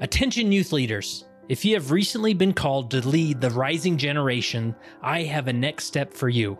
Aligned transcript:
Attention, 0.00 0.52
youth 0.52 0.70
leaders. 0.70 1.24
If 1.48 1.64
you 1.64 1.74
have 1.74 1.90
recently 1.90 2.32
been 2.32 2.52
called 2.52 2.88
to 2.92 3.06
lead 3.06 3.40
the 3.40 3.50
rising 3.50 3.98
generation, 3.98 4.76
I 5.02 5.24
have 5.24 5.48
a 5.48 5.52
next 5.52 5.86
step 5.86 6.14
for 6.14 6.28
you. 6.28 6.56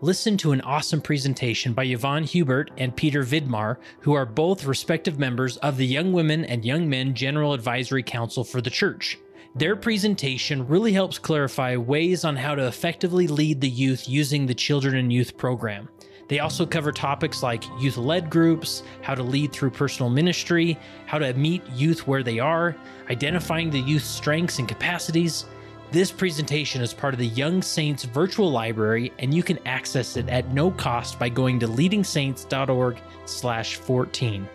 Listen 0.00 0.36
to 0.38 0.50
an 0.50 0.60
awesome 0.62 1.00
presentation 1.00 1.72
by 1.72 1.84
Yvonne 1.84 2.24
Hubert 2.24 2.72
and 2.78 2.96
Peter 2.96 3.22
Vidmar, 3.22 3.76
who 4.00 4.14
are 4.14 4.26
both 4.26 4.64
respective 4.64 5.20
members 5.20 5.56
of 5.58 5.76
the 5.76 5.86
Young 5.86 6.12
Women 6.12 6.44
and 6.46 6.64
Young 6.64 6.88
Men 6.88 7.14
General 7.14 7.52
Advisory 7.52 8.02
Council 8.02 8.42
for 8.42 8.60
the 8.60 8.70
Church. 8.70 9.18
Their 9.54 9.76
presentation 9.76 10.66
really 10.66 10.92
helps 10.92 11.16
clarify 11.16 11.76
ways 11.76 12.24
on 12.24 12.34
how 12.34 12.56
to 12.56 12.66
effectively 12.66 13.28
lead 13.28 13.60
the 13.60 13.68
youth 13.68 14.08
using 14.08 14.46
the 14.46 14.54
Children 14.54 14.96
and 14.96 15.12
Youth 15.12 15.36
program. 15.36 15.88
They 16.30 16.38
also 16.38 16.64
cover 16.64 16.92
topics 16.92 17.42
like 17.42 17.64
youth 17.80 17.96
led 17.96 18.30
groups, 18.30 18.84
how 19.02 19.16
to 19.16 19.22
lead 19.22 19.52
through 19.52 19.70
personal 19.70 20.08
ministry, 20.08 20.78
how 21.06 21.18
to 21.18 21.34
meet 21.34 21.68
youth 21.70 22.06
where 22.06 22.22
they 22.22 22.38
are, 22.38 22.76
identifying 23.10 23.68
the 23.68 23.80
youth's 23.80 24.06
strengths 24.06 24.60
and 24.60 24.68
capacities. 24.68 25.46
This 25.90 26.12
presentation 26.12 26.82
is 26.82 26.94
part 26.94 27.14
of 27.14 27.18
the 27.18 27.26
Young 27.26 27.62
Saints 27.62 28.04
virtual 28.04 28.52
library 28.52 29.12
and 29.18 29.34
you 29.34 29.42
can 29.42 29.58
access 29.66 30.16
it 30.16 30.28
at 30.28 30.54
no 30.54 30.70
cost 30.70 31.18
by 31.18 31.28
going 31.28 31.58
to 31.58 31.66
leadingsaints.org/14. 31.66 34.48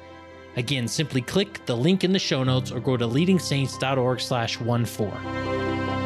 Again, 0.56 0.88
simply 0.88 1.22
click 1.22 1.66
the 1.66 1.76
link 1.76 2.06
in 2.06 2.14
the 2.14 2.20
show 2.20 2.46
notes 2.46 2.72
or 2.72 2.80
go 2.80 2.96
to 2.96 3.06
leadingsaints.org/14. 3.06 6.05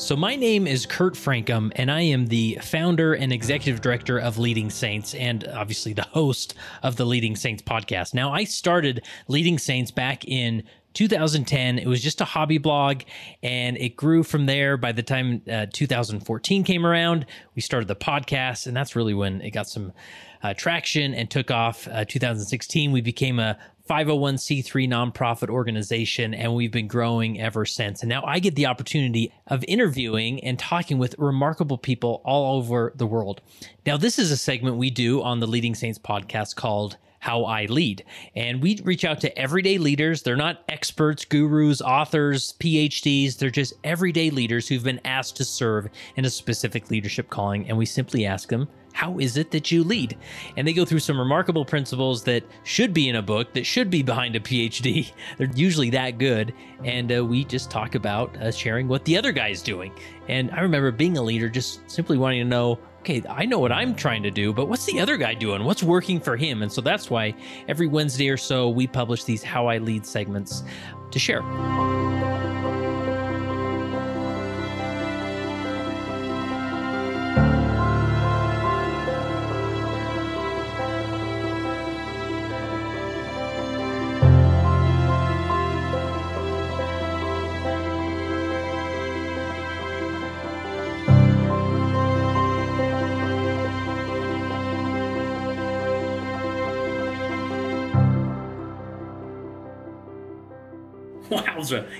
So, 0.00 0.16
my 0.16 0.34
name 0.34 0.66
is 0.66 0.86
Kurt 0.86 1.12
Francom, 1.12 1.72
and 1.76 1.90
I 1.90 2.00
am 2.00 2.28
the 2.28 2.58
founder 2.62 3.12
and 3.12 3.34
executive 3.34 3.82
director 3.82 4.18
of 4.18 4.38
Leading 4.38 4.70
Saints, 4.70 5.14
and 5.14 5.46
obviously 5.48 5.92
the 5.92 6.04
host 6.04 6.54
of 6.82 6.96
the 6.96 7.04
Leading 7.04 7.36
Saints 7.36 7.62
podcast. 7.62 8.14
Now, 8.14 8.32
I 8.32 8.44
started 8.44 9.04
Leading 9.28 9.58
Saints 9.58 9.90
back 9.90 10.24
in 10.24 10.62
2010 10.94 11.78
it 11.78 11.86
was 11.86 12.02
just 12.02 12.20
a 12.20 12.24
hobby 12.24 12.58
blog 12.58 13.02
and 13.44 13.76
it 13.76 13.94
grew 13.94 14.24
from 14.24 14.46
there. 14.46 14.76
By 14.76 14.90
the 14.90 15.04
time 15.04 15.40
uh, 15.48 15.66
2014 15.72 16.64
came 16.64 16.84
around 16.84 17.26
we 17.54 17.62
started 17.62 17.86
the 17.86 17.94
podcast 17.94 18.66
and 18.66 18.76
that's 18.76 18.96
really 18.96 19.14
when 19.14 19.40
it 19.40 19.50
got 19.50 19.68
some 19.68 19.92
uh, 20.42 20.52
traction 20.54 21.14
and 21.14 21.30
took 21.30 21.52
off. 21.52 21.86
Uh, 21.86 22.04
2016 22.04 22.90
we 22.90 23.00
became 23.00 23.38
a 23.38 23.56
501c3 23.90 24.88
nonprofit 24.88 25.50
organization, 25.50 26.32
and 26.32 26.54
we've 26.54 26.70
been 26.70 26.86
growing 26.86 27.40
ever 27.40 27.66
since. 27.66 28.02
And 28.02 28.08
now 28.08 28.22
I 28.24 28.38
get 28.38 28.54
the 28.54 28.66
opportunity 28.66 29.32
of 29.48 29.64
interviewing 29.66 30.44
and 30.44 30.56
talking 30.56 30.96
with 30.96 31.16
remarkable 31.18 31.76
people 31.76 32.22
all 32.24 32.56
over 32.56 32.92
the 32.94 33.06
world. 33.06 33.40
Now, 33.84 33.96
this 33.96 34.16
is 34.20 34.30
a 34.30 34.36
segment 34.36 34.76
we 34.76 34.90
do 34.90 35.20
on 35.22 35.40
the 35.40 35.48
Leading 35.48 35.74
Saints 35.74 35.98
podcast 35.98 36.54
called 36.54 36.98
how 37.18 37.42
I 37.44 37.64
lead. 37.64 38.04
And 38.36 38.62
we 38.62 38.80
reach 38.84 39.04
out 39.04 39.20
to 39.22 39.36
everyday 39.36 39.76
leaders. 39.76 40.22
They're 40.22 40.36
not 40.36 40.62
experts, 40.68 41.24
gurus, 41.24 41.82
authors, 41.82 42.54
PhDs. 42.60 43.38
They're 43.38 43.50
just 43.50 43.74
everyday 43.82 44.30
leaders 44.30 44.68
who've 44.68 44.84
been 44.84 45.00
asked 45.04 45.36
to 45.38 45.44
serve 45.44 45.88
in 46.14 46.24
a 46.24 46.30
specific 46.30 46.92
leadership 46.92 47.28
calling. 47.28 47.68
And 47.68 47.76
we 47.76 47.86
simply 47.86 48.24
ask 48.24 48.50
them, 48.50 48.68
how 48.92 49.18
is 49.18 49.36
it 49.36 49.50
that 49.52 49.70
you 49.70 49.84
lead? 49.84 50.16
And 50.56 50.66
they 50.66 50.72
go 50.72 50.84
through 50.84 50.98
some 51.00 51.18
remarkable 51.18 51.64
principles 51.64 52.24
that 52.24 52.44
should 52.64 52.92
be 52.92 53.08
in 53.08 53.16
a 53.16 53.22
book, 53.22 53.52
that 53.54 53.64
should 53.64 53.90
be 53.90 54.02
behind 54.02 54.36
a 54.36 54.40
PhD. 54.40 55.10
They're 55.38 55.50
usually 55.54 55.90
that 55.90 56.18
good. 56.18 56.52
And 56.84 57.14
uh, 57.14 57.24
we 57.24 57.44
just 57.44 57.70
talk 57.70 57.94
about 57.94 58.36
uh, 58.36 58.50
sharing 58.50 58.88
what 58.88 59.04
the 59.04 59.16
other 59.16 59.32
guy's 59.32 59.62
doing. 59.62 59.92
And 60.28 60.50
I 60.50 60.60
remember 60.60 60.90
being 60.90 61.16
a 61.16 61.22
leader, 61.22 61.48
just 61.48 61.88
simply 61.90 62.18
wanting 62.18 62.42
to 62.42 62.48
know 62.48 62.78
okay, 63.00 63.22
I 63.28 63.46
know 63.46 63.58
what 63.58 63.72
I'm 63.72 63.94
trying 63.94 64.22
to 64.24 64.30
do, 64.30 64.52
but 64.52 64.68
what's 64.68 64.84
the 64.84 65.00
other 65.00 65.16
guy 65.16 65.34
doing? 65.34 65.64
What's 65.64 65.82
working 65.82 66.20
for 66.20 66.36
him? 66.36 66.62
And 66.62 66.70
so 66.70 66.80
that's 66.82 67.08
why 67.08 67.34
every 67.66 67.86
Wednesday 67.86 68.28
or 68.28 68.36
so 68.36 68.68
we 68.68 68.86
publish 68.86 69.24
these 69.24 69.42
How 69.42 69.66
I 69.66 69.78
Lead 69.78 70.04
segments 70.04 70.62
to 71.10 71.18
share. 71.18 71.40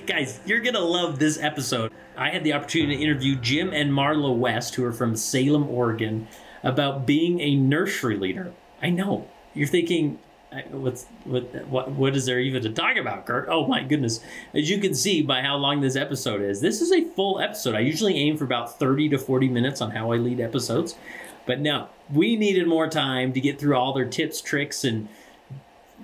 Guys, 0.05 0.39
you're 0.45 0.59
going 0.59 0.75
to 0.75 0.81
love 0.81 1.19
this 1.19 1.39
episode. 1.39 1.91
I 2.17 2.29
had 2.29 2.43
the 2.43 2.53
opportunity 2.53 2.97
to 2.97 3.03
interview 3.03 3.35
Jim 3.35 3.71
and 3.73 3.91
Marla 3.91 4.35
West, 4.35 4.75
who 4.75 4.83
are 4.83 4.91
from 4.91 5.15
Salem, 5.15 5.69
Oregon, 5.69 6.27
about 6.63 7.05
being 7.05 7.39
a 7.39 7.55
nursery 7.55 8.17
leader. 8.17 8.51
I 8.81 8.89
know. 8.89 9.27
You're 9.53 9.67
thinking, 9.67 10.19
uh, 10.51 10.61
what's 10.71 11.05
what 11.23 11.43
what 11.67 11.91
what 11.91 12.15
is 12.15 12.25
there 12.25 12.39
even 12.39 12.61
to 12.61 12.69
talk 12.69 12.97
about 12.97 13.25
kurt 13.25 13.47
oh 13.47 13.65
my 13.67 13.81
goodness 13.83 14.19
as 14.53 14.69
you 14.69 14.79
can 14.79 14.93
see 14.93 15.21
by 15.21 15.41
how 15.41 15.55
long 15.55 15.79
this 15.79 15.95
episode 15.95 16.41
is 16.41 16.59
this 16.59 16.81
is 16.81 16.91
a 16.91 17.05
full 17.11 17.39
episode 17.39 17.73
i 17.73 17.79
usually 17.79 18.17
aim 18.17 18.35
for 18.35 18.43
about 18.43 18.77
30 18.77 19.07
to 19.07 19.17
40 19.17 19.47
minutes 19.47 19.79
on 19.79 19.91
how 19.91 20.11
i 20.11 20.17
lead 20.17 20.41
episodes 20.41 20.97
but 21.45 21.61
no 21.61 21.87
we 22.11 22.35
needed 22.35 22.67
more 22.67 22.89
time 22.89 23.31
to 23.31 23.39
get 23.39 23.61
through 23.61 23.77
all 23.77 23.93
their 23.93 24.03
tips 24.03 24.41
tricks 24.41 24.83
and 24.83 25.07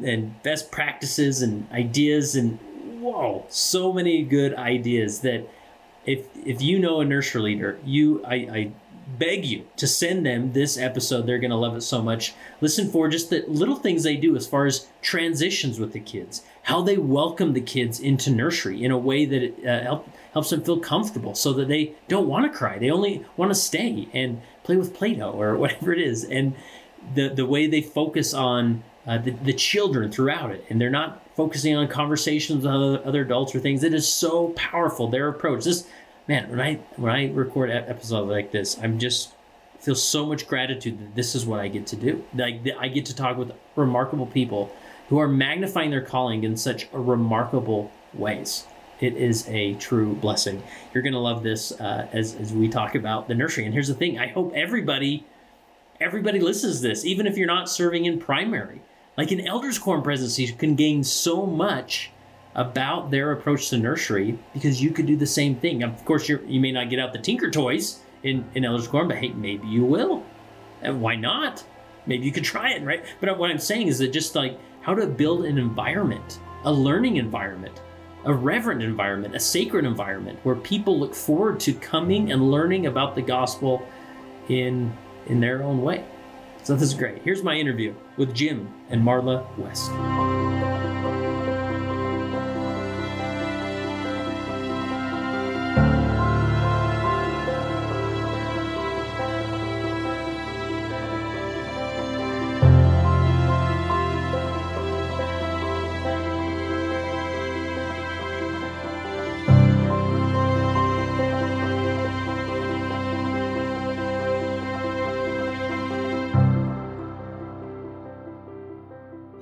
and 0.02 0.42
best 0.44 0.72
practices 0.72 1.42
and 1.42 1.70
ideas 1.74 2.34
and 2.34 2.58
whoa, 3.08 3.46
so 3.50 3.94
many 3.94 4.24
good 4.24 4.54
ideas 4.56 5.22
that 5.22 5.48
if 6.06 6.26
if 6.46 6.62
you 6.62 6.80
know 6.80 7.00
a 7.00 7.06
nursery 7.06 7.42
leader, 7.42 7.80
you 7.86 8.24
I, 8.26 8.36
I 8.36 8.72
beg 9.18 9.46
you 9.46 9.66
to 9.78 9.88
send 9.88 10.26
them 10.26 10.52
this 10.52 10.78
episode. 10.78 11.26
They're 11.26 11.40
going 11.40 11.52
to 11.52 11.58
love 11.58 11.76
it 11.78 11.82
so 11.82 12.02
much. 12.02 12.34
Listen 12.60 12.92
for 12.92 13.08
just 13.08 13.30
the 13.30 13.46
little 13.48 13.78
things 13.78 14.04
they 14.04 14.18
do 14.18 14.36
as 14.36 14.46
far 14.46 14.66
as 14.66 14.88
transitions 15.02 15.80
with 15.80 15.94
the 15.94 16.00
kids, 16.00 16.44
how 16.64 16.82
they 16.82 16.98
welcome 16.98 17.54
the 17.54 17.62
kids 17.62 18.00
into 18.02 18.30
nursery 18.30 18.84
in 18.84 18.92
a 18.92 18.98
way 18.98 19.26
that 19.26 19.42
it 19.42 19.66
uh, 19.66 19.84
help, 19.84 20.10
helps 20.34 20.50
them 20.50 20.62
feel 20.62 20.80
comfortable 20.80 21.36
so 21.36 21.54
that 21.54 21.70
they 21.70 21.94
don't 22.10 22.28
want 22.28 22.52
to 22.52 22.58
cry. 22.58 22.78
They 22.78 22.92
only 22.92 23.26
want 23.38 23.52
to 23.52 23.56
stay 23.56 24.10
and 24.14 24.42
play 24.64 24.76
with 24.76 24.94
Play 24.94 25.14
Doh 25.16 25.32
or 25.32 25.56
whatever 25.64 25.94
it 25.94 26.02
is. 26.02 26.26
And 26.26 26.56
the, 27.16 27.30
the 27.30 27.46
way 27.46 27.68
they 27.68 27.82
focus 27.82 28.34
on 28.34 28.84
uh, 29.06 29.20
the, 29.20 29.32
the 29.32 29.54
children 29.54 30.12
throughout 30.12 30.52
it. 30.52 30.66
And 30.70 30.82
they're 30.82 30.90
not 30.90 31.24
focusing 31.38 31.76
on 31.76 31.88
conversations 31.88 32.66
with 32.66 33.06
other, 33.06 33.22
adults 33.22 33.54
or 33.54 33.60
things. 33.60 33.84
It 33.84 33.94
is 33.94 34.12
so 34.12 34.50
powerful. 34.50 35.08
Their 35.08 35.30
approach. 35.30 35.64
This 35.64 35.88
man, 36.28 36.50
when 36.50 36.60
I 36.60 36.74
when 36.98 37.14
I 37.14 37.32
record 37.32 37.70
episodes 37.70 38.30
like 38.30 38.52
this, 38.52 38.78
I'm 38.82 38.98
just 39.00 39.30
feel 39.80 39.96
so 39.96 40.26
much 40.26 40.48
gratitude 40.48 41.00
that 41.00 41.16
this 41.16 41.36
is 41.36 41.46
what 41.46 41.60
I 41.60 41.68
get 41.68 41.86
to 41.88 41.96
do. 41.96 42.26
Like 42.34 42.62
I 42.80 42.88
get 42.88 43.06
to 43.06 43.16
talk 43.16 43.38
with 43.38 43.52
remarkable 43.76 44.26
people 44.26 44.76
who 45.10 45.20
are 45.20 45.28
magnifying 45.28 45.92
their 45.92 46.02
calling 46.02 46.44
in 46.44 46.58
such 46.58 46.88
a 46.92 47.00
remarkable 47.00 47.92
ways. 48.14 48.66
It 49.00 49.16
is 49.16 49.48
a 49.48 49.76
true 49.76 50.16
blessing. 50.16 50.64
You're 50.92 51.04
going 51.04 51.14
to 51.14 51.20
love 51.20 51.44
this 51.44 51.72
uh, 51.80 52.08
as, 52.12 52.34
as 52.36 52.52
we 52.52 52.68
talk 52.68 52.96
about 52.96 53.28
the 53.28 53.36
nursery. 53.36 53.66
And 53.66 53.74
here's 53.74 53.88
the 53.88 53.94
thing: 53.94 54.18
I 54.18 54.28
hope 54.28 54.54
everybody 54.56 55.24
everybody 56.02 56.40
listens 56.40 56.82
to 56.82 56.88
this, 56.88 57.06
even 57.06 57.28
if 57.28 57.38
you're 57.38 57.48
not 57.48 57.70
serving 57.70 58.06
in 58.06 58.20
primary. 58.20 58.82
Like 59.18 59.32
an 59.32 59.48
elders 59.48 59.80
quorum 59.80 60.04
presidency 60.04 60.54
can 60.54 60.76
gain 60.76 61.04
so 61.04 61.46
much 61.46 62.12
about 62.54 63.10
their 63.10 63.32
approach 63.32 63.70
to 63.70 63.78
nursery 63.78 64.38
because 64.54 64.82
you 64.82 64.92
could 64.92 65.08
do 65.08 65.16
the 65.16 65.26
same 65.26 65.56
thing. 65.56 65.82
Of 65.82 66.06
course, 66.06 66.30
you 66.30 66.40
you 66.48 66.60
may 66.60 66.72
not 66.72 66.90
get 66.92 67.00
out 67.00 67.14
the 67.14 67.20
Tinker 67.20 67.50
toys 67.50 68.02
in, 68.22 68.46
in 68.54 68.64
elders 68.64 68.88
quorum, 68.88 69.08
but 69.08 69.18
hey, 69.18 69.30
maybe 69.30 69.68
you 69.68 69.84
will. 69.84 70.24
And 70.84 71.02
why 71.02 71.16
not? 71.16 71.64
Maybe 72.06 72.26
you 72.26 72.32
could 72.32 72.44
try 72.44 72.72
it, 72.72 72.84
right? 72.84 73.04
But 73.20 73.38
what 73.38 73.50
I'm 73.50 73.60
saying 73.60 73.88
is 73.88 73.98
that 74.00 74.14
just 74.14 74.36
like 74.36 74.60
how 74.82 74.94
to 74.94 75.08
build 75.08 75.46
an 75.46 75.58
environment, 75.58 76.40
a 76.64 76.72
learning 76.72 77.18
environment, 77.18 77.82
a 78.26 78.34
reverent 78.34 78.84
environment, 78.84 79.36
a 79.36 79.40
sacred 79.40 79.84
environment 79.84 80.40
where 80.44 80.56
people 80.56 81.00
look 81.00 81.16
forward 81.16 81.60
to 81.62 81.74
coming 81.74 82.32
and 82.32 82.52
learning 82.52 82.86
about 82.86 83.16
the 83.16 83.22
gospel 83.22 83.88
in 84.48 84.96
in 85.26 85.40
their 85.40 85.64
own 85.64 85.82
way. 85.82 86.06
So 86.68 86.76
this 86.76 86.90
is 86.90 86.96
great. 86.96 87.22
Here's 87.24 87.44
my 87.44 87.56
interview 87.56 87.94
with 88.18 88.36
Jim 88.36 88.70
and 88.90 89.02
Marla 89.02 89.48
West. 89.58 89.90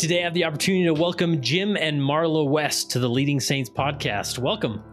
Today 0.07 0.21
I 0.21 0.25
have 0.25 0.35
the 0.35 0.45
opportunity 0.45 0.85
to 0.85 0.93
welcome 0.93 1.41
Jim 1.41 1.75
and 1.75 1.99
Marla 1.99 2.47
West 2.47 2.91
to 2.91 2.99
the 2.99 3.09
Leading 3.09 3.39
Saints 3.39 3.71
podcast. 3.71 4.37
Welcome. 4.37 4.83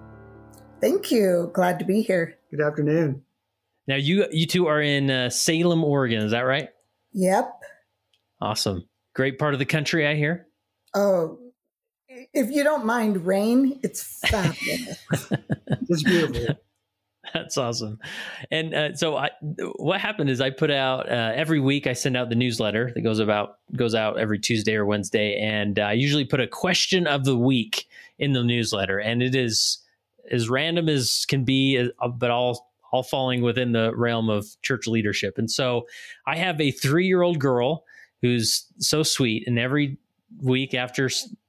Thank 0.80 1.10
you. 1.10 1.50
Glad 1.52 1.78
to 1.80 1.84
be 1.84 2.00
here. 2.00 2.38
Good 2.50 2.62
afternoon. 2.62 3.22
Now 3.86 3.96
you 3.96 4.26
you 4.30 4.46
two 4.46 4.68
are 4.68 4.80
in 4.80 5.10
uh, 5.10 5.28
Salem, 5.28 5.84
Oregon. 5.84 6.22
Is 6.22 6.30
that 6.30 6.40
right? 6.40 6.70
Yep. 7.12 7.52
Awesome. 8.40 8.88
Great 9.14 9.38
part 9.38 9.52
of 9.52 9.58
the 9.58 9.66
country, 9.66 10.08
I 10.08 10.14
hear. 10.14 10.46
Oh, 10.94 11.38
if 12.08 12.50
you 12.50 12.64
don't 12.64 12.86
mind 12.86 13.26
rain, 13.26 13.80
it's 13.82 14.18
fabulous. 14.26 14.98
it's 15.90 16.02
beautiful. 16.04 16.56
That's 17.34 17.56
awesome. 17.56 18.00
And 18.50 18.74
uh, 18.74 18.94
so, 18.94 19.16
I, 19.16 19.30
what 19.76 20.00
happened 20.00 20.28
is 20.28 20.40
I 20.40 20.50
put 20.50 20.70
out 20.70 21.08
uh, 21.08 21.32
every 21.34 21.60
week. 21.60 21.86
I 21.86 21.92
send 21.92 22.16
out 22.16 22.28
the 22.28 22.34
newsletter 22.34 22.90
that 22.94 23.02
goes 23.02 23.20
about 23.20 23.58
goes 23.76 23.94
out 23.94 24.18
every 24.18 24.38
Tuesday 24.38 24.74
or 24.74 24.86
Wednesday, 24.86 25.38
and 25.38 25.78
I 25.78 25.92
usually 25.92 26.24
put 26.24 26.40
a 26.40 26.48
question 26.48 27.06
of 27.06 27.24
the 27.24 27.36
week 27.36 27.86
in 28.18 28.32
the 28.32 28.42
newsletter, 28.42 28.98
and 28.98 29.22
it 29.22 29.34
is 29.34 29.78
as 30.30 30.48
random 30.48 30.88
as 30.88 31.24
can 31.26 31.44
be, 31.44 31.90
uh, 32.00 32.08
but 32.08 32.30
all 32.30 32.72
all 32.90 33.02
falling 33.02 33.40
within 33.40 33.72
the 33.72 33.94
realm 33.94 34.28
of 34.28 34.46
church 34.62 34.86
leadership. 34.86 35.38
And 35.38 35.50
so, 35.50 35.86
I 36.26 36.36
have 36.36 36.60
a 36.60 36.72
three 36.72 37.06
year 37.06 37.22
old 37.22 37.38
girl 37.38 37.84
who's 38.20 38.66
so 38.78 39.04
sweet, 39.04 39.46
and 39.46 39.58
every 39.60 39.96
week 40.40 40.74
after 40.74 41.08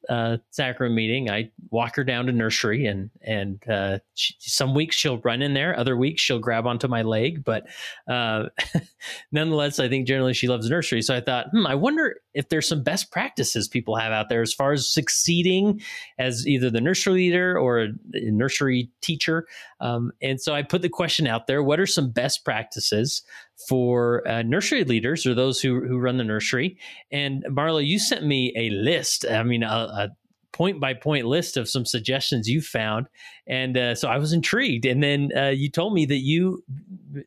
uh, 0.09 0.37
sacrament 0.51 0.95
meeting, 0.95 1.29
I 1.29 1.51
walk 1.69 1.95
her 1.95 2.03
down 2.03 2.25
to 2.25 2.31
nursery, 2.31 2.85
and 2.85 3.09
and 3.21 3.61
uh, 3.69 3.99
she, 4.13 4.35
some 4.39 4.73
weeks 4.73 4.95
she'll 4.95 5.19
run 5.19 5.41
in 5.41 5.53
there, 5.53 5.77
other 5.77 5.95
weeks 5.95 6.21
she'll 6.21 6.39
grab 6.39 6.67
onto 6.67 6.87
my 6.87 7.01
leg, 7.01 7.43
but 7.43 7.67
uh, 8.07 8.45
nonetheless, 9.31 9.79
I 9.79 9.89
think 9.89 10.07
generally 10.07 10.33
she 10.33 10.47
loves 10.47 10.69
nursery. 10.69 11.01
So 11.01 11.15
I 11.15 11.21
thought, 11.21 11.47
hmm, 11.51 11.65
I 11.65 11.75
wonder 11.75 12.15
if 12.33 12.49
there's 12.49 12.67
some 12.67 12.83
best 12.83 13.11
practices 13.11 13.67
people 13.67 13.95
have 13.95 14.11
out 14.11 14.29
there 14.29 14.41
as 14.41 14.53
far 14.53 14.73
as 14.73 14.89
succeeding 14.89 15.81
as 16.17 16.47
either 16.47 16.69
the 16.69 16.81
nursery 16.81 17.13
leader 17.13 17.57
or 17.57 17.79
a 17.79 17.89
nursery 18.13 18.89
teacher. 19.01 19.47
Um, 19.79 20.11
and 20.21 20.41
so 20.41 20.53
I 20.53 20.63
put 20.63 20.81
the 20.81 20.89
question 20.89 21.27
out 21.27 21.47
there: 21.47 21.63
What 21.63 21.79
are 21.79 21.87
some 21.87 22.11
best 22.11 22.43
practices 22.43 23.23
for 23.67 24.27
uh, 24.27 24.41
nursery 24.41 24.83
leaders 24.83 25.25
or 25.25 25.33
those 25.33 25.61
who 25.61 25.81
who 25.85 25.99
run 25.99 26.17
the 26.17 26.23
nursery? 26.23 26.77
And 27.11 27.43
Marla, 27.49 27.85
you 27.85 27.99
sent 27.99 28.25
me 28.25 28.53
a 28.57 28.69
list. 28.69 29.25
I 29.29 29.43
mean, 29.43 29.63
a, 29.63 29.67
a 29.67 30.09
point 30.53 30.79
by 30.79 30.93
point 30.93 31.25
list 31.25 31.57
of 31.57 31.67
some 31.67 31.85
suggestions 31.85 32.47
you 32.47 32.61
found, 32.61 33.07
and 33.47 33.77
uh, 33.77 33.95
so 33.95 34.07
I 34.07 34.17
was 34.17 34.31
intrigued. 34.31 34.85
And 34.85 35.03
then 35.03 35.31
uh, 35.35 35.49
you 35.49 35.69
told 35.69 35.93
me 35.93 36.05
that 36.05 36.19
you 36.19 36.63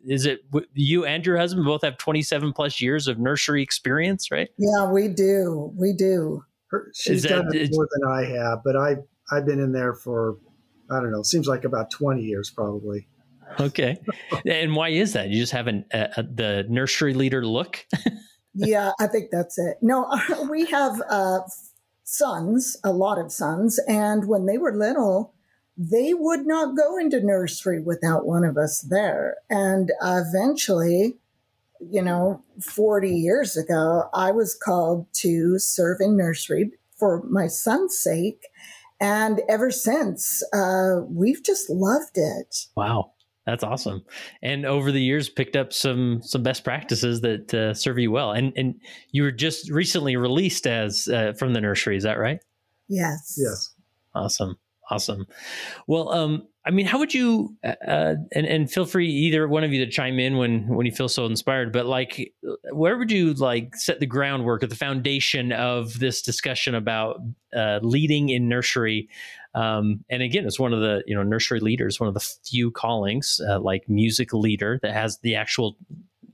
is 0.06 0.26
it 0.26 0.40
you 0.72 1.04
and 1.04 1.26
your 1.26 1.36
husband 1.36 1.66
both 1.66 1.82
have 1.82 1.98
twenty 1.98 2.22
seven 2.22 2.52
plus 2.52 2.80
years 2.80 3.08
of 3.08 3.18
nursery 3.18 3.62
experience, 3.62 4.30
right? 4.30 4.48
Yeah, 4.58 4.90
we 4.90 5.08
do. 5.08 5.72
We 5.76 5.92
do. 5.92 6.44
Her, 6.70 6.90
she's 6.94 7.22
that, 7.24 7.28
done 7.28 7.54
it 7.54 7.70
more 7.72 7.88
than 7.92 8.10
I 8.10 8.24
have, 8.24 8.60
but 8.64 8.76
I 8.76 8.96
I've 9.30 9.46
been 9.46 9.60
in 9.60 9.72
there 9.72 9.94
for 9.94 10.38
I 10.90 11.00
don't 11.00 11.10
know. 11.10 11.22
Seems 11.22 11.46
like 11.46 11.64
about 11.64 11.90
twenty 11.90 12.22
years 12.22 12.50
probably. 12.50 13.08
Okay, 13.60 13.98
and 14.44 14.74
why 14.74 14.90
is 14.90 15.12
that? 15.14 15.28
You 15.30 15.40
just 15.40 15.52
have 15.52 15.66
an, 15.66 15.84
uh, 15.92 16.08
the 16.16 16.66
nursery 16.68 17.14
leader 17.14 17.46
look. 17.46 17.86
yeah, 18.54 18.92
I 19.00 19.06
think 19.06 19.30
that's 19.30 19.58
it. 19.58 19.78
No, 19.80 20.10
we 20.50 20.66
have 20.66 21.00
uh, 21.08 21.40
sons, 22.04 22.76
a 22.84 22.92
lot 22.92 23.18
of 23.18 23.32
sons, 23.32 23.78
and 23.88 24.28
when 24.28 24.46
they 24.46 24.58
were 24.58 24.76
little, 24.76 25.34
they 25.76 26.14
would 26.14 26.46
not 26.46 26.76
go 26.76 26.96
into 26.96 27.20
nursery 27.20 27.80
without 27.80 28.26
one 28.26 28.44
of 28.44 28.56
us 28.56 28.80
there. 28.80 29.36
And 29.50 29.92
eventually, 30.02 31.18
you 31.80 32.00
know, 32.02 32.42
40 32.62 33.10
years 33.10 33.56
ago, 33.56 34.08
I 34.14 34.30
was 34.30 34.54
called 34.54 35.06
to 35.14 35.58
serve 35.58 36.00
in 36.00 36.16
nursery 36.16 36.72
for 36.96 37.22
my 37.28 37.46
son's 37.46 37.98
sake. 37.98 38.48
And 38.98 39.42
ever 39.48 39.70
since, 39.70 40.42
uh, 40.54 41.02
we've 41.06 41.42
just 41.44 41.68
loved 41.68 42.16
it. 42.16 42.66
Wow. 42.74 43.12
That's 43.46 43.62
awesome. 43.62 44.04
And 44.42 44.66
over 44.66 44.90
the 44.90 45.00
years, 45.00 45.28
picked 45.28 45.54
up 45.54 45.72
some 45.72 46.20
some 46.22 46.42
best 46.42 46.64
practices 46.64 47.20
that 47.20 47.54
uh, 47.54 47.74
serve 47.74 47.98
you 47.98 48.10
well. 48.10 48.32
And 48.32 48.52
and 48.56 48.74
you 49.12 49.22
were 49.22 49.30
just 49.30 49.70
recently 49.70 50.16
released 50.16 50.66
as 50.66 51.08
uh, 51.08 51.32
from 51.38 51.52
the 51.52 51.60
nursery. 51.60 51.96
Is 51.96 52.02
that 52.02 52.18
right? 52.18 52.40
Yes. 52.88 53.38
Yes. 53.38 53.72
Awesome. 54.14 54.58
Awesome. 54.90 55.26
Well, 55.86 56.12
um, 56.12 56.46
I 56.64 56.70
mean, 56.70 56.86
how 56.86 56.98
would 56.98 57.14
you? 57.14 57.56
Uh, 57.64 57.74
uh, 57.86 58.14
and 58.32 58.46
and 58.46 58.70
feel 58.70 58.84
free 58.84 59.08
either 59.08 59.46
one 59.46 59.62
of 59.62 59.72
you 59.72 59.84
to 59.84 59.90
chime 59.90 60.18
in 60.18 60.36
when 60.36 60.66
when 60.66 60.86
you 60.86 60.92
feel 60.92 61.08
so 61.08 61.26
inspired. 61.26 61.72
But 61.72 61.86
like, 61.86 62.32
where 62.72 62.98
would 62.98 63.10
you 63.10 63.34
like 63.34 63.76
set 63.76 64.00
the 64.00 64.06
groundwork 64.06 64.64
or 64.64 64.66
the 64.66 64.76
foundation 64.76 65.52
of 65.52 65.98
this 65.98 66.22
discussion 66.22 66.74
about 66.74 67.20
uh, 67.56 67.78
leading 67.82 68.28
in 68.28 68.48
nursery? 68.48 69.08
Um, 69.56 70.04
and 70.10 70.22
again, 70.22 70.44
it's 70.46 70.60
one 70.60 70.74
of 70.74 70.80
the 70.80 71.02
you 71.06 71.14
know 71.14 71.22
nursery 71.22 71.60
leaders, 71.60 71.98
one 71.98 72.08
of 72.08 72.14
the 72.14 72.20
few 72.20 72.70
callings 72.70 73.40
uh, 73.48 73.58
like 73.58 73.88
music 73.88 74.34
leader 74.34 74.78
that 74.82 74.92
has 74.92 75.18
the 75.20 75.34
actual 75.34 75.76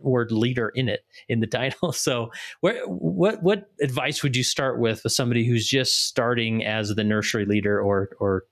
word 0.01 0.33
leader 0.33 0.71
in 0.71 0.89
it 0.89 1.05
in 1.29 1.39
the 1.39 1.47
title. 1.61 1.93
So, 1.93 2.33
where, 2.61 2.85
what 2.87 3.41
what 3.43 3.71
advice 3.81 4.25
would 4.25 4.37
you 4.37 4.43
start 4.43 4.81
with 4.81 5.05
with 5.05 5.13
somebody 5.13 5.47
who's 5.47 5.69
just 5.69 6.07
starting 6.07 6.65
as 6.65 6.89
the 6.95 7.05
nursery 7.05 7.47
leader 7.47 7.81
or 7.81 8.11
or 8.19 8.45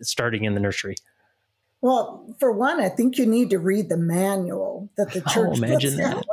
starting 0.00 0.44
in 0.44 0.54
the 0.54 0.60
nursery? 0.60 0.94
Well, 1.80 2.36
for 2.38 2.52
one, 2.52 2.80
I 2.80 2.88
think 2.88 3.18
you 3.18 3.26
need 3.26 3.50
to 3.50 3.58
read 3.58 3.88
the 3.88 3.96
manual 3.96 4.90
that 4.96 5.12
the 5.12 5.24
oh, 5.26 5.32
church 5.32 5.58
oh, 5.60 5.66
puts 5.66 5.98
out. 5.98 6.24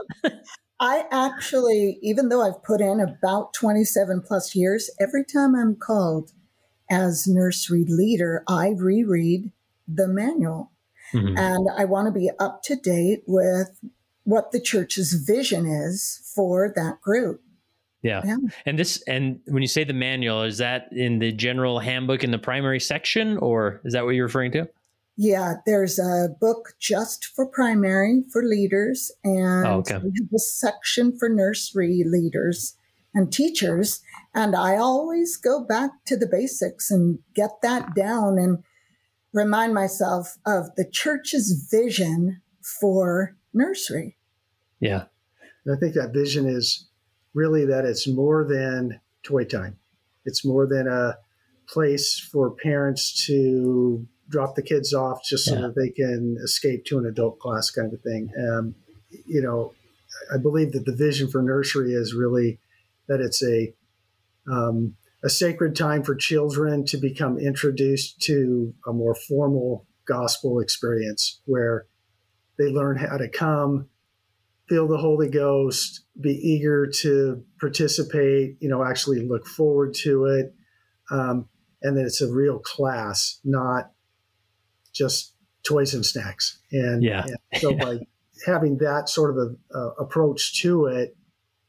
I 0.79 1.05
actually, 1.11 1.97
even 2.03 2.29
though 2.29 2.41
I've 2.41 2.63
put 2.63 2.79
in 2.79 2.99
about 2.99 3.53
27 3.53 4.21
plus 4.21 4.55
years, 4.55 4.89
every 5.01 5.25
time 5.25 5.55
I'm 5.55 5.75
called 5.75 6.31
as 6.89 7.27
nursery 7.27 7.85
leader, 7.87 8.43
I 8.47 8.69
reread 8.69 9.51
the 9.87 10.07
manual. 10.07 10.71
Mm-hmm. 11.13 11.37
And 11.37 11.67
I 11.75 11.85
want 11.85 12.07
to 12.07 12.11
be 12.11 12.29
up 12.39 12.61
to 12.63 12.75
date 12.75 13.23
with 13.25 13.79
what 14.23 14.51
the 14.51 14.59
church's 14.59 15.13
vision 15.13 15.65
is 15.65 16.21
for 16.35 16.71
that 16.75 17.01
group. 17.01 17.41
Yeah. 18.01 18.21
yeah. 18.23 18.37
And 18.65 18.77
this, 18.77 19.01
and 19.07 19.39
when 19.45 19.61
you 19.61 19.67
say 19.67 19.83
the 19.83 19.93
manual, 19.93 20.43
is 20.43 20.59
that 20.59 20.87
in 20.91 21.19
the 21.19 21.31
general 21.31 21.79
handbook 21.79 22.23
in 22.23 22.31
the 22.31 22.37
primary 22.37 22.79
section, 22.79 23.37
or 23.37 23.81
is 23.83 23.93
that 23.93 24.05
what 24.05 24.11
you're 24.11 24.25
referring 24.25 24.51
to? 24.53 24.69
Yeah, 25.17 25.55
there's 25.65 25.99
a 25.99 26.29
book 26.39 26.75
just 26.79 27.25
for 27.25 27.45
primary 27.45 28.23
for 28.31 28.41
leaders, 28.41 29.11
and 29.25 29.67
oh, 29.67 29.79
okay. 29.79 29.97
we 29.97 30.11
have 30.17 30.33
a 30.33 30.39
section 30.39 31.17
for 31.17 31.27
nursery 31.27 32.05
leaders 32.05 32.77
and 33.13 33.31
teachers. 33.31 34.01
And 34.33 34.55
I 34.55 34.77
always 34.77 35.37
go 35.37 35.63
back 35.63 35.91
to 36.05 36.17
the 36.17 36.27
basics 36.27 36.91
and 36.91 37.19
get 37.33 37.61
that 37.61 37.95
down 37.95 38.37
and 38.37 38.63
remind 39.33 39.73
myself 39.73 40.37
of 40.45 40.75
the 40.75 40.85
church's 40.89 41.67
vision 41.71 42.41
for 42.61 43.35
nursery. 43.53 44.17
Yeah. 44.79 45.05
And 45.65 45.75
I 45.75 45.79
think 45.79 45.95
that 45.95 46.13
vision 46.13 46.47
is 46.47 46.87
really 47.33 47.65
that 47.65 47.85
it's 47.85 48.07
more 48.07 48.43
than 48.43 48.99
toy 49.23 49.43
time. 49.43 49.77
It's 50.25 50.45
more 50.45 50.67
than 50.67 50.87
a 50.87 51.17
place 51.67 52.19
for 52.19 52.51
parents 52.51 53.25
to 53.27 54.07
drop 54.27 54.55
the 54.55 54.61
kids 54.61 54.93
off 54.93 55.23
just 55.23 55.45
so 55.45 55.55
yeah. 55.55 55.61
that 55.61 55.75
they 55.75 55.89
can 55.89 56.37
escape 56.43 56.85
to 56.85 56.97
an 56.97 57.05
adult 57.05 57.39
class 57.39 57.69
kind 57.71 57.93
of 57.93 58.01
thing. 58.01 58.31
Um, 58.39 58.75
you 59.25 59.41
know, 59.41 59.73
I 60.33 60.37
believe 60.37 60.71
that 60.73 60.85
the 60.85 60.95
vision 60.95 61.29
for 61.29 61.41
nursery 61.41 61.93
is 61.93 62.13
really 62.13 62.59
that 63.09 63.19
it's 63.19 63.43
a 63.43 63.73
um, 64.49 64.95
a 65.21 65.29
sacred 65.29 65.75
time 65.75 66.03
for 66.03 66.15
children 66.15 66.85
to 66.85 66.97
become 66.97 67.37
introduced 67.37 68.21
to 68.21 68.73
a 68.87 68.93
more 68.93 69.13
formal 69.13 69.85
gospel 70.07 70.61
experience 70.61 71.41
where 71.45 71.87
they 72.57 72.71
learn 72.71 72.97
how 72.97 73.17
to 73.17 73.27
come 73.27 73.89
feel 74.69 74.87
the 74.87 74.97
Holy 74.97 75.29
Ghost, 75.29 76.05
be 76.21 76.31
eager 76.31 76.87
to 77.01 77.43
participate, 77.59 78.57
you 78.59 78.69
know, 78.69 78.83
actually 78.83 79.27
look 79.27 79.47
forward 79.47 79.95
to 80.03 80.25
it. 80.25 80.53
Um, 81.11 81.49
and 81.81 81.97
that 81.97 82.05
it's 82.05 82.21
a 82.21 82.31
real 82.31 82.59
class, 82.59 83.39
not 83.43 83.91
just 84.93 85.33
toys 85.63 85.93
and 85.93 86.05
snacks. 86.05 86.59
And, 86.71 87.03
yeah. 87.03 87.25
and 87.25 87.61
so 87.61 87.73
by 87.73 87.99
having 88.45 88.77
that 88.77 89.09
sort 89.09 89.31
of 89.31 89.37
a, 89.37 89.77
a, 89.77 89.87
approach 90.03 90.61
to 90.61 90.85
it, 90.85 91.17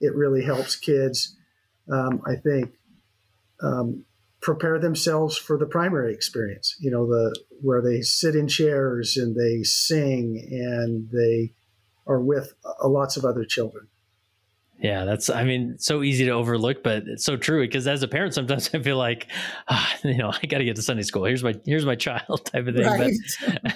it 0.01 0.15
really 0.15 0.43
helps 0.43 0.77
kids, 0.77 1.37
um, 1.91 2.23
I 2.27 2.37
think, 2.37 2.73
um, 3.63 4.05
prepare 4.41 4.79
themselves 4.79 5.37
for 5.37 5.59
the 5.59 5.67
primary 5.67 6.15
experience. 6.15 6.77
You 6.81 6.91
know, 6.91 7.07
the 7.07 7.39
where 7.61 7.83
they 7.83 8.01
sit 8.01 8.35
in 8.35 8.49
chairs 8.49 9.17
and 9.17 9.37
they 9.37 9.63
sing 9.63 10.49
and 10.51 11.11
they 11.11 11.53
are 12.07 12.21
with 12.21 12.55
uh, 12.65 12.89
lots 12.89 13.17
of 13.17 13.25
other 13.25 13.45
children. 13.45 13.89
Yeah, 14.83 15.05
that's, 15.05 15.29
I 15.29 15.45
mean, 15.45 15.77
so 15.79 16.03
easy 16.03 16.25
to 16.25 16.31
overlook, 16.31 16.83
but 16.83 17.03
it's 17.07 17.25
so 17.25 17.37
true 17.37 17.63
because 17.63 17.87
as 17.87 18.03
a 18.03 18.09
parent, 18.09 18.33
sometimes 18.33 18.71
I 18.75 18.79
feel 18.79 18.97
like, 18.97 19.27
ah, 19.69 19.95
you 20.03 20.17
know, 20.17 20.33
I 20.43 20.47
got 20.47 20.59
to 20.59 20.65
get 20.65 20.77
to 20.77 20.83
Sunday 20.83 21.03
school. 21.03 21.25
Here's 21.25 21.45
my, 21.45 21.55
here's 21.67 21.85
my 21.85 21.97
child 21.97 22.47
type 22.53 22.67
of 22.67 22.75
thing. 22.75 22.87
Right. 22.87 23.13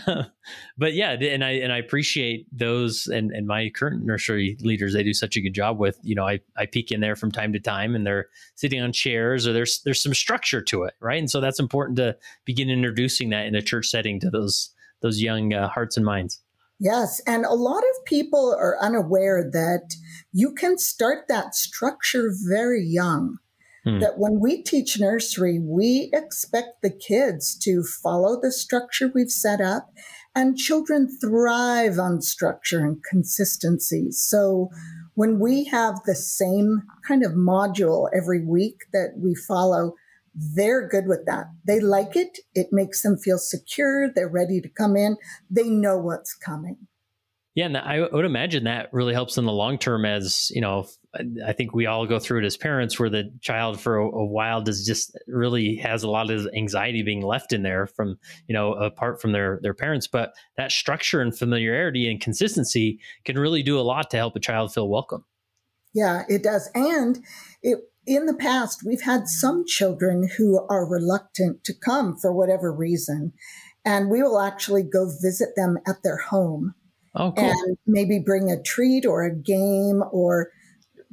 But, 0.06 0.32
but 0.78 0.94
yeah, 0.94 1.10
and 1.10 1.44
I, 1.44 1.50
and 1.50 1.72
I 1.72 1.76
appreciate 1.76 2.46
those 2.50 3.06
and, 3.06 3.32
and 3.32 3.46
my 3.46 3.68
current 3.74 4.04
nursery 4.04 4.56
leaders, 4.60 4.94
they 4.94 5.02
do 5.02 5.12
such 5.12 5.36
a 5.36 5.42
good 5.42 5.52
job 5.52 5.78
with, 5.78 5.98
you 6.02 6.14
know, 6.14 6.26
I, 6.26 6.40
I 6.56 6.64
peek 6.64 6.90
in 6.90 7.00
there 7.00 7.16
from 7.16 7.30
time 7.30 7.52
to 7.52 7.60
time 7.60 7.94
and 7.94 8.06
they're 8.06 8.28
sitting 8.54 8.80
on 8.80 8.92
chairs 8.92 9.46
or 9.46 9.52
there's, 9.52 9.82
there's 9.84 10.02
some 10.02 10.14
structure 10.14 10.62
to 10.62 10.84
it. 10.84 10.94
Right. 11.00 11.18
And 11.18 11.30
so 11.30 11.42
that's 11.42 11.60
important 11.60 11.98
to 11.98 12.16
begin 12.46 12.70
introducing 12.70 13.28
that 13.30 13.44
in 13.44 13.54
a 13.54 13.62
church 13.62 13.88
setting 13.88 14.20
to 14.20 14.30
those, 14.30 14.70
those 15.02 15.20
young 15.20 15.52
uh, 15.52 15.68
hearts 15.68 15.98
and 15.98 16.06
minds. 16.06 16.40
Yes. 16.84 17.22
And 17.26 17.46
a 17.46 17.54
lot 17.54 17.82
of 17.82 18.04
people 18.04 18.54
are 18.60 18.76
unaware 18.78 19.42
that 19.52 19.94
you 20.32 20.52
can 20.52 20.76
start 20.76 21.24
that 21.28 21.54
structure 21.54 22.30
very 22.46 22.84
young. 22.84 23.38
Hmm. 23.84 24.00
That 24.00 24.18
when 24.18 24.38
we 24.38 24.62
teach 24.62 25.00
nursery, 25.00 25.58
we 25.58 26.10
expect 26.12 26.82
the 26.82 26.90
kids 26.90 27.56
to 27.60 27.82
follow 27.82 28.38
the 28.40 28.52
structure 28.52 29.10
we've 29.14 29.30
set 29.30 29.62
up, 29.62 29.90
and 30.34 30.58
children 30.58 31.08
thrive 31.20 31.98
on 31.98 32.20
structure 32.20 32.80
and 32.80 33.02
consistency. 33.02 34.10
So 34.10 34.68
when 35.14 35.38
we 35.38 35.64
have 35.64 36.00
the 36.04 36.14
same 36.14 36.82
kind 37.06 37.24
of 37.24 37.32
module 37.32 38.08
every 38.14 38.44
week 38.44 38.86
that 38.92 39.14
we 39.16 39.34
follow, 39.34 39.94
they're 40.34 40.88
good 40.88 41.06
with 41.06 41.26
that. 41.26 41.46
They 41.66 41.80
like 41.80 42.16
it. 42.16 42.38
It 42.54 42.68
makes 42.72 43.02
them 43.02 43.16
feel 43.16 43.38
secure. 43.38 44.10
They're 44.12 44.28
ready 44.28 44.60
to 44.60 44.68
come 44.68 44.96
in. 44.96 45.16
They 45.48 45.68
know 45.68 45.96
what's 45.96 46.34
coming. 46.34 46.88
Yeah, 47.54 47.66
and 47.66 47.76
I 47.76 48.08
would 48.10 48.24
imagine 48.24 48.64
that 48.64 48.92
really 48.92 49.14
helps 49.14 49.38
in 49.38 49.44
the 49.44 49.52
long 49.52 49.78
term. 49.78 50.04
As 50.04 50.50
you 50.52 50.60
know, 50.60 50.88
I 51.46 51.52
think 51.52 51.72
we 51.72 51.86
all 51.86 52.04
go 52.04 52.18
through 52.18 52.40
it 52.40 52.44
as 52.44 52.56
parents, 52.56 52.98
where 52.98 53.08
the 53.08 53.32
child 53.40 53.80
for 53.80 53.96
a, 53.96 54.04
a, 54.04 54.24
while 54.24 54.60
does 54.60 54.84
just 54.84 55.16
really 55.28 55.76
has 55.76 56.02
a 56.02 56.10
lot 56.10 56.32
of 56.32 56.48
anxiety 56.56 57.02
being 57.02 57.22
left 57.22 57.52
in 57.52 57.62
there 57.62 57.86
from 57.86 58.18
you 58.48 58.54
know 58.54 58.72
apart 58.72 59.22
from 59.22 59.30
their 59.30 59.60
their 59.62 59.74
parents. 59.74 60.08
But 60.08 60.32
that 60.56 60.72
structure 60.72 61.20
and 61.20 61.36
familiarity 61.36 62.10
and 62.10 62.20
consistency 62.20 62.98
can 63.24 63.38
really 63.38 63.62
do 63.62 63.78
a 63.78 63.82
lot 63.82 64.10
to 64.10 64.16
help 64.16 64.34
a 64.34 64.40
child 64.40 64.74
feel 64.74 64.88
welcome. 64.88 65.24
Yeah, 65.92 66.24
it 66.28 66.42
does, 66.42 66.68
and 66.74 67.20
it 67.62 67.78
in 68.06 68.26
the 68.26 68.34
past, 68.34 68.82
we've 68.84 69.02
had 69.02 69.28
some 69.28 69.64
children 69.66 70.28
who 70.36 70.66
are 70.68 70.88
reluctant 70.88 71.64
to 71.64 71.74
come 71.74 72.16
for 72.16 72.32
whatever 72.32 72.72
reason, 72.72 73.32
and 73.84 74.10
we 74.10 74.22
will 74.22 74.40
actually 74.40 74.82
go 74.82 75.10
visit 75.20 75.50
them 75.56 75.78
at 75.86 76.02
their 76.02 76.18
home 76.18 76.74
oh, 77.14 77.32
cool. 77.32 77.44
and 77.44 77.76
maybe 77.86 78.18
bring 78.18 78.50
a 78.50 78.62
treat 78.62 79.06
or 79.06 79.24
a 79.24 79.34
game 79.34 80.02
or 80.10 80.50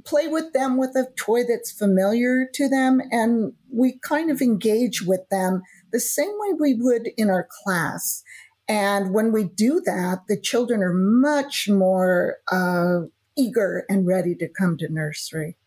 play 0.04 0.28
with 0.28 0.54
them 0.54 0.78
with 0.78 0.96
a 0.96 1.08
toy 1.16 1.42
that's 1.48 1.72
familiar 1.72 2.48
to 2.54 2.68
them. 2.68 3.02
And 3.12 3.54
we 3.72 4.00
kind 4.00 4.32
of 4.32 4.42
engage 4.42 5.02
with 5.02 5.22
them 5.30 5.62
the 5.92 6.00
same 6.00 6.32
way 6.40 6.54
we 6.60 6.74
would 6.74 7.10
in 7.18 7.30
our 7.30 7.48
class. 7.64 8.24
And 8.68 9.14
when 9.14 9.32
we 9.32 9.44
do 9.44 9.82
that, 9.86 10.22
the 10.28 10.40
children 10.40 10.82
are 10.82 10.94
much 10.94 11.68
more 11.70 12.38
uh, 12.52 13.02
eager 13.38 13.86
and 13.90 14.08
ready 14.08 14.36
to 14.36 14.48
come 14.48 14.78
to 14.78 14.92
nursery. 14.92 15.58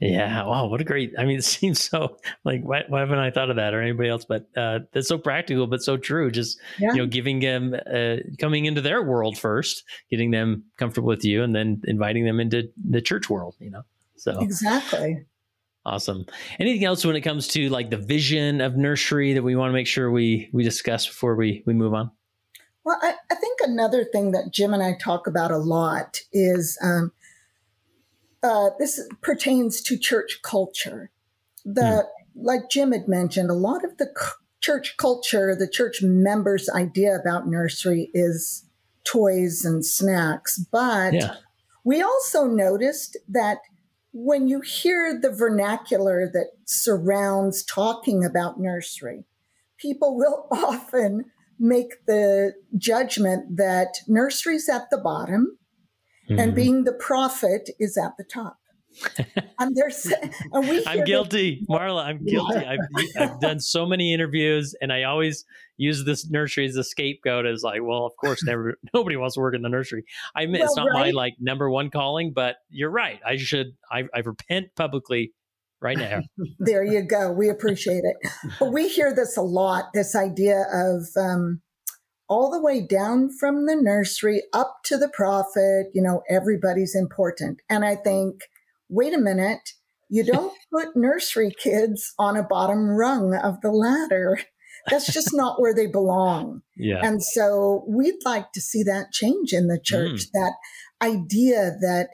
Yeah. 0.00 0.44
Wow. 0.46 0.66
What 0.66 0.80
a 0.80 0.84
great. 0.84 1.14
I 1.18 1.24
mean, 1.24 1.38
it 1.38 1.44
seems 1.44 1.82
so 1.82 2.16
like 2.44 2.62
why, 2.62 2.84
why 2.88 3.00
haven't 3.00 3.18
I 3.18 3.30
thought 3.30 3.50
of 3.50 3.56
that 3.56 3.74
or 3.74 3.82
anybody 3.82 4.08
else? 4.08 4.24
But 4.24 4.46
uh, 4.56 4.80
that's 4.92 5.08
so 5.08 5.18
practical, 5.18 5.66
but 5.66 5.82
so 5.82 5.96
true. 5.96 6.30
Just 6.30 6.58
yeah. 6.78 6.92
you 6.92 6.98
know, 6.98 7.06
giving 7.06 7.40
them 7.40 7.74
uh, 7.74 8.16
coming 8.38 8.66
into 8.66 8.80
their 8.80 9.02
world 9.02 9.38
first, 9.38 9.84
getting 10.10 10.30
them 10.30 10.64
comfortable 10.76 11.08
with 11.08 11.24
you, 11.24 11.42
and 11.42 11.54
then 11.54 11.82
inviting 11.84 12.24
them 12.24 12.40
into 12.40 12.70
the 12.88 13.00
church 13.00 13.28
world. 13.28 13.56
You 13.58 13.70
know. 13.70 13.82
So 14.16 14.40
exactly. 14.40 15.24
Awesome. 15.84 16.26
Anything 16.58 16.84
else 16.84 17.04
when 17.04 17.16
it 17.16 17.22
comes 17.22 17.48
to 17.48 17.70
like 17.70 17.88
the 17.88 17.96
vision 17.96 18.60
of 18.60 18.76
nursery 18.76 19.32
that 19.32 19.42
we 19.42 19.56
want 19.56 19.70
to 19.70 19.72
make 19.72 19.86
sure 19.86 20.10
we 20.10 20.50
we 20.52 20.62
discuss 20.62 21.06
before 21.06 21.34
we 21.34 21.62
we 21.66 21.72
move 21.72 21.94
on? 21.94 22.10
Well, 22.84 22.98
I, 23.02 23.14
I 23.30 23.34
think 23.34 23.58
another 23.62 24.04
thing 24.04 24.32
that 24.32 24.50
Jim 24.52 24.72
and 24.72 24.82
I 24.82 24.96
talk 25.00 25.26
about 25.26 25.50
a 25.50 25.58
lot 25.58 26.20
is 26.32 26.78
um, 26.82 27.12
uh, 28.42 28.70
this 28.78 29.00
pertains 29.20 29.80
to 29.82 29.98
church 29.98 30.40
culture. 30.42 31.10
The 31.64 31.80
mm. 31.80 32.04
like 32.34 32.70
Jim 32.70 32.92
had 32.92 33.08
mentioned, 33.08 33.50
a 33.50 33.54
lot 33.54 33.84
of 33.84 33.96
the 33.98 34.12
c- 34.16 34.32
church 34.60 34.96
culture, 34.96 35.54
the 35.54 35.68
church 35.68 36.02
members' 36.02 36.68
idea 36.68 37.16
about 37.16 37.48
nursery 37.48 38.10
is 38.14 38.64
toys 39.04 39.64
and 39.64 39.84
snacks, 39.84 40.58
but 40.58 41.14
yeah. 41.14 41.36
we 41.84 42.02
also 42.02 42.46
noticed 42.46 43.16
that 43.28 43.58
when 44.12 44.48
you 44.48 44.60
hear 44.60 45.18
the 45.18 45.30
vernacular 45.30 46.28
that 46.32 46.48
surrounds 46.64 47.62
talking 47.64 48.24
about 48.24 48.60
nursery, 48.60 49.24
people 49.78 50.16
will 50.16 50.46
often 50.52 51.24
make 51.58 52.06
the 52.06 52.54
judgment 52.76 53.56
that 53.56 53.98
nursery's 54.06 54.68
at 54.68 54.90
the 54.90 54.98
bottom 54.98 55.58
mm-hmm. 56.28 56.38
and 56.38 56.54
being 56.54 56.84
the 56.84 56.92
prophet 56.92 57.70
is 57.78 57.96
at 57.96 58.12
the 58.18 58.24
top. 58.24 58.58
and 59.58 59.76
there's, 59.76 60.12
and 60.52 60.68
we 60.68 60.84
I'm 60.86 61.04
guilty, 61.04 61.64
that, 61.68 61.72
Marla. 61.72 62.04
I'm 62.04 62.24
guilty. 62.24 62.56
I've, 62.56 62.78
I've 63.18 63.40
done 63.40 63.60
so 63.60 63.86
many 63.86 64.12
interviews, 64.12 64.74
and 64.80 64.92
I 64.92 65.04
always 65.04 65.44
use 65.76 66.04
this 66.04 66.28
nursery 66.28 66.66
as 66.66 66.76
a 66.76 66.82
scapegoat. 66.82 67.46
As 67.46 67.62
like, 67.62 67.80
well, 67.82 68.06
of 68.06 68.12
course, 68.16 68.42
never 68.44 68.76
nobody 68.94 69.16
wants 69.16 69.34
to 69.34 69.40
work 69.40 69.54
in 69.54 69.62
the 69.62 69.68
nursery. 69.68 70.04
I 70.34 70.42
admit 70.42 70.60
well, 70.60 70.68
it's 70.68 70.76
not 70.76 70.88
right? 70.88 71.06
my 71.06 71.10
like 71.10 71.34
number 71.38 71.70
one 71.70 71.90
calling, 71.90 72.32
but 72.34 72.56
you're 72.70 72.90
right. 72.90 73.20
I 73.24 73.36
should. 73.36 73.68
I, 73.90 74.04
I 74.14 74.20
repent 74.20 74.68
publicly 74.74 75.32
right 75.80 75.98
now. 75.98 76.22
there 76.58 76.84
you 76.84 77.02
go. 77.02 77.30
We 77.30 77.48
appreciate 77.48 78.02
it. 78.04 78.16
But 78.58 78.72
we 78.72 78.88
hear 78.88 79.14
this 79.14 79.36
a 79.36 79.42
lot. 79.42 79.92
This 79.94 80.16
idea 80.16 80.64
of 80.72 81.06
um, 81.16 81.60
all 82.28 82.50
the 82.50 82.60
way 82.60 82.80
down 82.80 83.30
from 83.30 83.66
the 83.66 83.74
nursery 83.74 84.42
up 84.52 84.78
to 84.84 84.96
the 84.96 85.08
prophet, 85.08 85.86
you 85.94 86.02
know, 86.02 86.22
everybody's 86.28 86.94
important. 86.94 87.60
And 87.68 87.84
I 87.84 87.96
think, 87.96 88.42
wait 88.88 89.14
a 89.14 89.18
minute, 89.18 89.70
you 90.08 90.24
don't 90.32 90.56
put 90.72 90.96
nursery 90.96 91.52
kids 91.62 92.14
on 92.18 92.36
a 92.36 92.42
bottom 92.42 92.88
rung 92.90 93.34
of 93.34 93.60
the 93.62 93.70
ladder. 93.70 94.38
That's 94.90 95.12
just 95.12 95.34
not 95.34 95.60
where 95.60 95.74
they 95.74 95.86
belong. 95.86 96.62
Yeah. 96.76 97.00
And 97.02 97.22
so 97.22 97.84
we'd 97.88 98.24
like 98.24 98.52
to 98.52 98.60
see 98.60 98.82
that 98.84 99.12
change 99.12 99.52
in 99.52 99.66
the 99.66 99.80
church, 99.82 100.20
mm. 100.20 100.30
that 100.32 100.52
idea 101.02 101.76
that 101.80 102.08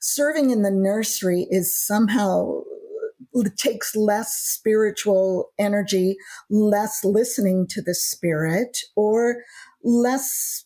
serving 0.00 0.50
in 0.50 0.62
the 0.62 0.70
nursery 0.70 1.46
is 1.50 1.76
somehow 1.76 2.62
takes 3.56 3.94
less 3.94 4.34
spiritual 4.34 5.50
energy, 5.58 6.16
less 6.50 7.04
listening 7.04 7.66
to 7.70 7.82
the 7.82 7.94
spirit, 7.94 8.78
or 8.96 9.42
less 9.82 10.64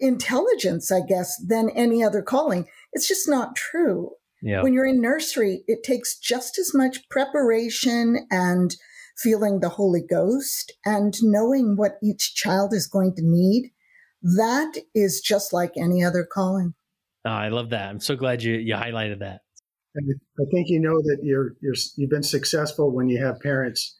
intelligence, 0.00 0.92
I 0.92 1.00
guess, 1.00 1.36
than 1.46 1.70
any 1.70 2.02
other 2.04 2.22
calling. 2.22 2.66
It's 2.92 3.08
just 3.08 3.28
not 3.28 3.56
true. 3.56 4.10
Yeah. 4.42 4.62
When 4.62 4.72
you're 4.72 4.86
in 4.86 5.00
nursery, 5.00 5.64
it 5.66 5.82
takes 5.82 6.18
just 6.18 6.58
as 6.58 6.72
much 6.74 7.08
preparation 7.08 8.26
and 8.30 8.74
feeling 9.16 9.60
the 9.60 9.68
Holy 9.68 10.02
Ghost 10.08 10.72
and 10.84 11.14
knowing 11.22 11.76
what 11.76 11.98
each 12.02 12.34
child 12.34 12.72
is 12.72 12.86
going 12.86 13.14
to 13.16 13.22
need. 13.24 13.72
That 14.22 14.74
is 14.94 15.20
just 15.20 15.52
like 15.52 15.72
any 15.76 16.04
other 16.04 16.26
calling. 16.30 16.74
Oh, 17.24 17.30
I 17.30 17.48
love 17.48 17.70
that. 17.70 17.88
I'm 17.88 18.00
so 18.00 18.14
glad 18.16 18.42
you, 18.42 18.54
you 18.54 18.74
highlighted 18.74 19.20
that. 19.20 19.40
I 19.98 20.44
think 20.50 20.68
you 20.68 20.80
know 20.80 21.00
that 21.02 21.20
you're, 21.22 21.54
you're 21.60 21.74
you've 21.96 22.10
been 22.10 22.22
successful 22.22 22.90
when 22.90 23.08
you 23.08 23.22
have 23.24 23.40
parents 23.40 23.98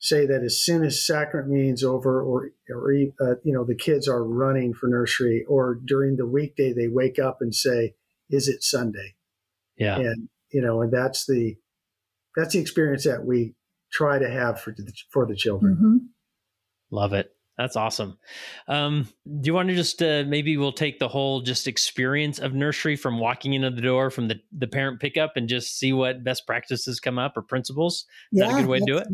say 0.00 0.26
that 0.26 0.42
as 0.42 0.60
soon 0.62 0.84
as 0.84 1.04
sacrament 1.04 1.50
meeting's 1.50 1.82
over, 1.82 2.22
or 2.22 2.50
or 2.70 2.92
uh, 3.20 3.34
you 3.44 3.52
know 3.52 3.64
the 3.64 3.74
kids 3.74 4.08
are 4.08 4.24
running 4.24 4.74
for 4.74 4.88
nursery, 4.88 5.44
or 5.48 5.78
during 5.84 6.16
the 6.16 6.26
weekday 6.26 6.72
they 6.72 6.88
wake 6.88 7.18
up 7.18 7.38
and 7.40 7.54
say, 7.54 7.94
"Is 8.30 8.48
it 8.48 8.62
Sunday?" 8.62 9.14
Yeah, 9.76 9.96
and 9.96 10.28
you 10.50 10.62
know, 10.62 10.82
and 10.82 10.92
that's 10.92 11.26
the 11.26 11.56
that's 12.36 12.54
the 12.54 12.60
experience 12.60 13.04
that 13.04 13.24
we 13.24 13.54
try 13.92 14.18
to 14.18 14.30
have 14.30 14.60
for 14.60 14.70
the, 14.70 14.92
for 15.10 15.26
the 15.26 15.34
children. 15.34 15.74
Mm-hmm. 15.74 15.96
Love 16.90 17.12
it. 17.12 17.32
That's 17.58 17.74
awesome. 17.74 18.16
Um, 18.68 19.08
do 19.26 19.48
you 19.48 19.52
want 19.52 19.68
to 19.68 19.74
just 19.74 20.00
uh, 20.00 20.22
maybe 20.24 20.56
we'll 20.56 20.72
take 20.72 21.00
the 21.00 21.08
whole 21.08 21.40
just 21.40 21.66
experience 21.66 22.38
of 22.38 22.54
nursery 22.54 22.94
from 22.94 23.18
walking 23.18 23.52
into 23.52 23.70
the 23.70 23.82
door 23.82 24.10
from 24.10 24.28
the, 24.28 24.36
the 24.56 24.68
parent 24.68 25.00
pickup 25.00 25.32
and 25.34 25.48
just 25.48 25.76
see 25.76 25.92
what 25.92 26.22
best 26.22 26.46
practices 26.46 27.00
come 27.00 27.18
up 27.18 27.36
or 27.36 27.42
principles? 27.42 28.06
Is 28.32 28.40
yeah, 28.40 28.46
that 28.46 28.58
a 28.58 28.60
good 28.60 28.68
way 28.68 28.78
to 28.78 28.84
do 28.86 28.98
it? 28.98 29.08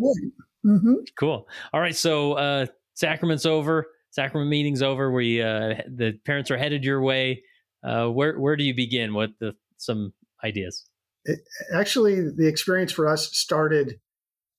Mm-hmm. 0.67 0.95
Cool. 1.19 1.49
All 1.73 1.81
right. 1.81 1.97
So 1.97 2.35
uh, 2.35 2.67
sacrament's 2.93 3.47
over. 3.47 3.87
Sacrament 4.11 4.51
meeting's 4.51 4.83
over. 4.83 5.11
We 5.11 5.41
uh, 5.41 5.77
the 5.89 6.19
parents 6.27 6.51
are 6.51 6.59
headed 6.59 6.85
your 6.85 7.01
way. 7.01 7.43
Uh, 7.83 8.09
where 8.09 8.39
where 8.39 8.57
do 8.57 8.65
you 8.65 8.75
begin 8.75 9.15
with 9.15 9.31
the, 9.41 9.55
some 9.79 10.13
ideas? 10.45 10.85
It, 11.25 11.41
actually, 11.75 12.17
the 12.17 12.47
experience 12.47 12.93
for 12.93 13.09
us 13.09 13.35
started 13.35 14.01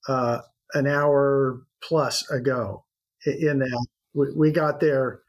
uh, 0.09 0.39
an 0.73 0.87
hour 0.87 1.61
plus 1.83 2.27
ago 2.31 2.84
in 3.25 3.59
that 3.59 3.85
we, 4.13 4.27
we 4.35 4.51
got 4.51 4.79
there 4.79 5.21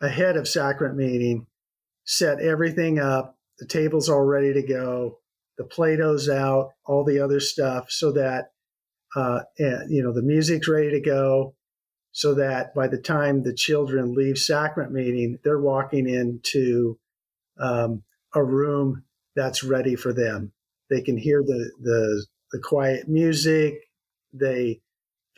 ahead 0.00 0.36
of 0.36 0.48
sacrament 0.48 0.96
meeting, 0.96 1.46
set 2.04 2.40
everything 2.40 2.98
up. 2.98 3.36
The 3.58 3.66
table's 3.66 4.08
all 4.08 4.22
ready 4.22 4.54
to 4.54 4.62
go. 4.62 5.18
the 5.60 5.66
Play-Doh's 5.66 6.30
out, 6.30 6.70
all 6.86 7.04
the 7.04 7.20
other 7.20 7.38
stuff, 7.38 7.90
so 7.90 8.12
that 8.12 8.52
uh, 9.14 9.40
and, 9.58 9.90
you 9.90 10.02
know 10.02 10.10
the 10.10 10.22
music's 10.22 10.66
ready 10.66 10.90
to 10.90 11.00
go, 11.00 11.54
so 12.12 12.32
that 12.32 12.74
by 12.74 12.88
the 12.88 12.96
time 12.96 13.42
the 13.42 13.52
children 13.52 14.14
leave 14.14 14.38
sacrament 14.38 14.90
meeting, 14.90 15.38
they're 15.44 15.60
walking 15.60 16.08
into 16.08 16.98
um, 17.58 18.02
a 18.34 18.42
room 18.42 19.04
that's 19.36 19.62
ready 19.62 19.96
for 19.96 20.14
them. 20.14 20.50
They 20.88 21.02
can 21.02 21.18
hear 21.18 21.42
the 21.42 21.70
the 21.82 22.26
the 22.52 22.58
quiet 22.58 23.06
music. 23.06 23.74
They 24.32 24.80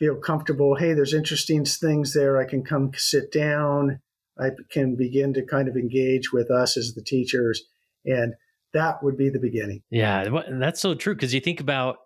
feel 0.03 0.15
comfortable. 0.17 0.75
Hey, 0.75 0.93
there's 0.93 1.13
interesting 1.13 1.63
things 1.63 2.13
there. 2.13 2.37
I 2.37 2.43
can 2.43 2.63
come 2.63 2.91
sit 2.95 3.31
down. 3.31 4.01
I 4.37 4.49
can 4.69 4.97
begin 4.97 5.33
to 5.35 5.45
kind 5.45 5.69
of 5.69 5.77
engage 5.77 6.33
with 6.33 6.51
us 6.51 6.75
as 6.75 6.93
the 6.93 7.01
teachers. 7.01 7.63
And 8.05 8.33
that 8.73 9.01
would 9.01 9.17
be 9.17 9.29
the 9.29 9.39
beginning. 9.39 9.81
Yeah, 9.89 10.27
that's 10.59 10.81
so 10.81 10.93
true. 10.93 11.15
Because 11.15 11.33
you 11.33 11.39
think 11.39 11.61
about 11.61 11.97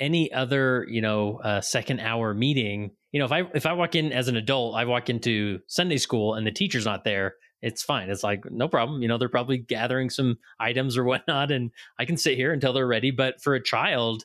any 0.00 0.32
other, 0.32 0.84
you 0.88 1.00
know, 1.00 1.38
uh, 1.44 1.60
second 1.60 2.00
hour 2.00 2.34
meeting. 2.34 2.90
You 3.12 3.20
know, 3.20 3.26
if 3.26 3.32
I 3.32 3.42
if 3.54 3.66
I 3.66 3.74
walk 3.74 3.94
in 3.94 4.10
as 4.10 4.26
an 4.26 4.36
adult, 4.36 4.74
I 4.74 4.84
walk 4.86 5.08
into 5.08 5.60
Sunday 5.68 5.98
school 5.98 6.34
and 6.34 6.44
the 6.44 6.50
teacher's 6.50 6.86
not 6.86 7.04
there. 7.04 7.34
It's 7.60 7.84
fine. 7.84 8.10
It's 8.10 8.24
like 8.24 8.50
no 8.50 8.66
problem. 8.66 9.00
You 9.00 9.06
know, 9.06 9.18
they're 9.18 9.28
probably 9.28 9.58
gathering 9.58 10.10
some 10.10 10.38
items 10.58 10.96
or 10.96 11.04
whatnot, 11.04 11.52
and 11.52 11.70
I 12.00 12.04
can 12.04 12.16
sit 12.16 12.36
here 12.36 12.52
until 12.52 12.72
they're 12.72 12.86
ready. 12.86 13.12
But 13.12 13.40
for 13.40 13.54
a 13.54 13.62
child, 13.62 14.24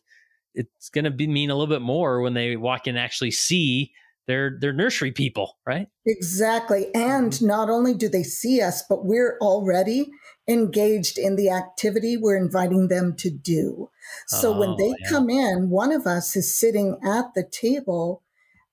it's 0.57 0.89
going 0.89 1.05
to 1.05 1.11
be 1.11 1.27
mean 1.27 1.49
a 1.49 1.55
little 1.55 1.73
bit 1.73 1.81
more 1.81 2.21
when 2.21 2.33
they 2.33 2.55
walk 2.55 2.87
in 2.87 2.95
and 2.95 3.03
actually 3.03 3.31
see 3.31 3.91
their 4.27 4.57
their 4.59 4.73
nursery 4.73 5.11
people, 5.11 5.57
right? 5.65 5.87
Exactly. 6.05 6.87
And 6.93 7.31
mm-hmm. 7.31 7.47
not 7.47 7.69
only 7.69 7.93
do 7.93 8.09
they 8.09 8.23
see 8.23 8.61
us, 8.61 8.83
but 8.87 9.05
we're 9.05 9.37
already 9.41 10.11
engaged 10.47 11.17
in 11.17 11.35
the 11.35 11.49
activity 11.49 12.15
we're 12.15 12.37
inviting 12.37 12.87
them 12.87 13.15
to 13.17 13.29
do. 13.29 13.89
So 14.27 14.53
oh, 14.53 14.59
when 14.59 14.75
they 14.77 14.93
yeah. 15.01 15.09
come 15.09 15.29
in, 15.29 15.69
one 15.69 15.91
of 15.91 16.05
us 16.05 16.35
is 16.35 16.57
sitting 16.57 16.97
at 17.03 17.33
the 17.35 17.43
table. 17.49 18.23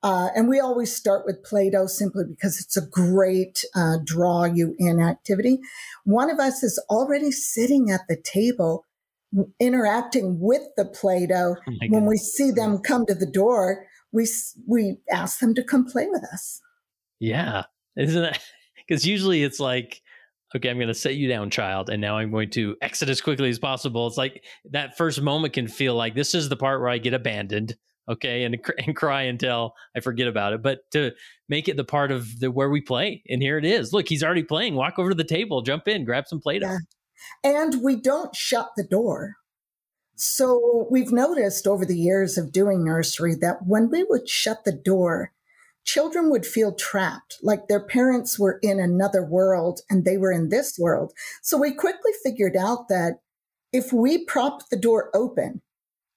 Uh, 0.03 0.29
and 0.37 0.49
we 0.49 0.61
always 0.61 0.95
start 0.95 1.25
with 1.25 1.43
Play 1.43 1.71
Doh 1.71 1.87
simply 1.87 2.25
because 2.29 2.61
it's 2.61 2.77
a 2.77 2.87
great 2.87 3.65
uh, 3.75 3.97
draw 4.05 4.45
you 4.45 4.77
in 4.79 5.01
activity. 5.01 5.61
One 6.05 6.31
of 6.31 6.39
us 6.39 6.63
is 6.63 6.79
already 6.91 7.33
sitting 7.33 7.91
at 7.91 8.03
the 8.07 8.17
table 8.17 8.85
interacting 9.61 10.39
with 10.41 10.63
the 10.77 10.85
Play-Doh. 10.85 11.57
Oh 11.67 11.73
when 11.89 12.07
we 12.07 12.17
see 12.17 12.51
them 12.51 12.79
come 12.79 13.07
to 13.07 13.15
the 13.15 13.27
door, 13.27 13.87
we 14.13 14.27
we 14.67 14.97
ask 15.11 15.41
them 15.41 15.55
to 15.55 15.63
come 15.63 15.85
play 15.85 16.07
with 16.09 16.25
us. 16.33 16.61
Yeah, 17.21 17.65
isn't 17.97 18.25
it? 18.25 18.39
Because 18.87 19.07
usually 19.07 19.43
it's 19.43 19.61
like, 19.61 20.01
okay, 20.55 20.71
I'm 20.71 20.77
going 20.77 20.89
to 20.89 20.95
set 20.95 21.17
you 21.17 21.29
down, 21.29 21.51
child, 21.51 21.91
and 21.91 22.01
now 22.01 22.17
I'm 22.17 22.31
going 22.31 22.51
to 22.51 22.77
exit 22.81 23.09
as 23.09 23.21
quickly 23.21 23.49
as 23.49 23.59
possible. 23.59 24.07
It's 24.07 24.17
like 24.17 24.45
that 24.71 24.97
first 24.97 25.21
moment 25.21 25.55
can 25.55 25.69
feel 25.69 25.95
like 25.95 26.15
this 26.15 26.35
is 26.35 26.49
the 26.49 26.57
part 26.57 26.81
where 26.81 26.89
I 26.89 26.99
get 26.99 27.15
abandoned, 27.15 27.77
okay, 28.09 28.45
and 28.45 28.59
and 28.79 28.97
cry 28.97 29.23
until 29.23 29.75
I 29.97 30.01
forget 30.01 30.29
about 30.29 30.53
it. 30.53 30.63
But 30.63 30.81
to 30.93 31.13
make 31.49 31.69
it 31.69 31.77
the 31.77 31.85
part 31.85 32.13
of 32.13 32.41
the 32.41 32.51
where 32.51 32.71
we 32.71 32.81
play, 32.81 33.23
and 33.29 33.43
here 33.43 33.59
it 33.59 33.65
is. 33.65 33.93
Look, 33.93 34.09
he's 34.09 34.23
already 34.23 34.45
playing. 34.45 34.75
Walk 34.75 34.99
over 34.99 35.11
to 35.11 35.17
the 35.17 35.25
table, 35.25 35.63
jump 35.63 35.89
in, 35.89 36.05
grab 36.05 36.27
some 36.27 36.41
Play-Doh. 36.41 36.67
Yeah. 36.67 36.79
And 37.43 37.83
we 37.83 37.97
don't 37.97 38.35
shut 38.35 38.71
the 38.77 38.85
door. 38.85 39.37
So 40.17 40.87
we've 40.91 41.13
noticed 41.13 41.67
over 41.67 41.85
the 41.85 41.99
years 41.99 42.39
of 42.39 42.53
doing 42.53 42.85
nursery 42.85 43.35
that 43.41 43.67
when 43.67 43.91
we 43.91 44.05
would 44.05 44.29
shut 44.29 44.65
the 44.65 44.73
door, 44.73 45.33
children 45.85 46.31
would 46.31 46.47
feel 46.47 46.73
trapped, 46.73 47.39
like 47.43 47.69
their 47.69 47.85
parents 47.85 48.39
were 48.39 48.59
in 48.63 48.81
another 48.81 49.25
world 49.25 49.81
and 49.91 50.05
they 50.05 50.17
were 50.17 50.33
in 50.33 50.49
this 50.49 50.79
world. 50.79 51.13
So 51.43 51.59
we 51.59 51.73
quickly 51.73 52.13
figured 52.23 52.57
out 52.57 52.89
that 52.89 53.21
if 53.73 53.93
we 53.93 54.25
prop 54.25 54.69
the 54.71 54.77
door 54.77 55.11
open 55.15 55.61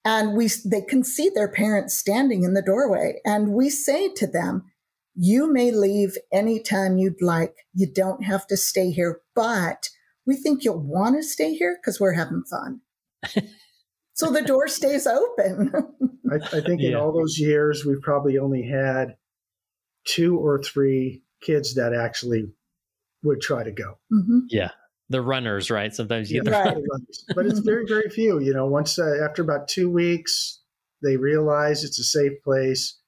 and 0.05 0.37
we 0.37 0.49
they 0.63 0.81
can 0.81 1.03
see 1.03 1.29
their 1.29 1.49
parents 1.49 1.97
standing 1.97 2.43
in 2.43 2.53
the 2.53 2.61
doorway 2.61 3.19
and 3.25 3.49
we 3.49 3.69
say 3.69 4.13
to 4.13 4.27
them, 4.27 4.63
you 5.15 5.51
may 5.51 5.71
leave 5.71 6.17
anytime 6.31 6.97
you'd 6.97 7.21
like. 7.21 7.55
You 7.73 7.91
don't 7.91 8.23
have 8.23 8.45
to 8.47 8.57
stay 8.57 8.91
here, 8.91 9.21
but 9.35 9.89
we 10.27 10.35
think 10.35 10.63
you'll 10.63 10.77
want 10.77 11.15
to 11.15 11.23
stay 11.23 11.55
here 11.55 11.79
because 11.81 11.99
we're 11.99 12.13
having 12.13 12.43
fun. 12.43 12.81
so 14.13 14.29
the 14.29 14.43
door 14.43 14.67
stays 14.67 15.07
open. 15.07 15.71
I, 16.29 16.35
I, 16.35 16.61
think 16.61 16.81
yeah. 16.81 16.89
in 16.89 16.95
all 16.95 17.13
those 17.13 17.39
years, 17.39 17.85
we've 17.85 18.01
probably 18.01 18.37
only 18.37 18.67
had 18.67 19.15
two 20.05 20.37
or 20.37 20.61
three 20.61 21.23
kids 21.41 21.75
that 21.75 21.93
actually 21.93 22.51
would 23.23 23.41
try 23.41 23.63
to 23.63 23.71
go. 23.71 23.97
Mm-hmm. 24.13 24.39
Yeah. 24.49 24.71
The 25.09 25.21
runners, 25.21 25.71
right? 25.71 25.95
Sometimes 25.95 26.29
you 26.29 26.43
get 26.43 26.51
yeah, 26.51 26.63
the 26.73 26.81
runners. 26.91 27.25
But 27.33 27.45
it's 27.45 27.59
very, 27.59 27.85
very 27.87 28.09
few. 28.13 28.39
You 28.39 28.53
know, 28.53 28.65
once 28.65 28.99
uh, 28.99 29.19
after 29.23 29.41
about 29.41 29.69
two 29.69 29.89
weeks, 29.89 30.59
they 31.01 31.15
realize 31.15 31.85
it's 31.85 31.99
a 31.99 32.03
safe 32.03 32.33
place 32.43 32.99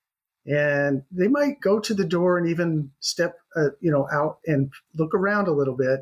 and 0.46 1.04
they 1.12 1.28
might 1.28 1.60
go 1.60 1.80
to 1.82 1.94
the 1.94 2.06
door 2.06 2.38
and 2.38 2.48
even 2.48 2.92
step, 3.02 3.36
uh, 3.58 3.70
you 3.82 3.92
know, 3.92 4.08
out 4.12 4.38
and 4.46 4.72
look 4.96 5.14
around 5.14 5.50
a 5.50 5.54
little 5.54 5.76
bit 5.76 6.02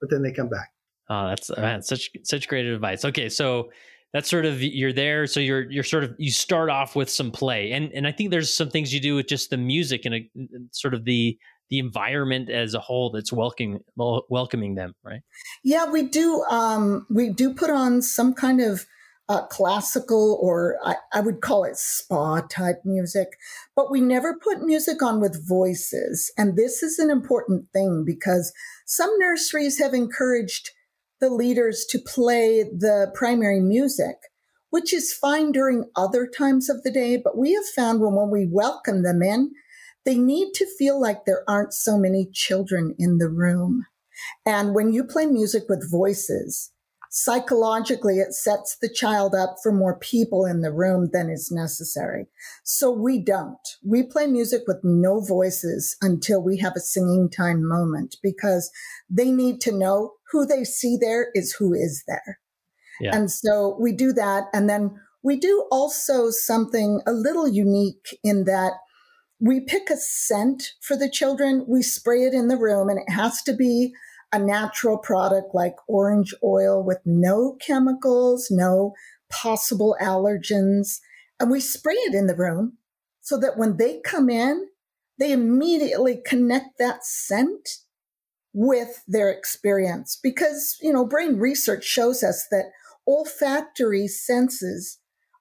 but 0.00 0.10
then 0.10 0.22
they 0.22 0.32
come 0.32 0.48
back. 0.48 0.70
Oh, 1.08 1.28
that's 1.28 1.50
man, 1.56 1.82
such 1.82 2.10
such 2.22 2.48
great 2.48 2.66
advice. 2.66 3.04
Okay, 3.04 3.28
so 3.28 3.70
that's 4.12 4.28
sort 4.28 4.44
of 4.44 4.62
you're 4.62 4.92
there, 4.92 5.26
so 5.26 5.40
you're 5.40 5.70
you're 5.70 5.84
sort 5.84 6.04
of 6.04 6.14
you 6.18 6.30
start 6.30 6.70
off 6.70 6.96
with 6.96 7.10
some 7.10 7.30
play, 7.30 7.72
and 7.72 7.92
and 7.92 8.06
I 8.06 8.12
think 8.12 8.30
there's 8.30 8.54
some 8.54 8.70
things 8.70 8.94
you 8.94 9.00
do 9.00 9.16
with 9.16 9.26
just 9.26 9.50
the 9.50 9.56
music 9.56 10.04
and 10.04 10.14
a, 10.14 10.30
sort 10.72 10.94
of 10.94 11.04
the 11.04 11.38
the 11.68 11.78
environment 11.78 12.50
as 12.50 12.74
a 12.74 12.80
whole 12.80 13.10
that's 13.10 13.32
welcoming 13.32 13.80
welcoming 13.96 14.74
them, 14.74 14.94
right? 15.04 15.22
Yeah, 15.62 15.90
we 15.90 16.02
do. 16.02 16.42
Um, 16.50 17.06
we 17.10 17.30
do 17.30 17.54
put 17.54 17.70
on 17.70 18.02
some 18.02 18.34
kind 18.34 18.60
of 18.60 18.86
uh, 19.30 19.46
classical 19.46 20.36
or 20.42 20.76
I, 20.84 20.96
I, 21.12 21.20
would 21.20 21.40
call 21.40 21.62
it 21.62 21.76
spa 21.76 22.40
type 22.40 22.80
music, 22.84 23.28
but 23.76 23.88
we 23.88 24.00
never 24.00 24.34
put 24.36 24.64
music 24.64 25.04
on 25.04 25.20
with 25.20 25.46
voices. 25.46 26.32
And 26.36 26.56
this 26.56 26.82
is 26.82 26.98
an 26.98 27.10
important 27.10 27.66
thing 27.72 28.02
because 28.04 28.52
some 28.86 29.16
nurseries 29.20 29.78
have 29.78 29.94
encouraged 29.94 30.70
the 31.20 31.30
leaders 31.30 31.86
to 31.90 32.00
play 32.00 32.64
the 32.64 33.12
primary 33.14 33.60
music, 33.60 34.16
which 34.70 34.92
is 34.92 35.14
fine 35.14 35.52
during 35.52 35.84
other 35.94 36.26
times 36.26 36.68
of 36.68 36.82
the 36.82 36.90
day. 36.90 37.16
But 37.16 37.38
we 37.38 37.52
have 37.52 37.66
found 37.66 38.00
when, 38.00 38.14
when 38.14 38.30
we 38.30 38.48
welcome 38.50 39.04
them 39.04 39.22
in, 39.22 39.52
they 40.04 40.18
need 40.18 40.54
to 40.54 40.66
feel 40.76 41.00
like 41.00 41.24
there 41.24 41.44
aren't 41.48 41.72
so 41.72 41.96
many 41.96 42.28
children 42.32 42.96
in 42.98 43.18
the 43.18 43.28
room. 43.28 43.86
And 44.44 44.74
when 44.74 44.92
you 44.92 45.04
play 45.04 45.26
music 45.26 45.64
with 45.68 45.88
voices, 45.88 46.72
psychologically 47.10 48.18
it 48.18 48.32
sets 48.32 48.76
the 48.80 48.88
child 48.88 49.34
up 49.34 49.56
for 49.60 49.72
more 49.72 49.98
people 49.98 50.46
in 50.46 50.60
the 50.60 50.72
room 50.72 51.10
than 51.12 51.28
is 51.28 51.50
necessary. 51.50 52.26
So 52.62 52.90
we 52.90 53.18
don't. 53.18 53.58
We 53.84 54.04
play 54.04 54.28
music 54.28 54.62
with 54.68 54.78
no 54.84 55.20
voices 55.20 55.96
until 56.00 56.40
we 56.40 56.58
have 56.58 56.74
a 56.76 56.80
singing 56.80 57.28
time 57.28 57.66
moment 57.66 58.16
because 58.22 58.70
they 59.10 59.32
need 59.32 59.60
to 59.62 59.76
know 59.76 60.14
who 60.30 60.46
they 60.46 60.62
see 60.62 60.96
there 60.98 61.30
is 61.34 61.52
who 61.54 61.74
is 61.74 62.04
there. 62.06 62.38
Yeah. 63.00 63.16
And 63.16 63.30
so 63.30 63.76
we 63.80 63.92
do 63.92 64.12
that. 64.12 64.44
And 64.52 64.70
then 64.70 64.94
we 65.24 65.36
do 65.36 65.66
also 65.72 66.30
something 66.30 67.00
a 67.08 67.12
little 67.12 67.48
unique 67.48 68.18
in 68.22 68.44
that 68.44 68.74
we 69.40 69.58
pick 69.58 69.90
a 69.90 69.96
scent 69.96 70.74
for 70.80 70.96
the 70.96 71.10
children. 71.10 71.64
We 71.66 71.82
spray 71.82 72.22
it 72.22 72.34
in 72.34 72.46
the 72.46 72.58
room 72.58 72.88
and 72.88 73.00
it 73.00 73.10
has 73.10 73.42
to 73.42 73.52
be 73.52 73.94
a 74.32 74.38
natural 74.38 74.98
product 74.98 75.54
like 75.54 75.76
orange 75.88 76.34
oil 76.42 76.82
with 76.82 76.98
no 77.04 77.56
chemicals, 77.60 78.48
no 78.50 78.94
possible 79.30 79.96
allergens. 80.00 80.98
And 81.38 81.50
we 81.50 81.60
spray 81.60 81.94
it 81.94 82.14
in 82.14 82.26
the 82.26 82.36
room 82.36 82.78
so 83.20 83.38
that 83.38 83.58
when 83.58 83.76
they 83.76 84.00
come 84.04 84.30
in, 84.30 84.68
they 85.18 85.32
immediately 85.32 86.20
connect 86.24 86.78
that 86.78 87.04
scent 87.04 87.68
with 88.52 89.02
their 89.06 89.30
experience. 89.30 90.18
Because, 90.22 90.76
you 90.80 90.92
know, 90.92 91.04
brain 91.04 91.36
research 91.36 91.84
shows 91.84 92.22
us 92.22 92.46
that 92.50 92.70
olfactory 93.06 94.08
senses 94.08 94.98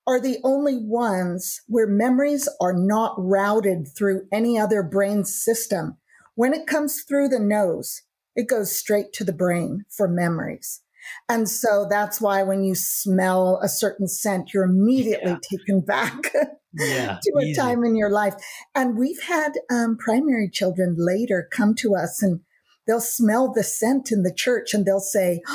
are 0.07 0.19
the 0.19 0.39
only 0.43 0.77
ones 0.77 1.61
where 1.67 1.87
memories 1.87 2.49
are 2.59 2.73
not 2.73 3.13
routed 3.17 3.87
through 3.95 4.27
any 4.31 4.57
other 4.57 4.81
brain 4.81 5.23
system. 5.23 5.97
When 6.35 6.53
it 6.53 6.67
comes 6.67 7.03
through 7.03 7.29
the 7.29 7.39
nose, 7.39 8.01
it 8.35 8.47
goes 8.47 8.77
straight 8.77 9.13
to 9.13 9.23
the 9.23 9.33
brain 9.33 9.85
for 9.89 10.07
memories. 10.07 10.81
And 11.27 11.49
so 11.49 11.87
that's 11.89 12.21
why 12.21 12.43
when 12.43 12.63
you 12.63 12.75
smell 12.75 13.59
a 13.63 13.69
certain 13.69 14.07
scent, 14.07 14.53
you're 14.53 14.65
immediately 14.65 15.31
yeah. 15.31 15.39
taken 15.57 15.81
back 15.81 16.33
yeah, 16.73 17.19
to 17.23 17.33
a 17.37 17.43
easy. 17.43 17.53
time 17.53 17.83
in 17.83 17.95
your 17.95 18.11
life. 18.11 18.35
And 18.75 18.97
we've 18.97 19.21
had 19.23 19.53
um, 19.71 19.97
primary 19.97 20.49
children 20.49 20.95
later 20.97 21.47
come 21.51 21.73
to 21.75 21.95
us 21.95 22.21
and 22.21 22.41
they'll 22.85 23.01
smell 23.01 23.51
the 23.51 23.63
scent 23.63 24.11
in 24.11 24.23
the 24.23 24.33
church 24.33 24.73
and 24.73 24.85
they'll 24.85 24.99
say, 24.99 25.41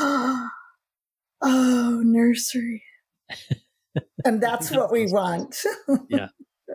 Oh, 1.46 2.00
nursery. 2.02 2.82
and 4.24 4.42
that's 4.42 4.70
what 4.70 4.90
we 4.90 5.06
want. 5.06 5.56
yeah 6.08 6.28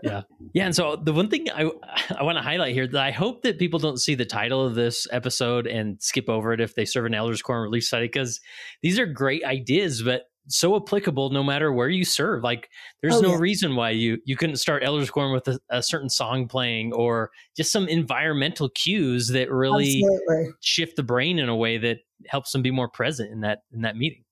yeah 0.03 0.21
yeah 0.53 0.65
and 0.65 0.75
so 0.75 0.95
the 0.95 1.13
one 1.13 1.29
thing 1.29 1.49
i 1.51 1.61
i 2.17 2.23
want 2.23 2.37
to 2.37 2.41
highlight 2.41 2.73
here 2.73 2.87
that 2.87 3.01
i 3.01 3.11
hope 3.11 3.41
that 3.41 3.59
people 3.59 3.79
don't 3.79 3.99
see 3.99 4.15
the 4.15 4.25
title 4.25 4.65
of 4.65 4.75
this 4.75 5.07
episode 5.11 5.67
and 5.67 6.01
skip 6.01 6.29
over 6.29 6.53
it 6.53 6.61
if 6.61 6.75
they 6.75 6.85
serve 6.85 7.05
an 7.05 7.13
elders 7.13 7.41
quorum 7.41 7.63
relief 7.63 7.83
society 7.83 8.07
because 8.07 8.39
these 8.81 8.97
are 8.99 9.05
great 9.05 9.43
ideas 9.43 10.01
but 10.01 10.29
so 10.49 10.75
applicable 10.75 11.29
no 11.29 11.43
matter 11.43 11.71
where 11.71 11.89
you 11.89 12.03
serve. 12.03 12.43
Like 12.43 12.69
there's 13.01 13.15
Oh, 13.15 13.21
no 13.21 13.29
yeah. 13.31 13.37
reason 13.39 13.75
why 13.75 13.91
you 13.91 14.17
you 14.25 14.35
couldn't 14.35 14.57
start 14.57 14.83
Elders 14.83 15.09
Quorum 15.09 15.31
with 15.31 15.47
a, 15.47 15.59
a 15.69 15.81
certain 15.83 16.09
song 16.09 16.47
playing 16.47 16.91
or 16.93 17.31
just 17.55 17.71
some 17.71 17.87
environmental 17.87 18.69
cues 18.69 19.27
that 19.29 19.51
really 19.51 20.03
Absolutely. 20.03 20.53
shift 20.61 20.95
the 20.95 21.03
brain 21.03 21.39
in 21.39 21.49
a 21.49 21.55
way 21.55 21.77
that 21.77 21.99
helps 22.27 22.51
them 22.51 22.61
be 22.61 22.71
more 22.71 22.89
present 22.89 23.31
in 23.31 23.41
that 23.41 23.59
in 23.71 23.81
that 23.81 23.95
meeting. 23.95 24.23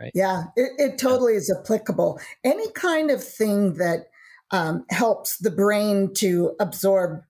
Right 0.00 0.12
yeah, 0.14 0.44
it, 0.56 0.72
it 0.78 0.98
totally 0.98 1.34
is 1.34 1.54
applicable. 1.60 2.20
Any 2.44 2.70
kind 2.72 3.10
of 3.10 3.22
thing 3.22 3.74
that 3.74 4.06
um, 4.50 4.84
helps 4.90 5.38
the 5.38 5.50
brain 5.50 6.12
to 6.14 6.54
absorb 6.60 7.22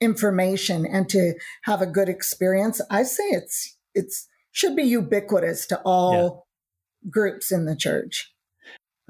information 0.00 0.84
and 0.86 1.08
to 1.08 1.34
have 1.62 1.80
a 1.80 1.86
good 1.86 2.08
experience, 2.08 2.80
I 2.90 3.02
say 3.04 3.24
it's 3.30 3.76
it's 3.94 4.28
should 4.52 4.76
be 4.76 4.82
ubiquitous 4.84 5.66
to 5.66 5.80
all 5.84 6.46
groups 7.10 7.52
in 7.52 7.66
the 7.66 7.76
church. 7.76 8.32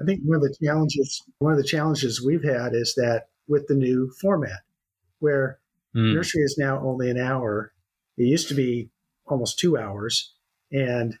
I 0.01 0.05
think 0.05 0.21
one 0.23 0.37
of 0.37 0.43
the 0.43 0.55
challenges 0.63 1.21
one 1.39 1.53
of 1.53 1.57
the 1.57 1.67
challenges 1.67 2.23
we've 2.23 2.43
had 2.43 2.73
is 2.73 2.93
that 2.95 3.29
with 3.47 3.67
the 3.67 3.75
new 3.75 4.11
format, 4.21 4.61
where 5.19 5.59
Mm. 5.95 6.13
nursery 6.13 6.43
is 6.43 6.57
now 6.59 6.79
only 6.85 7.09
an 7.09 7.17
hour. 7.17 7.73
It 8.17 8.25
used 8.25 8.49
to 8.49 8.53
be 8.53 8.91
almost 9.25 9.57
two 9.57 9.77
hours, 9.77 10.35
and 10.71 11.17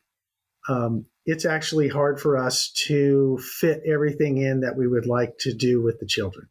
um, 0.69 1.05
it's 1.27 1.45
actually 1.45 1.89
hard 1.89 2.21
for 2.21 2.37
us 2.37 2.71
to 2.87 3.37
fit 3.59 3.81
everything 3.85 4.37
in 4.37 4.61
that 4.61 4.77
we 4.77 4.87
would 4.87 5.05
like 5.05 5.37
to 5.39 5.53
do 5.53 5.81
with 5.81 5.99
the 5.99 6.05
children. 6.07 6.47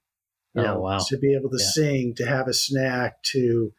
You 0.54 0.62
Oh, 0.66 0.80
wow. 0.80 0.98
To 0.98 1.18
be 1.18 1.34
able 1.34 1.48
to 1.50 1.58
Yeah. 1.58 1.70
sing, 1.70 2.14
to 2.16 2.26
have 2.26 2.46
a 2.46 2.52
snack, 2.52 3.22
to 3.32 3.72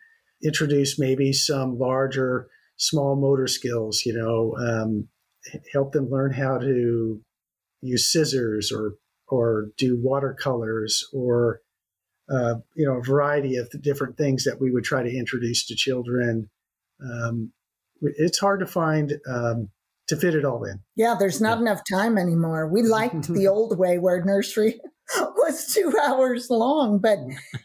introduce 0.44 0.98
maybe 0.98 1.34
some 1.34 1.78
larger, 1.78 2.50
small 2.78 3.16
motor 3.16 3.46
skills. 3.48 4.06
You 4.06 4.14
know, 4.14 4.56
um, 4.58 5.08
help 5.72 5.94
them 5.94 6.10
learn 6.10 6.34
how 6.34 6.58
to 6.58 7.24
use 7.82 8.12
scissors 8.12 8.72
or 8.72 8.96
or 9.30 9.70
do 9.78 10.00
watercolors 10.02 11.08
or 11.14 11.62
uh, 12.30 12.56
you 12.76 12.86
know, 12.86 12.98
a 12.98 13.04
variety 13.04 13.56
of 13.56 13.70
the 13.70 13.78
different 13.78 14.18
things 14.18 14.44
that 14.44 14.60
we 14.60 14.72
would 14.72 14.84
try 14.84 15.02
to 15.02 15.16
introduce 15.16 15.66
to 15.66 15.76
children. 15.76 16.50
Um, 17.02 17.54
it's 18.02 18.40
hard 18.40 18.60
to 18.60 18.66
find 18.66 19.14
um, 19.30 19.70
to 20.08 20.16
fit 20.16 20.36
it 20.36 20.46
all 20.46 20.64
in. 20.64 20.80
Yeah, 20.96 21.16
there's 21.20 21.42
not 21.42 21.60
enough 21.60 21.82
time 21.90 22.18
anymore. 22.18 22.68
We 22.68 22.82
liked 22.84 23.34
the 23.34 23.48
old 23.52 23.78
way 23.78 23.98
where 23.98 24.24
nursery 24.24 24.80
was 25.20 25.74
two 25.74 25.94
hours 26.04 26.48
long, 26.50 27.00
but 27.00 27.20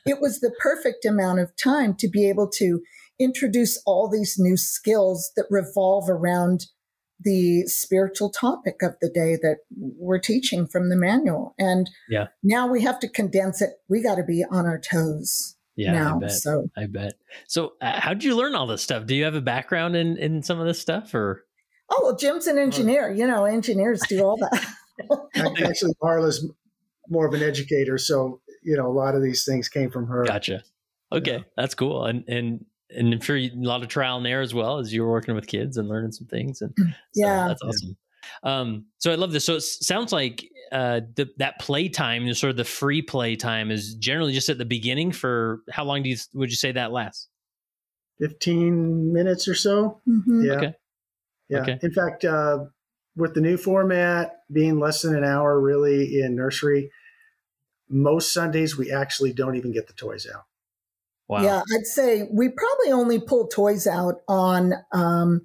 it 0.06 0.20
was 0.20 0.40
the 0.40 0.52
perfect 0.60 1.04
amount 1.04 1.40
of 1.40 1.50
time 1.62 1.94
to 1.98 2.08
be 2.08 2.28
able 2.28 2.48
to 2.58 2.80
introduce 3.20 3.80
all 3.86 4.08
these 4.08 4.36
new 4.38 4.56
skills 4.56 5.30
that 5.36 5.46
revolve 5.50 6.08
around 6.08 6.66
the 7.24 7.62
spiritual 7.66 8.30
topic 8.30 8.82
of 8.82 8.94
the 9.00 9.08
day 9.08 9.36
that 9.40 9.58
we're 9.78 10.18
teaching 10.18 10.66
from 10.66 10.88
the 10.88 10.96
manual. 10.96 11.54
And 11.56 11.88
Yeah. 12.08 12.28
now 12.42 12.66
we 12.66 12.82
have 12.82 12.98
to 13.00 13.08
condense 13.08 13.62
it. 13.62 13.70
We 13.88 14.02
got 14.02 14.16
to 14.16 14.24
be 14.24 14.44
on 14.50 14.66
our 14.66 14.80
toes 14.80 15.56
Yeah, 15.76 15.92
now. 15.92 16.16
I 16.16 16.20
bet. 16.20 16.30
So 16.32 16.68
I 16.76 16.86
bet. 16.86 17.12
So, 17.46 17.74
uh, 17.80 18.00
how 18.00 18.12
did 18.12 18.24
you 18.24 18.36
learn 18.36 18.56
all 18.56 18.66
this 18.66 18.82
stuff? 18.82 19.06
Do 19.06 19.14
you 19.14 19.22
have 19.24 19.36
a 19.36 19.40
background 19.40 19.94
in 19.94 20.16
in 20.16 20.42
some 20.42 20.58
of 20.58 20.66
this 20.66 20.80
stuff, 20.80 21.14
or 21.14 21.44
Oh, 21.90 22.00
well, 22.02 22.16
Jim's 22.16 22.46
an 22.46 22.58
engineer. 22.58 23.10
You 23.10 23.26
know, 23.26 23.44
engineers 23.44 24.02
do 24.08 24.22
all 24.22 24.36
that. 24.38 24.66
Actually, 25.66 25.94
Marla's 26.02 26.48
more 27.08 27.26
of 27.26 27.34
an 27.34 27.42
educator, 27.42 27.98
so 27.98 28.40
you 28.62 28.76
know 28.76 28.86
a 28.86 28.92
lot 28.92 29.14
of 29.14 29.22
these 29.22 29.44
things 29.44 29.68
came 29.68 29.90
from 29.90 30.06
her. 30.06 30.24
gotcha? 30.24 30.62
Okay, 31.10 31.44
that's 31.56 31.74
cool. 31.74 32.04
And 32.04 32.24
and 32.28 32.64
and 32.90 33.12
I'm 33.12 33.20
sure 33.20 33.36
you, 33.36 33.50
a 33.60 33.66
lot 33.66 33.82
of 33.82 33.88
trial 33.88 34.18
and 34.18 34.26
error 34.26 34.42
as 34.42 34.54
well 34.54 34.78
as 34.78 34.92
you 34.92 35.02
were 35.02 35.10
working 35.10 35.34
with 35.34 35.46
kids 35.46 35.76
and 35.76 35.88
learning 35.88 36.12
some 36.12 36.26
things. 36.26 36.60
And 36.62 36.72
so 36.78 36.84
Yeah. 37.14 37.48
that's 37.48 37.62
awesome. 37.62 37.96
Um, 38.44 38.86
so 38.98 39.10
I 39.10 39.16
love 39.16 39.32
this. 39.32 39.44
So 39.44 39.56
it 39.56 39.62
sounds 39.62 40.12
like 40.12 40.44
uh, 40.70 41.00
the, 41.16 41.28
that 41.38 41.58
play 41.58 41.88
time, 41.88 42.32
sort 42.34 42.50
of 42.50 42.56
the 42.56 42.64
free 42.64 43.02
play 43.02 43.34
time, 43.36 43.70
is 43.70 43.94
generally 43.94 44.32
just 44.32 44.48
at 44.48 44.58
the 44.58 44.64
beginning. 44.64 45.10
For 45.12 45.60
how 45.70 45.84
long 45.84 46.02
do 46.02 46.08
you 46.10 46.16
would 46.34 46.50
you 46.50 46.56
say 46.56 46.72
that 46.72 46.92
lasts? 46.92 47.28
Fifteen 48.20 49.12
minutes 49.12 49.48
or 49.48 49.54
so. 49.54 50.00
Mhm. 50.08 50.46
Yeah, 50.46 50.52
Okay. 50.52 50.74
Yeah. 51.52 51.62
Okay. 51.62 51.78
In 51.82 51.92
fact, 51.92 52.24
uh, 52.24 52.64
with 53.14 53.34
the 53.34 53.40
new 53.40 53.56
format 53.56 54.38
being 54.50 54.78
less 54.78 55.02
than 55.02 55.14
an 55.14 55.24
hour, 55.24 55.60
really 55.60 56.20
in 56.20 56.34
nursery, 56.34 56.90
most 57.88 58.32
Sundays 58.32 58.76
we 58.76 58.90
actually 58.90 59.32
don't 59.32 59.56
even 59.56 59.72
get 59.72 59.86
the 59.86 59.92
toys 59.92 60.26
out. 60.32 60.44
Wow. 61.28 61.42
Yeah, 61.42 61.62
I'd 61.74 61.86
say 61.86 62.28
we 62.32 62.48
probably 62.48 62.92
only 62.92 63.20
pull 63.20 63.48
toys 63.48 63.86
out 63.86 64.16
on 64.28 64.72
um, 64.92 65.42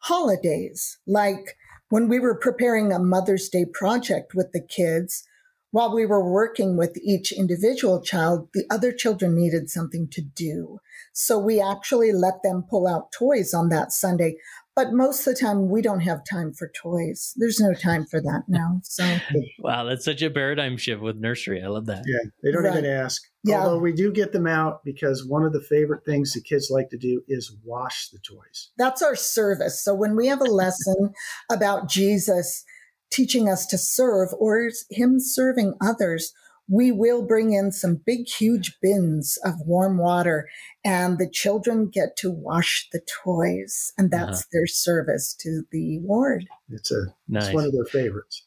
holidays, 0.00 0.98
like 1.06 1.56
when 1.88 2.08
we 2.08 2.18
were 2.18 2.38
preparing 2.38 2.92
a 2.92 2.98
Mother's 2.98 3.48
Day 3.48 3.64
project 3.64 4.34
with 4.34 4.52
the 4.52 4.60
kids. 4.60 5.24
While 5.70 5.92
we 5.92 6.06
were 6.06 6.24
working 6.24 6.76
with 6.76 6.96
each 7.02 7.32
individual 7.32 8.00
child, 8.00 8.48
the 8.54 8.64
other 8.70 8.92
children 8.92 9.34
needed 9.34 9.68
something 9.68 10.06
to 10.12 10.22
do. 10.22 10.78
So 11.12 11.36
we 11.36 11.60
actually 11.60 12.12
let 12.12 12.34
them 12.44 12.64
pull 12.70 12.86
out 12.86 13.10
toys 13.10 13.52
on 13.52 13.70
that 13.70 13.90
Sunday. 13.90 14.36
But 14.76 14.92
most 14.92 15.24
of 15.26 15.34
the 15.34 15.40
time, 15.40 15.68
we 15.68 15.82
don't 15.82 16.00
have 16.00 16.22
time 16.28 16.52
for 16.52 16.68
toys. 16.74 17.32
There's 17.36 17.60
no 17.60 17.74
time 17.74 18.06
for 18.06 18.20
that 18.20 18.42
now. 18.48 18.80
So, 18.82 19.18
Wow, 19.60 19.84
that's 19.84 20.04
such 20.04 20.20
a 20.22 20.30
paradigm 20.30 20.76
shift 20.76 21.00
with 21.00 21.16
nursery. 21.16 21.62
I 21.62 21.68
love 21.68 21.86
that. 21.86 22.02
Yeah, 22.06 22.30
they 22.42 22.50
don't 22.50 22.64
Right. 22.64 22.78
even 22.78 22.90
ask. 22.90 23.22
Yeah. 23.44 23.60
Although 23.62 23.78
we 23.78 23.92
do 23.92 24.10
get 24.10 24.32
them 24.32 24.46
out 24.48 24.84
because 24.84 25.24
one 25.26 25.44
of 25.44 25.52
the 25.52 25.60
favorite 25.60 26.04
things 26.04 26.32
the 26.32 26.40
kids 26.40 26.70
like 26.70 26.90
to 26.90 26.98
do 26.98 27.22
is 27.28 27.54
wash 27.62 28.08
the 28.10 28.18
toys. 28.18 28.70
That's 28.76 29.00
our 29.02 29.14
service. 29.14 29.82
So 29.84 29.94
when 29.94 30.16
we 30.16 30.26
have 30.26 30.40
a 30.40 30.44
lesson 30.44 31.12
about 31.52 31.88
Jesus 31.88 32.64
teaching 33.10 33.48
us 33.48 33.66
to 33.66 33.78
serve 33.78 34.30
or 34.38 34.70
him 34.90 35.20
serving 35.20 35.74
others, 35.80 36.32
we 36.68 36.90
will 36.92 37.26
bring 37.26 37.52
in 37.52 37.72
some 37.72 38.00
big, 38.06 38.26
huge 38.28 38.78
bins 38.80 39.38
of 39.44 39.54
warm 39.66 39.98
water 39.98 40.48
and 40.84 41.18
the 41.18 41.28
children 41.28 41.88
get 41.88 42.16
to 42.18 42.30
wash 42.30 42.88
the 42.92 43.00
toys. 43.22 43.92
And 43.98 44.12
uh-huh. 44.12 44.26
that's 44.26 44.46
their 44.52 44.66
service 44.66 45.34
to 45.40 45.62
the 45.70 45.98
ward. 46.00 46.46
It's 46.70 46.90
a 46.90 47.14
Nice. 47.28 47.46
it's 47.46 47.54
one 47.54 47.64
of 47.64 47.72
their 47.72 47.84
favorites. 47.84 48.46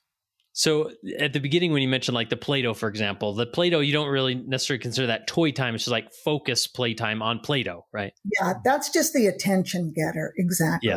So 0.54 0.90
at 1.20 1.34
the 1.34 1.40
beginning, 1.40 1.72
when 1.72 1.84
you 1.84 1.88
mentioned 1.88 2.16
like 2.16 2.30
the 2.30 2.38
Play-Doh, 2.38 2.74
for 2.74 2.90
example, 2.90 3.32
the 3.34 3.46
Play-Doh, 3.46 3.82
you 3.82 3.94
don't 3.94 4.08
really 4.08 4.34
necessarily 4.34 4.82
consider 4.82 5.06
that 5.06 5.28
toy 5.28 5.52
time. 5.52 5.76
It's 5.76 5.84
just 5.84 5.92
like 5.92 6.12
focus 6.12 6.66
playtime 6.66 7.22
on 7.22 7.40
Play-Doh, 7.40 7.86
right? 7.94 8.12
Yeah, 8.40 8.54
that's 8.64 8.90
just 8.90 9.14
the 9.14 9.28
attention 9.28 9.94
getter. 9.96 10.34
Exactly. 10.36 10.90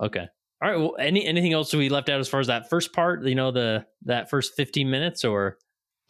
Yeah. 0.00 0.06
Okay. 0.06 0.26
All 0.62 0.70
right. 0.70 0.78
Well, 0.78 0.96
any 0.98 1.26
anything 1.26 1.52
else 1.52 1.74
we 1.74 1.90
left 1.90 2.08
out 2.08 2.20
as 2.20 2.28
far 2.28 2.40
as 2.40 2.46
that 2.46 2.70
first 2.70 2.94
part? 2.94 3.22
You 3.24 3.34
know, 3.34 3.50
the 3.50 3.84
that 4.04 4.30
first 4.30 4.54
fifteen 4.56 4.90
minutes, 4.90 5.24
or 5.24 5.58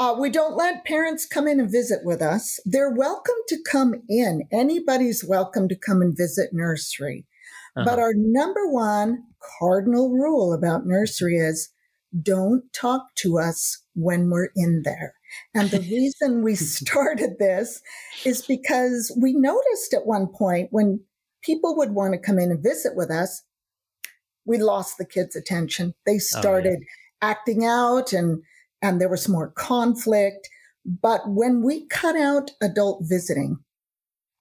Uh, 0.03 0.17
we 0.19 0.29
don't 0.29 0.57
let 0.57 0.85
parents 0.85 1.25
come 1.25 1.47
in 1.47 1.61
and 1.61 1.71
visit 1.71 2.01
with 2.03 2.21
us. 2.21 2.59
They're 2.65 2.91
welcome 2.91 3.37
to 3.47 3.63
come 3.63 4.03
in. 4.09 4.43
Anybody's 4.51 5.25
welcome 5.25 5.69
to 5.69 5.77
come 5.77 6.03
and 6.03 6.17
visit 6.17 6.51
nursery. 6.53 7.25
But 7.77 7.87
Uh-huh. 7.87 8.01
our 8.01 8.13
number 8.13 8.67
one 8.67 9.23
cardinal 9.61 10.11
rule 10.11 10.53
about 10.53 10.89
nursery 10.89 11.37
is 11.37 11.69
don't 12.21 12.65
talk 12.73 13.15
to 13.19 13.39
us 13.39 13.79
when 13.95 14.29
we're 14.29 14.51
in 14.57 14.83
there. 14.85 15.15
And 15.55 15.71
the 15.71 15.79
reason 15.97 16.43
we 16.43 16.57
started 16.57 17.39
this 17.39 17.81
is 18.25 18.45
because 18.45 19.17
we 19.17 19.35
noticed 19.35 19.95
at 19.95 20.05
one 20.05 20.27
point 20.27 20.73
when 20.73 20.99
people 21.43 21.77
would 21.77 21.93
want 21.95 22.13
to 22.15 22.19
come 22.19 22.41
in 22.41 22.51
and 22.51 22.61
visit 22.61 22.97
with 22.97 23.13
us, 23.13 23.45
we 24.45 24.59
lost 24.59 24.99
the 24.99 25.07
kids' 25.07 25.37
attention. 25.37 25.95
They 26.07 26.19
started 26.19 26.81
acting 27.21 27.65
out 27.65 28.13
and 28.13 28.43
and 28.83 29.01
there 29.01 29.09
was 29.09 29.29
more 29.29 29.49
conflict. 29.51 30.49
But 30.85 31.29
when 31.31 31.63
we 31.63 31.87
cut 31.87 32.17
out 32.17 32.51
adult 32.61 33.05
visiting, 33.05 33.59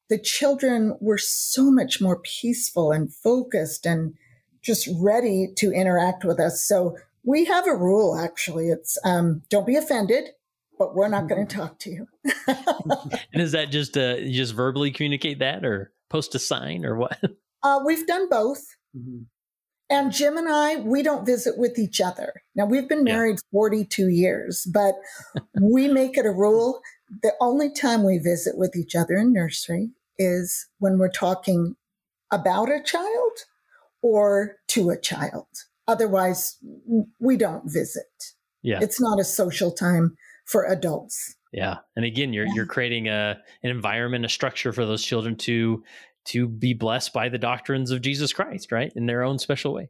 the 0.10 0.19
children 0.19 0.97
were 0.99 1.19
so 1.19 1.71
much 1.71 2.01
more 2.01 2.19
peaceful 2.19 2.91
and 2.91 3.13
focused 3.13 3.86
and 3.86 4.15
just 4.62 4.89
ready 4.99 5.47
to 5.58 5.71
interact 5.71 6.25
with 6.25 6.39
us. 6.39 6.62
So 6.63 6.97
we 7.23 7.45
have 7.45 7.67
a 7.67 7.75
rule 7.75 8.17
actually. 8.17 8.69
It's 8.69 8.97
um, 9.06 9.43
don't 9.49 9.67
be 9.67 9.75
offended, 9.75 10.30
but 10.77 10.95
we're 10.95 11.08
not 11.08 11.30
going 11.30 11.45
to 11.45 11.56
talk 11.56 11.80
to 11.80 11.91
you. 11.91 12.08
and 12.47 13.41
is 13.41 13.51
that 13.51 13.71
just 13.71 13.95
uh 13.95 14.15
you 14.17 14.34
just 14.34 14.54
verbally 14.54 14.91
communicate 14.91 15.39
that, 15.39 15.63
or 15.63 15.93
post 16.10 16.36
a 16.36 16.39
sign, 16.39 16.86
or 16.86 16.95
what? 16.95 17.19
uh, 17.63 17.80
we've 17.86 18.06
done 18.08 18.27
both. 18.30 18.63
Mhm. 18.97 19.25
And 19.91 20.12
Jim 20.12 20.38
and 20.38 20.47
I, 20.49 20.77
we 20.77 21.04
don't 21.04 21.25
visit 21.25 21.58
with 21.58 21.77
each 21.77 21.99
other. 21.99 22.41
Now, 22.56 22.65
we've 22.65 22.88
been 22.88 23.06
Yeah. 23.06 23.15
married 23.15 23.39
42 23.51 24.08
years, 24.08 24.65
but 24.73 24.95
we 25.62 25.88
make 25.89 26.17
it 26.17 26.25
a 26.25 26.32
rule. 26.32 26.82
The 27.21 27.34
only 27.41 27.69
time 27.71 28.04
we 28.04 28.17
visit 28.17 28.58
with 28.58 28.75
each 28.75 28.95
other 28.95 29.15
in 29.17 29.34
nursery 29.34 29.91
is 30.17 30.67
when 30.80 30.97
we're 30.97 31.12
talking 31.12 31.75
about 32.32 32.71
a 32.71 32.82
child 32.82 33.32
or 34.01 34.56
to 34.69 34.89
a 34.89 34.97
child. 34.97 35.47
Otherwise, 35.88 36.58
we 37.19 37.36
don't 37.36 37.69
visit. 37.69 38.34
Yeah. 38.63 38.80
It's 38.82 39.01
not 39.01 39.19
a 39.19 39.25
social 39.25 39.71
time 39.71 40.15
for 40.45 40.65
adults. 40.65 41.36
Yeah, 41.51 41.77
and 41.97 42.06
again, 42.06 42.32
you're 42.32 42.47
you're 42.56 42.65
creating 42.65 43.10
a 43.10 43.38
an 43.62 43.69
environment, 43.69 44.23
a 44.23 44.30
structure 44.30 44.71
for 44.71 44.86
those 44.86 45.04
children 45.04 45.36
to 45.38 45.84
to 46.25 46.47
be 46.47 46.73
blessed 46.73 47.13
by 47.13 47.29
the 47.29 47.38
doctrines 47.38 47.91
of 47.91 48.01
Jesus 48.01 48.34
Christ, 48.34 48.71
right, 48.71 48.91
in 48.95 49.05
their 49.05 49.23
own 49.23 49.39
special 49.39 49.73
way. 49.73 49.89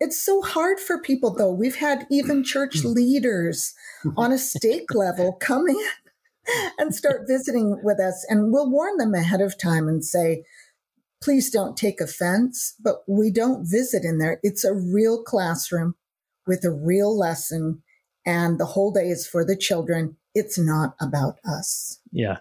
It's 0.00 0.20
so 0.20 0.42
hard 0.42 0.80
for 0.80 1.00
people, 1.00 1.34
though. 1.34 1.52
We've 1.52 1.76
had 1.76 2.06
even 2.10 2.42
church 2.42 2.80
hmm. 2.80 2.88
leaders 2.88 3.72
on 4.16 4.32
a 4.32 4.38
stake 4.38 4.92
level 4.94 5.34
come 5.34 5.68
in 5.68 5.86
and 6.78 6.94
start 6.94 7.28
visiting 7.28 7.78
with 7.82 8.00
us, 8.00 8.26
and 8.28 8.52
we'll 8.52 8.70
warn 8.70 8.96
them 8.96 9.14
ahead 9.14 9.40
of 9.40 9.58
time 9.58 9.88
and 9.88 10.04
say, 10.04 10.44
please 11.22 11.50
don't 11.50 11.76
take 11.76 12.00
offense, 12.00 12.74
but 12.80 13.04
we 13.06 13.30
don't 13.30 13.64
visit 13.64 14.04
in 14.04 14.18
there. 14.18 14.40
It's 14.42 14.64
a 14.64 14.74
real 14.74 15.22
classroom 15.22 15.94
with 16.46 16.64
a 16.64 16.72
real 16.72 17.16
lesson, 17.16 17.82
and 18.26 18.58
the 18.58 18.66
whole 18.66 18.90
day 18.90 19.08
is 19.08 19.26
for 19.26 19.44
the 19.44 19.56
children. 19.56 20.16
It's 20.34 20.58
not 20.58 20.94
about 21.00 21.36
us. 21.44 22.00
Yeah. 22.10 22.38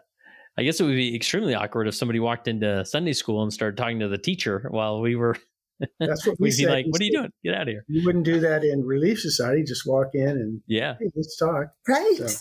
I 0.57 0.63
guess 0.63 0.79
it 0.79 0.83
would 0.83 0.95
be 0.95 1.15
extremely 1.15 1.55
awkward 1.55 1.87
if 1.87 1.95
somebody 1.95 2.19
walked 2.19 2.47
into 2.47 2.83
Sunday 2.85 3.13
school 3.13 3.41
and 3.43 3.51
started 3.53 3.77
talking 3.77 3.99
to 3.99 4.07
the 4.07 4.17
teacher 4.17 4.67
while 4.69 4.99
we 5.01 5.15
were 5.15 5.37
that's 5.99 6.27
what 6.27 6.39
we 6.39 6.45
We'd 6.47 6.51
said. 6.51 6.65
be 6.67 6.71
like, 6.71 6.85
"What 6.89 7.01
are 7.01 7.05
you 7.05 7.11
doing? 7.11 7.31
Get 7.43 7.55
out 7.55 7.61
of 7.63 7.67
here!" 7.69 7.83
You 7.87 8.05
wouldn't 8.05 8.25
do 8.25 8.39
that 8.41 8.63
in 8.63 8.83
Relief 8.85 9.19
Society. 9.19 9.63
Just 9.63 9.87
walk 9.87 10.09
in 10.13 10.29
and 10.29 10.61
Yeah. 10.67 10.95
hey, 10.99 11.09
let's 11.15 11.35
talk. 11.37 11.67
Right. 11.87 12.13
So- 12.17 12.37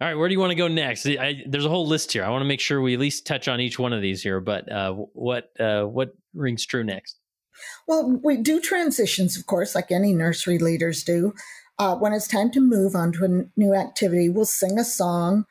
All 0.00 0.08
right. 0.08 0.14
Where 0.14 0.28
do 0.28 0.34
you 0.34 0.38
want 0.40 0.50
to 0.50 0.56
go 0.56 0.68
next? 0.68 1.06
I, 1.06 1.42
there's 1.48 1.64
a 1.64 1.68
whole 1.68 1.86
list 1.86 2.12
here. 2.12 2.22
I 2.24 2.28
want 2.30 2.42
to 2.42 2.46
make 2.46 2.60
sure 2.60 2.80
we 2.80 2.94
at 2.94 3.00
least 3.00 3.26
touch 3.26 3.48
on 3.48 3.60
each 3.60 3.78
one 3.80 3.92
of 3.92 4.00
these 4.02 4.22
here. 4.22 4.40
But 4.40 4.70
uh, 4.70 4.92
what 5.12 5.50
uh, 5.58 5.84
what 5.84 6.14
rings 6.34 6.64
true 6.66 6.84
next? 6.84 7.18
Well, 7.88 8.20
we 8.22 8.36
do 8.36 8.60
transitions, 8.60 9.36
of 9.36 9.46
course, 9.46 9.74
like 9.74 9.90
any 9.90 10.12
nursery 10.12 10.58
leaders 10.58 11.02
do. 11.04 11.32
Uh, 11.78 11.96
when 11.96 12.12
it's 12.12 12.28
time 12.28 12.50
to 12.52 12.60
move 12.60 12.94
on 12.94 13.10
to 13.12 13.22
a 13.22 13.28
n- 13.28 13.50
new 13.56 13.74
activity, 13.74 14.28
we'll 14.28 14.44
sing 14.44 14.78
a 14.78 14.84
song. 14.84 15.44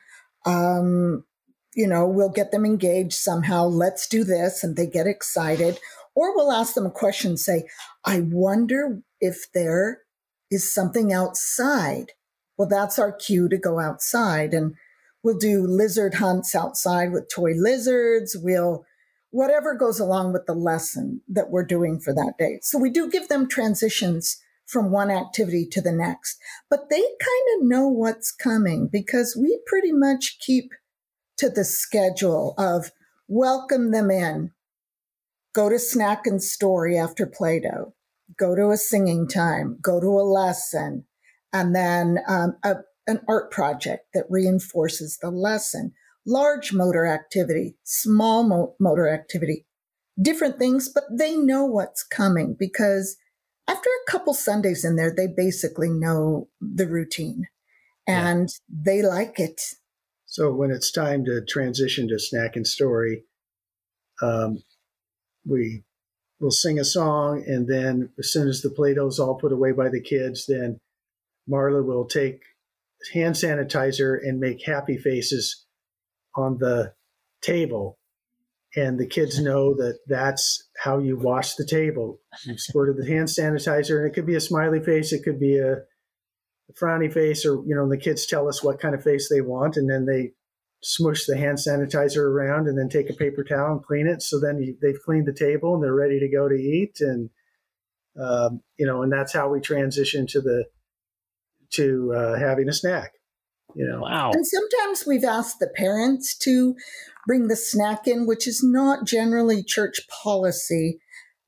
Um, 0.46 1.24
you 1.74 1.86
know, 1.86 2.06
we'll 2.06 2.30
get 2.30 2.50
them 2.50 2.64
engaged 2.64 3.14
somehow. 3.14 3.64
Let's 3.66 4.06
do 4.06 4.24
this. 4.24 4.62
And 4.62 4.76
they 4.76 4.86
get 4.86 5.06
excited. 5.06 5.78
Or 6.14 6.36
we'll 6.36 6.52
ask 6.52 6.74
them 6.74 6.86
a 6.86 6.90
question, 6.90 7.36
say, 7.36 7.64
I 8.04 8.20
wonder 8.20 9.00
if 9.20 9.46
there 9.54 10.02
is 10.50 10.72
something 10.72 11.12
outside. 11.12 12.12
Well, 12.58 12.68
that's 12.68 12.98
our 12.98 13.12
cue 13.12 13.48
to 13.48 13.56
go 13.56 13.80
outside. 13.80 14.52
And 14.52 14.74
we'll 15.22 15.38
do 15.38 15.66
lizard 15.66 16.14
hunts 16.14 16.54
outside 16.54 17.12
with 17.12 17.30
toy 17.34 17.52
lizards. 17.56 18.36
We'll 18.38 18.84
whatever 19.30 19.74
goes 19.74 19.98
along 19.98 20.34
with 20.34 20.44
the 20.46 20.54
lesson 20.54 21.22
that 21.26 21.50
we're 21.50 21.64
doing 21.64 21.98
for 21.98 22.12
that 22.12 22.34
day. 22.38 22.58
So 22.62 22.78
we 22.78 22.90
do 22.90 23.10
give 23.10 23.28
them 23.28 23.48
transitions 23.48 24.38
from 24.66 24.92
one 24.92 25.10
activity 25.10 25.66
to 25.66 25.80
the 25.80 25.92
next, 25.92 26.38
but 26.70 26.88
they 26.90 27.00
kind 27.00 27.46
of 27.56 27.66
know 27.66 27.88
what's 27.88 28.30
coming 28.30 28.88
because 28.92 29.36
we 29.36 29.58
pretty 29.66 29.90
much 29.90 30.38
keep 30.38 30.72
to 31.42 31.50
the 31.50 31.64
schedule 31.64 32.54
of 32.56 32.92
welcome 33.26 33.90
them 33.90 34.12
in, 34.12 34.52
go 35.52 35.68
to 35.68 35.76
snack 35.76 36.24
and 36.24 36.40
story 36.40 36.96
after 36.96 37.26
Play-Doh, 37.26 37.94
go 38.38 38.54
to 38.54 38.70
a 38.70 38.76
singing 38.76 39.26
time, 39.26 39.76
go 39.82 39.98
to 39.98 40.06
a 40.06 40.22
lesson, 40.22 41.04
and 41.52 41.74
then 41.74 42.20
um, 42.28 42.54
a, 42.62 42.76
an 43.08 43.22
art 43.28 43.50
project 43.50 44.04
that 44.14 44.26
reinforces 44.30 45.18
the 45.20 45.30
lesson 45.30 45.92
large 46.24 46.72
motor 46.72 47.06
activity, 47.06 47.74
small 47.82 48.44
mo- 48.44 48.76
motor 48.78 49.08
activity, 49.08 49.66
different 50.20 50.60
things, 50.60 50.88
but 50.88 51.02
they 51.10 51.34
know 51.34 51.64
what's 51.64 52.04
coming 52.04 52.54
because 52.56 53.16
after 53.66 53.90
a 53.90 54.10
couple 54.12 54.32
Sundays 54.32 54.84
in 54.84 54.94
there, 54.94 55.12
they 55.12 55.26
basically 55.26 55.90
know 55.90 56.46
the 56.60 56.86
routine 56.86 57.48
and 58.06 58.48
they 58.68 59.02
like 59.02 59.40
it. 59.40 59.60
So 60.32 60.50
when 60.50 60.70
it's 60.70 60.90
time 60.90 61.26
to 61.26 61.44
transition 61.44 62.08
to 62.08 62.18
snack 62.18 62.56
and 62.56 62.66
story, 62.66 63.24
um, 64.22 64.62
we 65.46 65.84
will 66.40 66.50
sing 66.50 66.78
a 66.78 66.86
song, 66.86 67.44
and 67.46 67.68
then 67.68 68.08
as 68.18 68.32
soon 68.32 68.48
as 68.48 68.62
the 68.62 68.70
Play-Doh's 68.70 69.18
all 69.18 69.34
put 69.34 69.52
away 69.52 69.72
by 69.72 69.90
the 69.90 70.00
kids, 70.00 70.46
then 70.46 70.80
Marla 71.46 71.84
will 71.84 72.06
take 72.06 72.40
hand 73.12 73.34
sanitizer 73.34 74.16
and 74.22 74.40
make 74.40 74.64
happy 74.64 74.96
faces 74.96 75.66
on 76.34 76.56
the 76.56 76.94
table, 77.42 77.98
and 78.74 78.98
the 78.98 79.06
kids 79.06 79.38
know 79.42 79.74
that 79.74 79.98
that's 80.06 80.66
how 80.82 80.98
you 80.98 81.18
wash 81.18 81.56
the 81.56 81.66
table. 81.66 82.20
You 82.44 82.56
squirted 82.56 82.96
the 82.96 83.06
hand 83.06 83.28
sanitizer, 83.28 83.98
and 83.98 84.06
it 84.06 84.14
could 84.14 84.26
be 84.26 84.36
a 84.36 84.40
smiley 84.40 84.82
face, 84.82 85.12
it 85.12 85.24
could 85.24 85.38
be 85.38 85.58
a 85.58 85.82
frowny 86.80 87.12
face 87.12 87.44
or 87.44 87.62
you 87.66 87.74
know 87.74 87.88
the 87.88 87.96
kids 87.96 88.26
tell 88.26 88.48
us 88.48 88.62
what 88.62 88.80
kind 88.80 88.94
of 88.94 89.02
face 89.02 89.28
they 89.28 89.40
want 89.40 89.76
and 89.76 89.90
then 89.90 90.06
they 90.06 90.30
smush 90.82 91.26
the 91.26 91.36
hand 91.36 91.58
sanitizer 91.58 92.24
around 92.24 92.66
and 92.66 92.76
then 92.76 92.88
take 92.88 93.08
a 93.08 93.14
paper 93.14 93.44
towel 93.44 93.72
and 93.72 93.84
clean 93.84 94.06
it 94.06 94.20
so 94.22 94.40
then 94.40 94.60
you, 94.60 94.76
they've 94.82 95.00
cleaned 95.04 95.26
the 95.26 95.32
table 95.32 95.74
and 95.74 95.82
they're 95.82 95.94
ready 95.94 96.18
to 96.18 96.28
go 96.28 96.48
to 96.48 96.54
eat 96.54 96.96
and 97.00 97.30
um, 98.20 98.60
you 98.78 98.86
know 98.86 99.02
and 99.02 99.12
that's 99.12 99.32
how 99.32 99.48
we 99.48 99.60
transition 99.60 100.26
to 100.26 100.40
the 100.40 100.64
to 101.70 102.12
uh, 102.14 102.38
having 102.38 102.68
a 102.68 102.72
snack 102.72 103.12
you 103.74 103.86
know 103.86 104.00
Wow. 104.00 104.30
And 104.32 104.46
sometimes 104.46 105.04
we've 105.06 105.24
asked 105.24 105.58
the 105.58 105.70
parents 105.74 106.36
to 106.38 106.74
bring 107.26 107.48
the 107.48 107.56
snack 107.56 108.06
in, 108.06 108.26
which 108.26 108.46
is 108.46 108.62
not 108.62 109.06
generally 109.06 109.62
church 109.62 110.00
policy. 110.22 110.98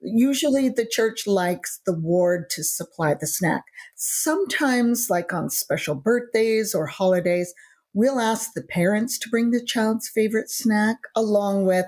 Usually 0.05 0.69
the 0.69 0.87
church 0.87 1.27
likes 1.27 1.81
the 1.87 1.95
ward 1.95 2.51
to 2.51 2.63
supply 2.63 3.15
the 3.15 3.27
snack. 3.27 3.65
Sometimes, 3.95 5.09
like 5.09 5.33
on 5.33 5.49
special 5.49 5.95
birthdays 5.95 6.75
or 6.75 6.87
holidays, 6.87 7.55
we'll 7.95 8.21
ask 8.21 8.53
the 8.53 8.63
parents 8.63 9.19
to 9.19 9.31
bring 9.31 9.51
the 9.51 9.65
child's 9.65 10.09
favorite 10.09 10.51
snack 10.51 10.99
along 11.17 11.65
with 11.65 11.87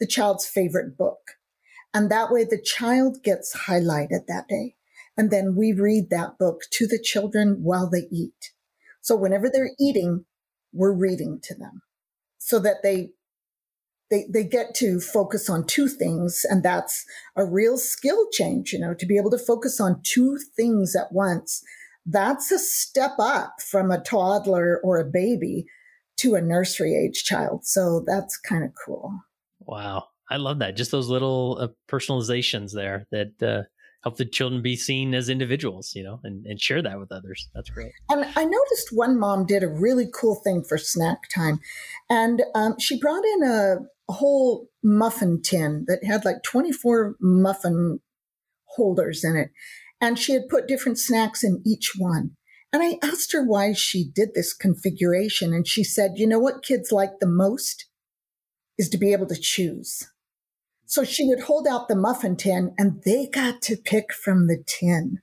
the 0.00 0.06
child's 0.06 0.46
favorite 0.46 0.96
book. 0.96 1.32
And 1.92 2.10
that 2.10 2.30
way 2.30 2.44
the 2.44 2.60
child 2.60 3.22
gets 3.22 3.54
highlighted 3.66 4.26
that 4.28 4.48
day. 4.48 4.76
And 5.16 5.30
then 5.30 5.54
we 5.56 5.72
read 5.72 6.10
that 6.10 6.38
book 6.38 6.62
to 6.72 6.86
the 6.86 6.98
children 6.98 7.58
while 7.62 7.90
they 7.90 8.08
eat. 8.10 8.52
So 9.00 9.16
whenever 9.16 9.50
they're 9.50 9.72
eating, 9.78 10.24
we're 10.72 10.92
reading 10.92 11.40
to 11.42 11.54
them 11.54 11.82
so 12.38 12.58
that 12.60 12.82
they 12.82 13.10
they 14.10 14.26
they 14.32 14.44
get 14.44 14.74
to 14.76 15.00
focus 15.00 15.48
on 15.50 15.66
two 15.66 15.88
things 15.88 16.44
and 16.48 16.62
that's 16.62 17.04
a 17.36 17.44
real 17.44 17.76
skill 17.78 18.26
change, 18.32 18.72
you 18.72 18.78
know, 18.78 18.94
to 18.94 19.06
be 19.06 19.16
able 19.16 19.30
to 19.30 19.38
focus 19.38 19.80
on 19.80 20.00
two 20.02 20.38
things 20.56 20.96
at 20.96 21.12
once. 21.12 21.62
That's 22.06 22.50
a 22.50 22.58
step 22.58 23.12
up 23.18 23.56
from 23.60 23.90
a 23.90 24.00
toddler 24.00 24.80
or 24.82 24.98
a 24.98 25.04
baby 25.04 25.66
to 26.18 26.34
a 26.34 26.40
nursery 26.40 26.94
age 26.94 27.24
child. 27.24 27.64
So 27.64 28.02
that's 28.06 28.36
kind 28.38 28.64
of 28.64 28.70
cool. 28.84 29.12
Wow. 29.60 30.08
I 30.30 30.36
love 30.36 30.58
that. 30.58 30.76
Just 30.76 30.90
those 30.90 31.08
little 31.08 31.58
uh, 31.60 31.68
personalizations 31.90 32.72
there 32.72 33.06
that 33.10 33.42
uh, 33.42 33.62
help 34.02 34.16
the 34.16 34.24
children 34.24 34.62
be 34.62 34.76
seen 34.76 35.14
as 35.14 35.28
individuals, 35.28 35.92
you 35.94 36.02
know, 36.02 36.20
and, 36.24 36.44
and 36.46 36.60
share 36.60 36.82
that 36.82 36.98
with 36.98 37.12
others. 37.12 37.48
That's 37.54 37.70
great. 37.70 37.92
And 38.10 38.24
I 38.36 38.44
noticed 38.44 38.88
one 38.92 39.18
mom 39.18 39.46
did 39.46 39.62
a 39.62 39.68
really 39.68 40.06
cool 40.12 40.36
thing 40.36 40.64
for 40.64 40.78
snack 40.78 41.28
time. 41.34 41.60
And 42.10 42.42
um, 42.54 42.78
she 42.78 42.98
brought 42.98 43.24
in 43.24 43.42
a, 43.42 43.76
a 43.76 43.97
whole 44.08 44.68
muffin 44.82 45.40
tin 45.42 45.84
that 45.86 46.04
had 46.04 46.24
like 46.24 46.42
24 46.42 47.16
muffin 47.20 48.00
holders 48.76 49.24
in 49.24 49.36
it. 49.36 49.50
And 50.00 50.18
she 50.18 50.32
had 50.32 50.48
put 50.48 50.68
different 50.68 50.98
snacks 50.98 51.42
in 51.42 51.62
each 51.66 51.92
one. 51.98 52.32
And 52.72 52.82
I 52.82 52.98
asked 53.02 53.32
her 53.32 53.44
why 53.44 53.72
she 53.72 54.10
did 54.14 54.30
this 54.34 54.52
configuration. 54.52 55.52
And 55.52 55.66
she 55.66 55.82
said, 55.82 56.12
you 56.16 56.26
know 56.26 56.38
what 56.38 56.62
kids 56.62 56.92
like 56.92 57.18
the 57.20 57.26
most 57.26 57.86
is 58.76 58.88
to 58.90 58.98
be 58.98 59.12
able 59.12 59.26
to 59.26 59.40
choose. 59.40 60.08
So 60.86 61.04
she 61.04 61.24
would 61.24 61.40
hold 61.40 61.66
out 61.66 61.88
the 61.88 61.96
muffin 61.96 62.36
tin 62.36 62.74
and 62.78 63.02
they 63.04 63.26
got 63.26 63.60
to 63.62 63.76
pick 63.76 64.12
from 64.12 64.46
the 64.46 64.62
tin 64.66 65.20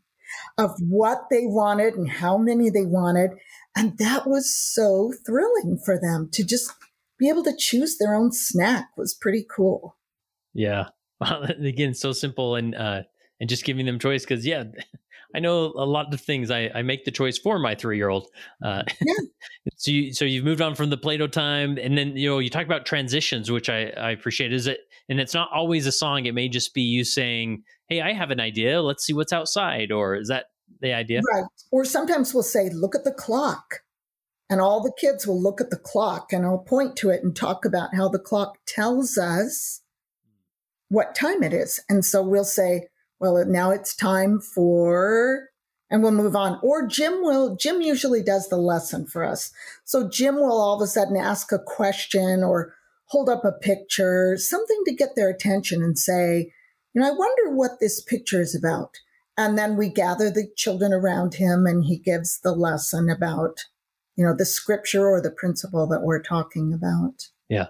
of 0.58 0.71
what 0.80 1.24
they 1.32 1.45
wanted 1.45 1.95
and 1.95 2.10
how 2.10 2.38
many 2.38 2.69
they 2.69 2.86
wanted. 2.86 3.32
And 3.76 3.98
that 3.98 4.28
was 4.28 4.56
so 4.56 5.13
thrilling 5.26 5.80
for 5.84 6.00
them 6.00 6.30
to 6.34 6.43
just 6.43 6.71
be 7.17 7.30
able 7.30 7.43
to 7.43 7.56
choose 7.58 7.97
their 7.97 8.15
own 8.15 8.32
snack 8.32 8.89
was 8.97 9.13
pretty 9.13 9.45
cool. 9.49 9.97
Yeah. 10.54 10.89
Again, 11.21 11.93
so 11.93 12.12
simple 12.12 12.56
and 12.56 12.75
uh, 12.75 13.04
and 13.39 13.49
just 13.49 13.63
giving 13.63 13.86
them 13.86 13.99
choice 13.99 14.23
because 14.23 14.45
yeah, 14.45 14.65
I 15.36 15.39
know 15.39 15.73
a 15.75 15.86
lot 15.86 16.13
of 16.13 16.21
things. 16.21 16.51
I, 16.51 16.69
I 16.73 16.82
make 16.82 17.06
the 17.06 17.12
choice 17.12 17.38
for 17.38 17.60
my 17.60 17.75
three 17.75 17.97
year 17.97 18.10
old. 18.10 18.28
Uh, 18.63 18.84
Yeah. 19.01 19.13
so 19.75 19.91
you 19.91 20.13
so 20.13 20.25
you've 20.25 20.45
moved 20.45 20.62
on 20.62 20.75
from 20.75 20.89
the 20.89 20.97
Play-Doh 20.97 21.28
time, 21.28 21.78
and 21.78 21.97
then 21.97 22.15
you 22.17 22.30
know 22.30 22.39
you 22.39 22.49
talk 22.49 22.65
about 22.65 22.86
transitions, 22.86 23.49
which 23.51 23.69
I 23.69 23.88
I 23.97 24.12
appreciate. 24.12 24.54
Is 24.54 24.67
it 24.67 24.80
and 25.08 25.19
it's 25.19 25.34
not 25.34 25.49
always 25.54 25.86
a 25.88 25.91
song. 25.91 26.25
It 26.25 26.34
may 26.34 26.49
just 26.49 26.73
be 26.73 26.82
you 26.82 27.04
saying, 27.04 27.63
"Hey, 27.88 28.01
I 28.01 28.13
have 28.13 28.32
an 28.32 28.39
idea. 28.39 28.82
Let's 28.82 29.06
see 29.06 29.13
what's 29.13 29.34
outside," 29.34 29.91
or 29.91 30.15
is 30.15 30.28
that 30.28 30.45
the 30.82 30.93
idea? 30.93 31.21
Right. 31.34 31.45
Or 31.71 31.86
sometimes 31.86 32.34
we'll 32.34 32.43
say, 32.43 32.69
look 32.69 32.95
at 32.95 33.04
the 33.04 33.12
clock. 33.12 33.82
And 34.49 34.62
all 34.62 34.81
the 34.81 34.93
kids 34.99 35.25
will 35.25 35.41
look 35.41 35.60
at 35.60 35.71
the 35.71 35.77
clock 35.77 36.31
and 36.31 36.45
I'll 36.45 36.60
point 36.60 36.95
to 36.97 37.10
it 37.10 37.23
and 37.23 37.36
talk 37.36 37.65
about 37.65 37.95
how 37.95 38.10
the 38.10 38.19
clock 38.19 38.58
tells 38.67 39.17
us 39.17 39.81
what 40.89 41.15
time 41.15 41.41
it 41.41 41.53
is. 41.53 41.79
And 41.89 42.05
so 42.05 42.21
we'll 42.21 42.43
say, 42.43 42.88
well, 43.19 43.43
now 43.45 43.71
it's 43.71 43.95
time 43.95 44.39
for, 44.39 45.49
and 45.89 46.03
we'll 46.03 46.12
move 46.12 46.36
on. 46.36 46.60
Or 46.62 46.86
Jim 46.86 47.23
will, 47.23 47.55
Jim 47.55 47.81
usually 47.81 48.21
does 48.21 48.49
the 48.49 48.58
lesson 48.58 49.08
for 49.08 49.23
us. 49.23 49.51
So 49.84 50.08
Jim 50.08 50.36
will 50.36 50.62
all 50.62 50.75
of 50.75 50.81
a 50.81 50.88
sudden 50.88 51.17
ask 51.17 51.51
a 51.51 51.60
question 51.60 52.43
or 52.43 52.75
hold 53.05 53.29
up 53.29 53.45
a 53.45 53.51
picture, 53.51 54.38
something 54.38 54.81
to 54.86 54.93
get 54.93 55.15
their 55.15 55.29
attention 55.29 55.81
and 55.81 55.97
say, 55.97 56.51
you 56.93 57.01
know, 57.01 57.08
I 57.08 57.12
wonder 57.12 57.55
what 57.55 57.79
this 57.79 58.01
picture 58.01 58.41
is 58.41 58.55
about. 58.55 58.97
And 59.38 59.58
then 59.58 59.75
we 59.75 59.89
gather 59.89 60.29
the 60.29 60.47
children 60.55 60.93
around 60.93 61.36
him 61.36 61.65
and 61.65 61.84
he 61.84 61.97
gives 61.97 62.39
the 62.39 62.53
lesson 62.53 63.10
about, 63.10 63.65
you 64.15 64.25
know, 64.25 64.36
the 64.36 64.45
scripture 64.45 65.08
or 65.08 65.21
the 65.21 65.32
principle 65.32 65.88
that 65.88 66.01
we're 66.01 66.21
talking 66.21 66.73
about. 66.73 67.28
Yeah. 67.49 67.67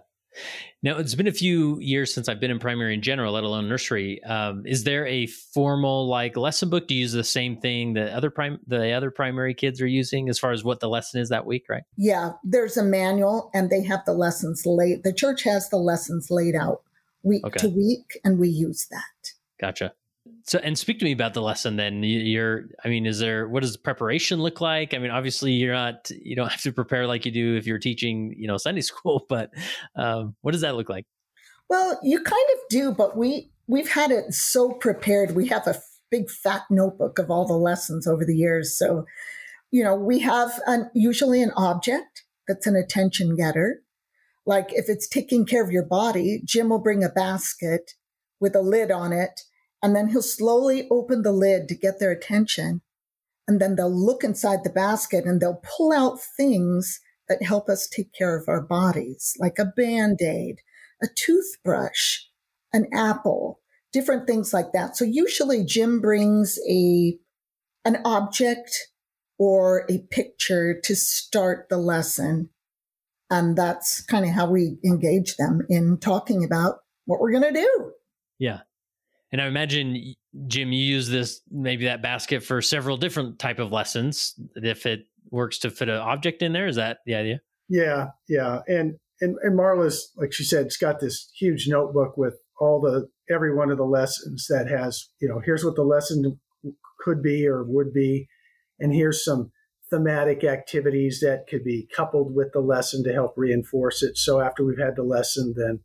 Now 0.84 0.98
it's 0.98 1.16
been 1.16 1.28
a 1.28 1.32
few 1.32 1.80
years 1.80 2.14
since 2.14 2.28
I've 2.28 2.40
been 2.40 2.52
in 2.52 2.60
primary 2.60 2.94
in 2.94 3.02
general, 3.02 3.34
let 3.34 3.44
alone 3.44 3.70
nursery. 3.70 4.22
Um, 4.24 4.64
is 4.66 4.84
there 4.84 5.08
a 5.08 5.28
formal 5.28 6.08
like 6.08 6.36
lesson 6.36 6.70
book? 6.70 6.88
Do 6.88 6.94
you 6.94 7.02
use 7.02 7.14
the 7.14 7.24
same 7.24 7.58
thing 7.58 7.94
that 7.94 8.12
other 8.12 8.30
prime 8.30 8.60
the 8.68 8.92
other 8.92 9.12
primary 9.12 9.54
kids 9.54 9.82
are 9.82 9.88
using 9.88 10.30
as 10.30 10.38
far 10.38 10.52
as 10.52 10.64
what 10.64 10.82
the 10.82 10.90
lesson 10.90 11.22
is 11.22 11.30
that 11.30 11.46
week, 11.46 11.66
right? 11.70 11.84
Yeah, 11.98 12.34
there's 12.44 12.78
a 12.78 12.84
manual 12.84 13.50
and 13.54 13.70
they 13.70 13.84
have 13.84 14.04
the 14.06 14.14
lessons 14.14 14.64
laid. 14.66 15.04
The 15.04 15.14
church 15.14 15.44
has 15.44 15.70
the 15.70 15.78
lessons 15.78 16.28
laid 16.30 16.56
out 16.56 16.82
week 17.24 17.46
okay. 17.46 17.60
to 17.60 17.70
week, 17.70 18.20
and 18.24 18.38
we 18.38 18.50
use 18.50 18.88
that. 18.92 19.32
Gotcha. 19.60 19.94
So, 20.44 20.60
and 20.60 20.78
speak 20.78 21.00
to 21.00 21.06
me 21.06 21.12
about 21.12 21.34
the 21.34 21.42
lesson. 21.42 21.76
Then 21.76 22.04
you're, 22.04 22.66
I 22.84 22.88
mean, 22.88 23.06
is 23.06 23.20
there 23.20 23.48
what 23.48 23.62
does 23.62 23.78
preparation 23.78 24.40
look 24.40 24.62
like? 24.62 24.94
I 24.94 24.98
mean, 24.98 25.12
obviously, 25.12 25.52
you're 25.54 25.74
not, 25.74 26.10
you 26.10 26.36
don't 26.36 26.50
have 26.52 26.62
to 26.62 26.72
prepare 26.72 27.08
like 27.08 27.26
you 27.26 27.32
do 27.32 27.56
if 27.56 27.66
you're 27.66 27.80
teaching, 27.80 28.34
you 28.38 28.48
know, 28.48 28.58
Sunday 28.58 28.82
school. 28.82 29.26
But 29.30 29.52
um, 29.96 30.36
what 30.42 30.52
does 30.52 30.62
that 30.62 30.76
look 30.76 30.90
like? 30.90 31.06
Well, 31.70 32.00
you 32.04 32.22
kind 32.22 32.48
of 32.54 32.60
do, 32.70 32.92
but 32.92 33.18
we 33.18 33.52
we've 33.68 33.90
had 33.90 34.12
it 34.12 34.34
so 34.34 34.72
prepared. 34.72 35.36
We 35.36 35.48
have 35.48 35.66
a 35.68 35.82
big 36.12 36.30
fat 36.30 36.64
notebook 36.70 37.18
of 37.18 37.32
all 37.32 37.48
the 37.48 37.54
lessons 37.54 38.08
over 38.08 38.24
the 38.24 38.36
years. 38.36 38.78
So, 38.78 39.06
you 39.72 39.84
know, 39.84 39.96
we 39.96 40.20
have 40.20 40.60
an, 40.68 40.90
usually 40.94 41.42
an 41.42 41.52
object 41.58 42.24
that's 42.48 42.68
an 42.68 42.76
attention 42.76 43.36
getter. 43.36 43.82
Like 44.46 44.68
if 44.70 44.86
it's 44.88 45.08
taking 45.08 45.46
care 45.46 45.64
of 45.64 45.72
your 45.72 45.86
body, 45.86 46.42
Jim 46.46 46.70
will 46.70 46.80
bring 46.80 47.04
a 47.04 47.10
basket 47.10 47.94
with 48.40 48.56
a 48.56 48.62
lid 48.62 48.92
on 48.92 49.12
it 49.12 49.42
and 49.86 49.96
then 49.96 50.08
he'll 50.08 50.24
slowly 50.24 50.88
open 50.90 51.22
the 51.22 51.32
lid 51.32 51.68
to 51.68 51.76
get 51.76 52.00
their 52.00 52.10
attention. 52.10 52.82
And 53.48 53.62
then 53.62 53.76
they'll 53.76 53.88
look 53.96 54.24
inside 54.24 54.64
the 54.64 54.72
basket 54.72 55.26
and 55.26 55.40
they'll 55.40 55.62
pull 55.78 55.94
out 55.94 56.18
things 56.20 57.00
that 57.30 57.44
help 57.44 57.70
us 57.70 57.88
take 57.88 58.12
care 58.12 58.36
of 58.36 58.50
our 58.50 58.64
bodies, 58.64 59.36
like 59.40 59.60
a 59.60 59.66
band 59.78 60.24
aid, 60.24 60.62
a 61.04 61.08
toothbrush, 61.16 62.22
an 62.74 62.88
apple, 62.96 63.60
different 63.94 64.26
things 64.26 64.56
like 64.56 64.72
that. 64.74 64.98
So 64.98 65.06
usually 65.06 65.64
Jim 65.64 66.02
brings 66.02 66.58
a, 66.68 67.20
an 67.86 68.00
object 68.06 68.88
or 69.38 69.86
a 69.88 70.00
picture 70.10 70.82
to 70.84 70.96
start 70.96 71.68
the 71.70 71.78
lesson. 71.78 72.50
And 73.30 73.56
that's 73.56 74.02
kind 74.02 74.26
of 74.26 74.32
how 74.32 74.50
we 74.50 74.80
engage 74.84 75.36
them 75.36 75.62
in 75.70 76.00
talking 76.00 76.44
about 76.44 76.78
what 77.06 77.20
we're 77.20 77.34
going 77.40 77.54
to 77.54 77.62
do. 77.62 77.92
Yeah. 78.40 78.62
And 79.36 79.42
I 79.42 79.48
imagine, 79.48 80.16
Jim, 80.48 80.72
you 80.72 80.82
use 80.82 81.10
this 81.10 81.42
maybe 81.52 81.84
that 81.84 82.02
basket 82.02 82.42
for 82.42 82.62
several 82.62 82.96
different 82.96 83.38
type 83.38 83.60
of 83.60 83.70
lessons. 83.70 84.34
If 84.56 84.86
it 84.86 85.08
works 85.30 85.58
to 85.60 85.72
fit 85.72 85.90
an 85.90 85.98
object 85.98 86.42
in 86.42 86.54
there, 86.54 86.68
is 86.68 86.78
that 86.78 87.00
the 87.06 87.16
idea? 87.16 87.42
Yeah, 87.68 88.12
yeah. 88.30 88.62
And 88.70 88.96
and 89.20 89.36
and 89.44 89.60
Marla's 89.60 90.14
like 90.16 90.32
she 90.32 90.46
said, 90.46 90.66
it's 90.66 90.78
got 90.78 91.02
this 91.02 91.30
huge 91.38 91.68
notebook 91.68 92.16
with 92.16 92.36
all 92.62 92.80
the 92.80 93.10
every 93.30 93.54
one 93.54 93.72
of 93.72 93.78
the 93.78 93.84
lessons 93.84 94.48
that 94.48 94.70
has 94.70 95.10
you 95.20 95.28
know 95.28 95.42
here's 95.44 95.66
what 95.66 95.76
the 95.76 95.84
lesson 95.84 96.40
could 97.02 97.22
be 97.22 97.46
or 97.46 97.66
would 97.66 97.92
be, 97.92 98.30
and 98.80 98.94
here's 98.94 99.22
some 99.22 99.52
thematic 99.90 100.46
activities 100.46 101.20
that 101.20 101.46
could 101.46 101.66
be 101.66 101.90
coupled 101.94 102.34
with 102.34 102.54
the 102.54 102.62
lesson 102.62 103.04
to 103.04 103.12
help 103.12 103.34
reinforce 103.36 104.02
it. 104.02 104.18
So 104.18 104.40
after 104.40 104.64
we've 104.64 104.80
had 104.80 104.96
the 104.96 105.04
lesson, 105.04 105.56
then 105.58 105.82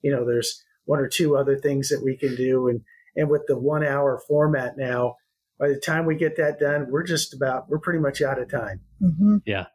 you 0.00 0.12
know 0.12 0.24
there's 0.24 0.62
one 0.84 1.00
or 1.00 1.08
two 1.08 1.36
other 1.36 1.56
things 1.56 1.88
that 1.88 2.02
we 2.04 2.16
can 2.16 2.34
do. 2.36 2.68
And, 2.68 2.80
and 3.16 3.28
with 3.28 3.42
the 3.46 3.58
one 3.58 3.84
hour 3.84 4.20
format 4.26 4.76
now, 4.76 5.16
by 5.58 5.68
the 5.68 5.80
time 5.80 6.04
we 6.04 6.16
get 6.16 6.36
that 6.36 6.58
done, 6.58 6.88
we're 6.90 7.04
just 7.04 7.32
about, 7.32 7.68
we're 7.68 7.78
pretty 7.78 8.00
much 8.00 8.20
out 8.20 8.40
of 8.40 8.50
time. 8.50 8.80
Mm-hmm. 9.02 9.36
Yeah. 9.46 9.66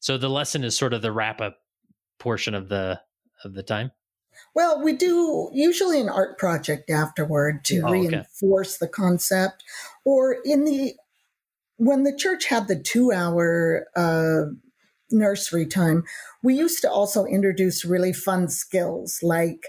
So 0.00 0.18
the 0.18 0.28
lesson 0.28 0.64
is 0.64 0.76
sort 0.76 0.92
of 0.92 1.02
the 1.02 1.12
wrap 1.12 1.40
up 1.40 1.58
portion 2.18 2.54
of 2.54 2.68
the, 2.68 3.00
of 3.44 3.54
the 3.54 3.62
time. 3.62 3.92
Well, 4.54 4.82
we 4.82 4.94
do 4.94 5.50
usually 5.52 6.00
an 6.00 6.08
art 6.08 6.38
project 6.38 6.90
afterward 6.90 7.64
to 7.66 7.82
oh, 7.84 7.90
reinforce 7.90 8.76
okay. 8.76 8.86
the 8.86 8.88
concept, 8.88 9.64
or 10.04 10.36
in 10.44 10.64
the 10.64 10.94
when 11.76 12.04
the 12.04 12.14
church 12.14 12.46
had 12.46 12.68
the 12.68 12.78
two 12.78 13.10
hour 13.10 13.86
uh, 13.96 14.52
nursery 15.10 15.66
time, 15.66 16.04
we 16.42 16.54
used 16.54 16.82
to 16.82 16.90
also 16.90 17.24
introduce 17.24 17.84
really 17.84 18.12
fun 18.12 18.48
skills 18.48 19.20
like 19.22 19.66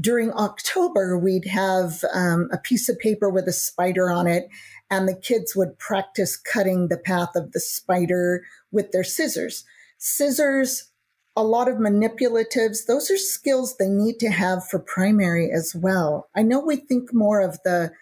during 0.00 0.32
October, 0.32 1.16
we'd 1.16 1.46
have 1.46 2.04
um, 2.12 2.48
a 2.52 2.58
piece 2.58 2.88
of 2.88 2.98
paper 2.98 3.30
with 3.30 3.46
a 3.46 3.52
spider 3.52 4.10
on 4.10 4.26
it, 4.26 4.48
and 4.90 5.08
the 5.08 5.16
kids 5.16 5.54
would 5.54 5.78
practice 5.78 6.36
cutting 6.36 6.88
the 6.88 6.98
path 6.98 7.30
of 7.36 7.52
the 7.52 7.60
spider 7.60 8.44
with 8.72 8.92
their 8.92 9.04
scissors. 9.04 9.64
Scissors, 9.98 10.90
a 11.36 11.44
lot 11.44 11.68
of 11.68 11.76
manipulatives, 11.76 12.86
those 12.86 13.10
are 13.10 13.16
skills 13.16 13.76
they 13.76 13.88
need 13.88 14.18
to 14.18 14.30
have 14.30 14.66
for 14.68 14.78
primary 14.78 15.50
as 15.50 15.74
well. 15.74 16.28
I 16.34 16.42
know 16.42 16.60
we 16.60 16.76
think 16.76 17.12
more 17.12 17.40
of 17.40 17.58
the 17.64 17.92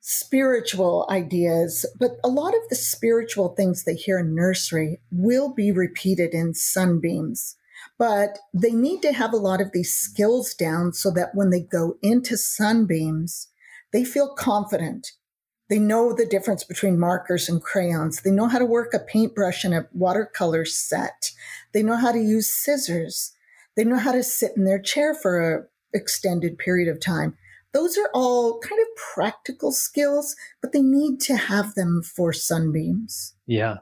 spiritual 0.00 1.06
ideas, 1.10 1.86
but 1.98 2.12
a 2.22 2.28
lot 2.28 2.54
of 2.54 2.60
the 2.68 2.76
spiritual 2.76 3.54
things 3.54 3.84
they 3.84 3.94
hear 3.94 4.18
in 4.18 4.34
nursery 4.34 5.00
will 5.10 5.52
be 5.52 5.72
repeated 5.72 6.34
in 6.34 6.52
sunbeams. 6.52 7.56
But 7.98 8.38
they 8.52 8.72
need 8.72 9.02
to 9.02 9.12
have 9.12 9.32
a 9.32 9.38
lot 9.38 9.60
of 9.60 9.72
these 9.72 9.94
skills 9.94 10.54
down 10.54 10.92
so 10.92 11.10
that 11.12 11.34
when 11.34 11.50
they 11.50 11.60
go 11.60 11.96
into 12.02 12.36
sunbeams, 12.36 13.48
they 13.92 14.04
feel 14.04 14.34
confident. 14.34 15.12
They 15.70 15.78
know 15.78 16.12
the 16.12 16.26
difference 16.26 16.64
between 16.64 16.98
markers 16.98 17.48
and 17.48 17.62
crayons. 17.62 18.20
They 18.22 18.30
know 18.30 18.48
how 18.48 18.58
to 18.58 18.66
work 18.66 18.92
a 18.92 18.98
paintbrush 18.98 19.64
and 19.64 19.72
a 19.72 19.88
watercolor 19.92 20.64
set. 20.64 21.30
They 21.72 21.82
know 21.82 21.96
how 21.96 22.12
to 22.12 22.18
use 22.18 22.52
scissors. 22.52 23.32
They 23.76 23.84
know 23.84 23.96
how 23.96 24.12
to 24.12 24.22
sit 24.22 24.52
in 24.56 24.64
their 24.64 24.80
chair 24.80 25.14
for 25.14 25.54
an 25.54 25.66
extended 25.92 26.58
period 26.58 26.88
of 26.88 27.00
time. 27.00 27.36
Those 27.72 27.98
are 27.98 28.10
all 28.14 28.60
kind 28.60 28.80
of 28.80 28.86
practical 29.14 29.72
skills, 29.72 30.36
but 30.60 30.72
they 30.72 30.82
need 30.82 31.20
to 31.22 31.36
have 31.36 31.74
them 31.74 32.02
for 32.02 32.32
sunbeams. 32.32 33.34
Yeah. 33.46 33.78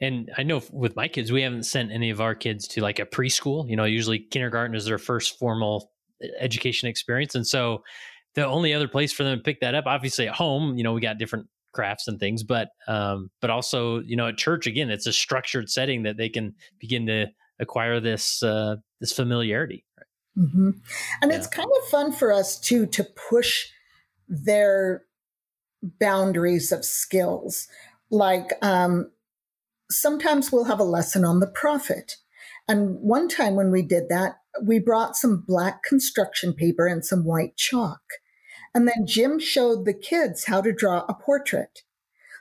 And 0.00 0.30
I 0.36 0.42
know 0.42 0.62
with 0.72 0.96
my 0.96 1.08
kids, 1.08 1.32
we 1.32 1.42
haven't 1.42 1.64
sent 1.64 1.92
any 1.92 2.10
of 2.10 2.20
our 2.20 2.34
kids 2.34 2.66
to 2.68 2.80
like 2.80 2.98
a 2.98 3.06
preschool. 3.06 3.68
You 3.68 3.76
know, 3.76 3.84
usually 3.84 4.18
kindergarten 4.18 4.76
is 4.76 4.84
their 4.84 4.98
first 4.98 5.38
formal 5.38 5.90
education 6.38 6.88
experience. 6.88 7.34
And 7.34 7.46
so 7.46 7.82
the 8.34 8.46
only 8.46 8.74
other 8.74 8.88
place 8.88 9.12
for 9.12 9.24
them 9.24 9.38
to 9.38 9.42
pick 9.42 9.60
that 9.60 9.74
up, 9.74 9.86
obviously 9.86 10.28
at 10.28 10.34
home, 10.34 10.76
you 10.76 10.84
know, 10.84 10.92
we 10.92 11.00
got 11.00 11.18
different 11.18 11.46
crafts 11.72 12.08
and 12.08 12.18
things, 12.18 12.42
but 12.42 12.68
um, 12.88 13.30
but 13.40 13.50
also, 13.50 14.00
you 14.00 14.16
know, 14.16 14.28
at 14.28 14.36
church 14.36 14.66
again, 14.66 14.90
it's 14.90 15.06
a 15.06 15.12
structured 15.12 15.70
setting 15.70 16.02
that 16.02 16.16
they 16.16 16.28
can 16.28 16.54
begin 16.78 17.06
to 17.06 17.26
acquire 17.58 18.00
this 18.00 18.42
uh, 18.42 18.76
this 19.00 19.12
familiarity. 19.12 19.84
Right? 19.96 20.46
Mm-hmm. 20.46 20.70
And 21.22 21.30
yeah. 21.30 21.36
it's 21.36 21.46
kind 21.46 21.70
of 21.82 21.88
fun 21.88 22.12
for 22.12 22.32
us 22.32 22.58
too 22.58 22.86
to 22.86 23.04
push 23.30 23.66
their 24.28 25.02
boundaries 25.82 26.72
of 26.72 26.84
skills. 26.84 27.68
Like 28.10 28.52
um, 28.62 29.10
sometimes 29.90 30.50
we'll 30.50 30.64
have 30.64 30.80
a 30.80 30.84
lesson 30.84 31.24
on 31.24 31.40
the 31.40 31.46
prophet. 31.46 32.16
And 32.68 32.98
one 33.00 33.28
time 33.28 33.56
when 33.56 33.70
we 33.70 33.82
did 33.82 34.08
that, 34.08 34.36
we 34.62 34.78
brought 34.78 35.16
some 35.16 35.44
black 35.46 35.82
construction 35.82 36.54
paper 36.54 36.86
and 36.86 37.04
some 37.04 37.24
white 37.24 37.56
chalk. 37.56 38.00
And 38.74 38.86
then 38.86 39.06
Jim 39.06 39.38
showed 39.38 39.84
the 39.84 39.94
kids 39.94 40.44
how 40.44 40.60
to 40.60 40.72
draw 40.72 41.04
a 41.08 41.14
portrait. 41.14 41.82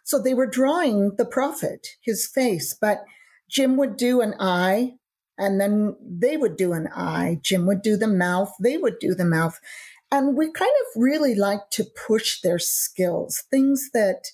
So 0.04 0.22
they 0.22 0.34
were 0.34 0.46
drawing 0.46 1.16
the 1.18 1.26
prophet, 1.26 1.88
his 2.02 2.28
face, 2.28 2.76
but 2.80 3.04
Jim 3.50 3.78
would 3.78 3.98
do 3.98 4.22
an 4.22 4.36
eye 4.40 4.94
and 5.38 5.60
then 5.60 5.96
they 6.02 6.38
would 6.38 6.58
do 6.58 6.74
an 6.74 6.90
eye. 6.94 7.40
Jim 7.42 7.66
would 7.66 7.82
do 7.82 7.96
the 7.96 8.08
mouth. 8.08 8.54
They 8.62 8.78
would 8.78 9.00
do 9.00 9.16
the 9.16 9.26
mouth. 9.26 9.60
And 10.12 10.36
we 10.36 10.52
kind 10.52 10.72
of 10.82 11.02
really 11.02 11.34
like 11.34 11.70
to 11.72 11.86
push 12.08 12.42
their 12.42 12.60
skills, 12.60 13.44
things 13.50 13.90
that 13.94 14.32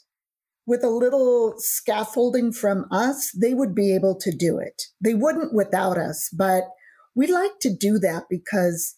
with 0.66 0.84
a 0.84 0.90
little 0.90 1.56
scaffolding 1.58 2.52
from 2.52 2.86
us, 2.92 3.32
they 3.40 3.54
would 3.54 3.76
be 3.76 3.94
able 3.94 4.16
to 4.16 4.32
do 4.32 4.58
it. 4.58 4.84
They 5.00 5.14
wouldn't 5.14 5.54
without 5.54 5.98
us, 5.98 6.30
but 6.36 6.64
we 7.16 7.28
like 7.28 7.60
to 7.62 7.74
do 7.74 8.00
that 8.00 8.24
because 8.30 8.96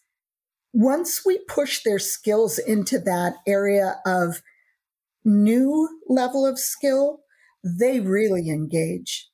once 0.72 1.22
we 1.24 1.38
push 1.48 1.82
their 1.82 1.98
skills 1.98 2.58
into 2.58 2.98
that 2.98 3.34
area 3.46 3.96
of 4.06 4.42
new 5.24 5.88
level 6.08 6.46
of 6.46 6.58
skill, 6.58 7.20
they 7.64 8.00
really 8.00 8.48
engage. 8.48 9.28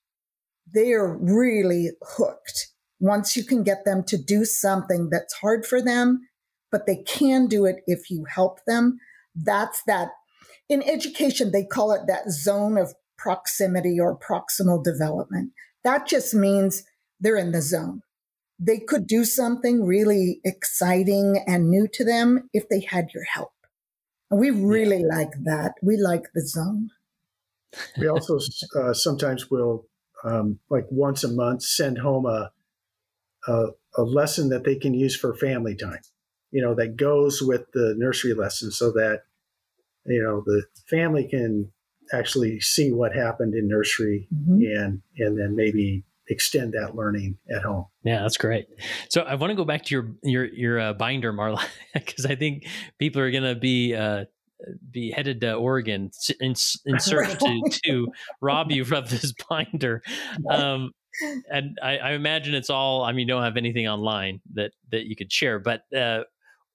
They 0.72 0.92
are 0.92 1.16
really 1.16 1.90
hooked. 2.02 2.68
Once 3.00 3.36
you 3.36 3.44
can 3.44 3.62
get 3.62 3.84
them 3.84 4.02
to 4.04 4.16
do 4.16 4.44
something 4.44 5.08
that's 5.10 5.34
hard 5.34 5.66
for 5.66 5.82
them, 5.82 6.20
but 6.72 6.86
they 6.86 7.02
can 7.06 7.46
do 7.46 7.64
it 7.64 7.76
if 7.86 8.10
you 8.10 8.24
help 8.28 8.58
them, 8.66 8.98
that's 9.34 9.82
that 9.86 10.10
in 10.68 10.82
education, 10.82 11.52
they 11.52 11.64
call 11.64 11.92
it 11.92 12.06
that 12.06 12.30
zone 12.30 12.78
of 12.78 12.94
proximity 13.18 13.98
or 14.00 14.18
proximal 14.18 14.82
development. 14.82 15.52
That 15.82 16.06
just 16.06 16.34
means 16.34 16.84
they're 17.20 17.36
in 17.36 17.52
the 17.52 17.62
zone. 17.62 18.02
They 18.58 18.78
could 18.78 19.06
do 19.06 19.24
something 19.24 19.84
really 19.84 20.40
exciting 20.44 21.42
and 21.46 21.68
new 21.68 21.88
to 21.92 22.04
them 22.04 22.48
if 22.52 22.68
they 22.68 22.80
had 22.80 23.08
your 23.12 23.24
help. 23.24 23.52
We 24.30 24.50
really 24.50 25.00
yeah. 25.00 25.16
like 25.16 25.32
that. 25.44 25.74
We 25.82 25.96
like 25.96 26.24
the 26.34 26.46
zone. 26.46 26.90
We 27.98 28.08
also 28.08 28.38
uh, 28.78 28.94
sometimes 28.94 29.50
will, 29.50 29.86
um, 30.22 30.60
like 30.70 30.86
once 30.90 31.24
a 31.24 31.28
month, 31.28 31.62
send 31.62 31.98
home 31.98 32.24
a, 32.24 32.52
a, 33.46 33.66
a 33.96 34.02
lesson 34.02 34.48
that 34.50 34.64
they 34.64 34.76
can 34.76 34.94
use 34.94 35.16
for 35.16 35.34
family 35.34 35.74
time. 35.74 36.00
You 36.50 36.62
know, 36.62 36.74
that 36.74 36.96
goes 36.96 37.42
with 37.42 37.72
the 37.72 37.94
nursery 37.96 38.32
lesson, 38.32 38.70
so 38.70 38.92
that 38.92 39.24
you 40.06 40.22
know 40.22 40.42
the 40.44 40.64
family 40.88 41.26
can 41.28 41.70
actually 42.12 42.60
see 42.60 42.92
what 42.92 43.14
happened 43.14 43.54
in 43.54 43.68
nursery 43.68 44.28
mm-hmm. 44.34 44.60
and 44.76 45.02
and 45.18 45.38
then 45.38 45.56
maybe 45.56 46.04
extend 46.28 46.72
that 46.72 46.94
learning 46.94 47.36
at 47.54 47.62
home. 47.62 47.86
Yeah, 48.02 48.22
that's 48.22 48.36
great. 48.36 48.66
So 49.08 49.22
I 49.22 49.34
want 49.34 49.50
to 49.50 49.54
go 49.54 49.64
back 49.64 49.84
to 49.86 49.94
your 49.94 50.12
your 50.22 50.44
your 50.46 50.80
uh, 50.80 50.92
binder, 50.94 51.32
Marla, 51.32 51.64
because 51.94 52.26
I 52.26 52.34
think 52.34 52.66
people 52.98 53.22
are 53.22 53.30
going 53.30 53.44
to 53.44 53.54
be 53.54 53.94
uh, 53.94 54.24
be 54.90 55.10
headed 55.10 55.40
to 55.42 55.54
Oregon 55.54 56.10
in, 56.40 56.54
in 56.86 57.00
search 57.00 57.38
to 57.38 57.62
to 57.84 58.08
rob 58.40 58.70
you 58.70 58.82
of 58.82 59.10
this 59.10 59.32
binder. 59.48 60.02
Um, 60.48 60.92
and 61.48 61.78
I, 61.80 61.98
I, 61.98 62.10
imagine 62.12 62.54
it's 62.54 62.70
all. 62.70 63.04
I 63.04 63.12
mean, 63.12 63.28
you 63.28 63.34
don't 63.34 63.44
have 63.44 63.56
anything 63.56 63.86
online 63.86 64.40
that 64.54 64.72
that 64.90 65.06
you 65.06 65.14
could 65.14 65.32
share, 65.32 65.58
but 65.58 65.82
uh, 65.96 66.24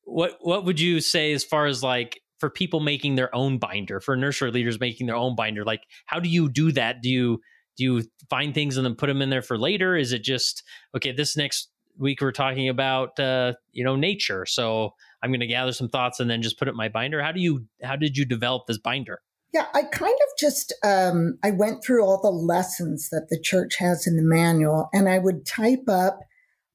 what 0.04 0.38
what 0.42 0.66
would 0.66 0.80
you 0.80 1.02
say 1.02 1.34
as 1.34 1.44
far 1.44 1.66
as 1.66 1.84
like 1.84 2.22
for 2.40 2.50
people 2.50 2.80
making 2.80 3.16
their 3.16 3.34
own 3.36 3.58
binder, 3.58 4.00
for 4.00 4.16
nursery 4.16 4.52
leaders 4.52 4.80
making 4.80 5.08
their 5.08 5.16
own 5.16 5.36
binder? 5.36 5.64
Like, 5.64 5.84
how 6.06 6.20
do 6.20 6.30
you 6.30 6.50
do 6.50 6.72
that? 6.74 7.02
Do 7.02 7.10
you 7.10 7.42
do 7.78 7.84
you 7.84 8.04
find 8.30 8.54
things 8.54 8.76
and 8.78 8.86
then 8.86 8.96
put 8.96 9.08
them 9.08 9.22
in 9.22 9.30
there 9.30 9.42
for 9.42 9.58
later? 9.58 9.96
Is 9.96 10.12
it 10.12 10.24
just 10.24 10.64
okay? 10.96 11.12
This 11.12 11.38
next 11.38 11.70
week 11.98 12.22
we're 12.22 12.32
talking 12.32 12.70
about 12.70 13.20
uh, 13.20 13.54
you 13.72 13.84
know 13.84 13.96
nature, 13.96 14.46
so 14.46 14.94
I'm 15.24 15.32
going 15.32 15.40
to 15.40 15.48
gather 15.48 15.72
some 15.72 15.90
thoughts 15.90 16.20
and 16.20 16.30
then 16.30 16.42
just 16.42 16.60
put 16.60 16.68
it 16.68 16.72
in 16.72 16.78
my 16.78 16.90
binder. 16.90 17.22
How 17.22 17.32
do 17.32 17.40
you 17.40 17.66
how 17.84 17.96
did 17.96 18.18
you 18.18 18.26
develop 18.26 18.68
this 18.68 18.78
binder? 18.78 19.22
Yeah, 19.54 19.66
I 19.74 19.84
kind 19.84 20.14
of 20.14 20.40
just 20.40 20.74
um, 20.84 21.40
I 21.44 21.52
went 21.52 21.84
through 21.84 22.06
all 22.06 22.22
the 22.22 22.30
lessons 22.30 23.10
that 23.12 23.28
the 23.30 23.40
church 23.40 23.78
has 23.80 24.06
in 24.06 24.16
the 24.16 24.24
manual, 24.24 24.90
and 24.94 25.10
I 25.10 25.18
would 25.18 25.46
type 25.46 25.88
up 25.90 26.20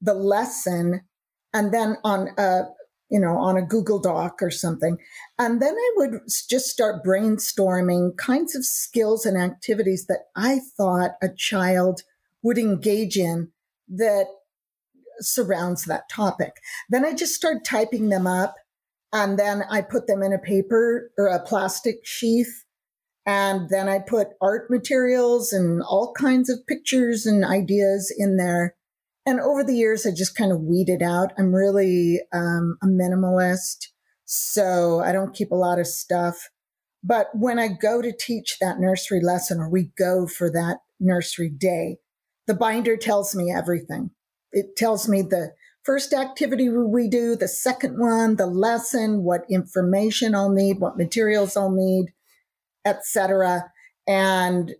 the 0.01 0.13
lesson, 0.13 1.01
and 1.53 1.73
then 1.73 1.97
on 2.03 2.29
a 2.37 2.63
you 3.09 3.19
know 3.19 3.37
on 3.37 3.57
a 3.57 3.65
Google 3.65 3.99
Doc 3.99 4.41
or 4.41 4.51
something, 4.51 4.97
and 5.37 5.61
then 5.61 5.75
I 5.75 5.91
would 5.97 6.21
just 6.49 6.67
start 6.67 7.03
brainstorming 7.05 8.17
kinds 8.17 8.55
of 8.55 8.65
skills 8.65 9.25
and 9.25 9.37
activities 9.37 10.05
that 10.07 10.25
I 10.35 10.59
thought 10.77 11.11
a 11.21 11.29
child 11.29 12.01
would 12.41 12.57
engage 12.57 13.17
in 13.17 13.49
that 13.89 14.27
surrounds 15.19 15.85
that 15.85 16.09
topic. 16.09 16.53
Then 16.89 17.05
I 17.05 17.13
just 17.13 17.33
start 17.33 17.65
typing 17.65 18.09
them 18.09 18.27
up 18.27 18.55
and 19.13 19.39
then 19.39 19.63
I 19.69 19.81
put 19.81 20.07
them 20.07 20.21
in 20.21 20.33
a 20.33 20.39
paper 20.39 21.11
or 21.17 21.27
a 21.27 21.41
plastic 21.41 22.05
sheath. 22.05 22.63
And 23.25 23.69
then 23.69 23.89
I 23.89 23.99
put 23.99 24.27
art 24.41 24.69
materials 24.69 25.51
and 25.51 25.81
all 25.81 26.13
kinds 26.13 26.49
of 26.49 26.67
pictures 26.67 27.25
and 27.25 27.43
ideas 27.43 28.13
in 28.15 28.37
there. 28.37 28.75
And 29.25 29.39
over 29.39 29.63
the 29.63 29.75
years, 29.75 30.05
I 30.05 30.11
just 30.11 30.35
kind 30.35 30.51
of 30.51 30.61
weeded 30.61 31.01
out. 31.01 31.33
I'm 31.37 31.53
really 31.53 32.21
um, 32.33 32.77
a 32.83 32.85
minimalist. 32.85 33.87
So 34.25 34.99
I 34.99 35.11
don't 35.11 35.33
keep 35.33 35.51
a 35.51 35.55
lot 35.55 35.79
of 35.79 35.87
stuff. 35.87 36.49
But 37.03 37.27
when 37.33 37.59
I 37.59 37.67
go 37.67 38.01
to 38.01 38.11
teach 38.11 38.57
that 38.59 38.79
nursery 38.79 39.21
lesson 39.21 39.59
or 39.59 39.69
we 39.69 39.91
go 39.97 40.27
for 40.27 40.51
that 40.51 40.77
nursery 40.99 41.49
day, 41.49 41.97
the 42.47 42.55
binder 42.55 42.97
tells 42.97 43.35
me 43.35 43.53
everything. 43.55 44.11
It 44.51 44.75
tells 44.75 45.07
me 45.07 45.21
the 45.21 45.53
first 45.83 46.13
activity 46.13 46.69
we 46.69 47.07
do, 47.07 47.35
the 47.35 47.47
second 47.47 47.99
one, 47.99 48.37
the 48.37 48.47
lesson, 48.47 49.23
what 49.23 49.45
information 49.49 50.33
I'll 50.33 50.51
need, 50.51 50.79
what 50.79 50.97
materials 50.97 51.55
I'll 51.55 51.71
need, 51.71 52.07
etc. 52.85 53.71
And 54.07 54.75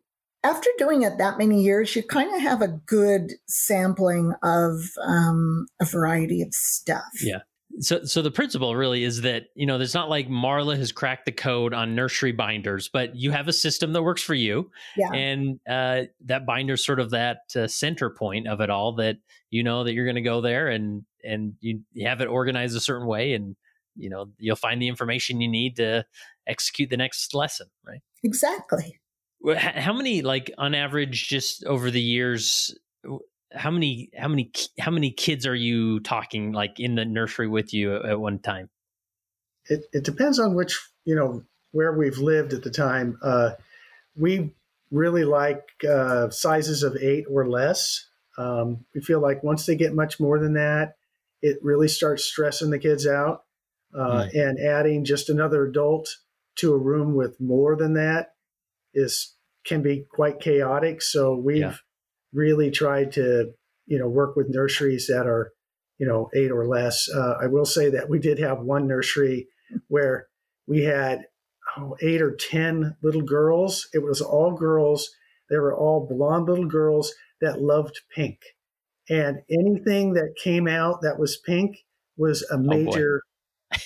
after 0.46 0.70
doing 0.78 1.04
it 1.04 1.18
that 1.18 1.38
many 1.38 1.62
years, 1.62 1.96
you 1.96 2.04
kind 2.04 2.34
of 2.34 2.42
have 2.42 2.62
a 2.62 2.68
good 2.68 3.34
sampling 3.48 4.34
of 4.44 4.80
um, 5.04 5.68
a 5.82 5.86
variety 5.86 6.42
of 6.42 6.54
stuff. 6.54 7.12
Yeah 7.22 7.40
so 7.80 8.04
so 8.06 8.22
the 8.22 8.32
principle 8.32 8.76
really 8.76 9.04
is 9.04 9.22
that 9.22 9.48
you 9.56 9.66
know 9.66 9.78
there's 9.78 9.94
not 9.94 10.10
like 10.10 10.30
marla 10.30 10.78
has 10.78 10.92
cracked 10.92 11.26
the 11.26 11.32
code 11.32 11.74
on 11.74 11.96
nursery 11.96 12.32
binders 12.32 12.90
but 12.90 13.16
you 13.16 13.32
have 13.32 13.48
a 13.48 13.54
system 13.54 13.94
that 13.94 14.04
works 14.04 14.22
for 14.22 14.34
you 14.34 14.70
yeah. 14.96 15.12
and 15.14 15.60
uh, 15.68 16.04
that 16.24 16.46
binder's 16.46 16.86
sort 16.86 17.00
of 17.00 17.10
that 17.12 17.40
uh, 17.56 17.68
center 17.68 18.10
point 18.10 18.48
of 18.48 18.62
it 18.62 18.70
all 18.70 18.94
that 18.94 19.18
you 19.50 19.64
know 19.64 19.84
that 19.84 19.94
you're 19.94 20.06
going 20.06 20.16
to 20.16 20.22
go 20.22 20.42
there 20.42 20.68
and 20.70 21.04
and 21.24 21.54
you, 21.60 21.82
you 21.94 22.08
have 22.08 22.22
it 22.22 22.28
organized 22.28 22.76
a 22.76 22.80
certain 22.82 23.08
way 23.08 23.34
and 23.34 23.56
you 23.96 24.10
know 24.10 24.28
you'll 24.38 24.56
find 24.56 24.82
the 24.82 24.88
information 24.88 25.42
you 25.42 25.50
need 25.50 25.76
to 25.76 26.06
execute 26.48 26.90
the 26.90 26.98
next 26.98 27.34
lesson 27.34 27.68
right 27.86 28.02
exactly 28.24 29.00
how 29.54 29.94
many 29.94 30.22
like 30.22 30.52
on 30.58 30.74
average 30.74 31.28
just 31.28 31.64
over 31.66 31.92
the 31.92 32.02
years 32.02 32.76
how 33.56 33.72
many 33.72 34.10
how 34.18 34.28
many 34.28 34.52
how 34.80 34.92
many 34.92 35.12
kids 35.12 35.46
are 35.46 35.56
you 35.56 36.00
talking 36.02 36.52
like 36.52 36.80
in 36.80 36.96
the 36.96 37.06
nursery 37.06 37.48
with 37.48 37.74
you 37.74 37.96
at, 37.96 38.20
one 38.20 38.40
time? 38.40 38.70
It, 39.68 39.86
it 39.94 40.04
depends 40.04 40.40
on 40.40 40.54
which 40.54 40.80
you 41.06 41.16
know 41.16 41.44
where 41.72 41.94
we've 41.94 42.18
lived 42.18 42.54
at 42.54 42.64
the 42.64 42.72
time. 42.72 43.18
Uh, 43.22 43.52
we 44.16 44.54
really 44.92 45.26
like 45.26 45.64
uh, 45.90 46.30
sizes 46.30 46.84
of 46.84 46.96
eight 46.98 47.26
or 47.30 47.48
less. 47.48 48.08
Um, 48.38 48.86
we 48.94 49.02
feel 49.02 49.22
like 49.22 49.44
once 49.44 49.66
they 49.66 49.76
get 49.76 49.94
much 49.94 50.20
more 50.20 50.40
than 50.40 50.54
that, 50.54 50.98
it 51.42 51.58
really 51.62 51.88
starts 51.88 52.24
stressing 52.24 52.70
the 52.70 52.80
kids 52.80 53.08
out. 53.08 53.44
Uh, 53.94 54.26
mm. 54.26 54.34
And 54.34 54.60
adding 54.60 55.06
just 55.06 55.30
another 55.30 55.66
adult 55.66 56.18
to 56.56 56.74
a 56.74 56.78
room 56.78 57.16
with 57.16 57.40
more 57.40 57.78
than 57.78 57.94
that 57.94 58.34
is 58.94 59.35
can 59.66 59.82
be 59.82 60.06
quite 60.12 60.40
chaotic. 60.40 61.02
So 61.02 61.36
we've 61.36 61.58
yeah 61.58 61.76
really 62.36 62.70
tried 62.70 63.14
to, 63.14 63.52
you 63.88 63.98
know, 63.98 64.08
work 64.08 64.36
with 64.36 64.50
nurseries 64.50 65.08
that 65.08 65.26
are, 65.26 65.54
you 65.98 66.06
know, 66.06 66.30
eight 66.36 66.52
or 66.52 66.68
less. 66.68 67.08
Uh, 67.10 67.36
I 67.42 67.48
will 67.48 67.66
say 67.66 67.90
that 67.90 68.10
we 68.10 68.20
did 68.20 68.38
have 68.40 68.60
one 68.60 68.88
nursery 68.88 69.48
where 69.88 70.28
we 70.68 70.84
had 70.84 71.22
oh, 71.78 71.96
eight 72.02 72.22
or 72.22 72.36
10 72.36 72.98
little 73.02 73.22
girls. 73.22 73.88
It 73.94 74.04
was 74.04 74.22
all 74.22 74.52
girls. 74.52 75.10
They 75.50 75.58
were 75.58 75.76
all 75.76 76.08
blonde 76.08 76.48
little 76.48 76.68
girls 76.68 77.14
that 77.42 77.62
loved 77.62 78.02
pink. 78.14 78.40
And 79.10 79.38
anything 79.50 80.14
that 80.14 80.36
came 80.44 80.68
out 80.68 81.02
that 81.04 81.20
was 81.20 81.38
pink 81.38 81.78
was 82.18 82.44
a 82.52 82.56
oh, 82.56 82.58
major 82.58 83.22
oh 83.74 83.78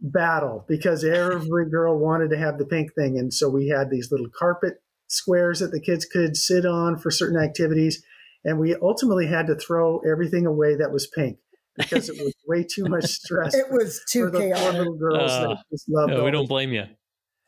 battle 0.00 0.66
because 0.68 1.02
every 1.02 1.70
girl 1.70 1.98
wanted 1.98 2.28
to 2.30 2.36
have 2.36 2.58
the 2.58 2.66
pink 2.66 2.90
thing. 2.94 3.18
And 3.18 3.32
so 3.32 3.48
we 3.48 3.68
had 3.68 3.88
these 3.88 4.10
little 4.10 4.28
carpet 4.36 4.74
squares 5.14 5.60
that 5.60 5.70
the 5.70 5.80
kids 5.80 6.04
could 6.04 6.36
sit 6.36 6.66
on 6.66 6.98
for 6.98 7.10
certain 7.10 7.38
activities. 7.38 8.02
And 8.44 8.58
we 8.58 8.74
ultimately 8.76 9.26
had 9.26 9.46
to 9.46 9.54
throw 9.54 10.00
everything 10.00 10.44
away 10.44 10.76
that 10.76 10.92
was 10.92 11.06
pink 11.06 11.38
because 11.76 12.08
it 12.08 12.22
was 12.22 12.34
way 12.46 12.64
too 12.64 12.84
much 12.84 13.04
stress. 13.04 13.54
it 13.54 13.70
was 13.70 14.02
too 14.08 14.30
for 14.30 14.38
chaotic. 14.38 14.62
poor 14.62 14.72
little 14.72 14.96
girls 14.96 15.30
uh, 15.30 15.48
that 15.48 15.58
just 15.70 15.88
loved. 15.88 16.12
No, 16.12 16.24
we 16.24 16.30
don't 16.30 16.48
blame 16.48 16.72
you. 16.72 16.84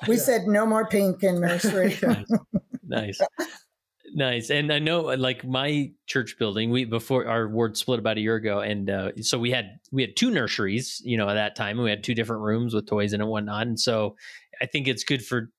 We 0.07 0.17
yeah. 0.17 0.23
said 0.23 0.47
no 0.47 0.67
more 0.67 0.87
pink 0.87 1.23
in 1.23 1.41
nursery. 1.41 1.99
nice. 2.83 3.21
nice. 4.15 4.51
And 4.51 4.73
I 4.73 4.79
know 4.79 5.03
like 5.03 5.45
my 5.45 5.93
church 6.07 6.37
building, 6.39 6.71
we 6.71 6.85
before 6.85 7.27
our 7.27 7.49
ward 7.49 7.77
split 7.77 7.99
about 7.99 8.17
a 8.17 8.21
year 8.21 8.37
ago. 8.37 8.61
And 8.61 8.91
uh, 8.91 9.13
so 9.21 9.39
we 9.39 9.51
had 9.51 9.79
we 9.93 10.03
had 10.03 10.17
two 10.17 10.31
nurseries, 10.31 11.01
you 11.05 11.17
know, 11.17 11.29
at 11.29 11.35
that 11.35 11.57
time. 11.57 11.81
We 11.81 11.91
had 11.91 12.05
two 12.05 12.15
different 12.15 12.43
rooms 12.43 12.75
with 12.75 12.87
toys 12.87 13.13
in 13.13 13.21
and 13.21 13.31
whatnot. 13.31 13.67
And 13.67 13.79
so 13.79 14.17
I 14.61 14.67
think 14.67 14.89
it's 14.89 15.05
good 15.05 15.25
for 15.25 15.51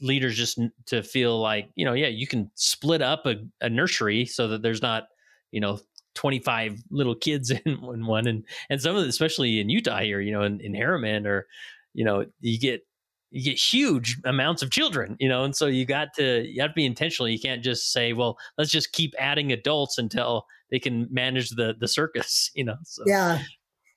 leaders 0.00 0.36
just 0.36 0.58
to 0.86 1.02
feel 1.02 1.40
like 1.40 1.70
you 1.74 1.84
know 1.84 1.92
yeah 1.92 2.08
you 2.08 2.26
can 2.26 2.50
split 2.54 3.02
up 3.02 3.26
a, 3.26 3.36
a 3.60 3.68
nursery 3.68 4.24
so 4.24 4.48
that 4.48 4.62
there's 4.62 4.82
not 4.82 5.04
you 5.50 5.60
know 5.60 5.78
25 6.14 6.82
little 6.90 7.14
kids 7.14 7.50
in, 7.64 7.78
one 7.80 8.26
and 8.26 8.44
and 8.70 8.80
some 8.80 8.96
of 8.96 9.02
the, 9.02 9.08
especially 9.08 9.60
in 9.60 9.68
utah 9.68 10.00
here 10.00 10.20
you 10.20 10.32
know 10.32 10.42
in, 10.42 10.60
in 10.60 10.72
Herriman 10.72 11.26
or 11.26 11.46
you 11.92 12.04
know 12.04 12.24
you 12.40 12.58
get 12.58 12.82
you 13.30 13.42
get 13.42 13.58
huge 13.58 14.18
amounts 14.24 14.62
of 14.62 14.70
children 14.70 15.16
you 15.18 15.28
know 15.28 15.44
and 15.44 15.56
so 15.56 15.66
you 15.66 15.84
got 15.84 16.08
to 16.16 16.46
you 16.46 16.60
have 16.60 16.70
to 16.70 16.74
be 16.74 16.86
intentional. 16.86 17.28
You 17.28 17.40
can't 17.40 17.62
just 17.62 17.92
say 17.92 18.12
well 18.12 18.36
let's 18.58 18.70
just 18.70 18.92
keep 18.92 19.14
adding 19.18 19.52
adults 19.52 19.98
until 19.98 20.46
they 20.70 20.78
can 20.78 21.08
manage 21.10 21.50
the 21.50 21.74
the 21.78 21.88
circus 21.88 22.50
you 22.54 22.64
know 22.64 22.76
so. 22.84 23.02
yeah. 23.06 23.40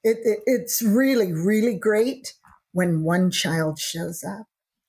It, 0.04 0.18
it, 0.24 0.40
it's 0.46 0.82
really 0.82 1.34
really 1.34 1.76
great 1.76 2.34
when 2.72 3.04
one 3.04 3.32
child 3.32 3.80
shows 3.80 4.24
up 4.24 4.46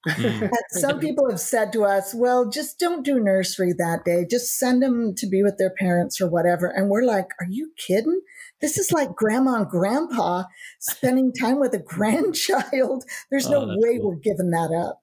Mm. 0.09 0.50
some 0.70 1.00
people 1.00 1.28
have 1.28 1.40
said 1.40 1.72
to 1.72 1.84
us, 1.84 2.14
well, 2.14 2.48
just 2.48 2.78
don't 2.78 3.04
do 3.04 3.20
nursery 3.20 3.72
that 3.78 4.04
day. 4.04 4.26
Just 4.28 4.59
send 4.59 4.82
them 4.82 5.14
to 5.16 5.26
be 5.26 5.42
with 5.42 5.59
their 5.59 5.72
parents 5.78 6.20
or 6.20 6.28
whatever. 6.28 6.66
And 6.66 6.88
we're 6.88 7.04
like, 7.04 7.28
are 7.40 7.48
you 7.48 7.72
kidding? 7.76 8.20
This 8.61 8.78
is 8.78 8.92
like 8.92 9.14
grandma 9.14 9.56
and 9.56 9.68
grandpa 9.68 10.44
spending 10.80 11.32
time 11.32 11.61
with 11.61 11.74
a 11.74 11.78
grandchild. 11.78 13.04
There's 13.30 13.48
no 13.48 13.62
oh, 13.62 13.76
way 13.78 13.98
cool. 13.98 14.11
we're 14.11 14.16
giving 14.16 14.50
that 14.50 14.72
up. 14.74 15.00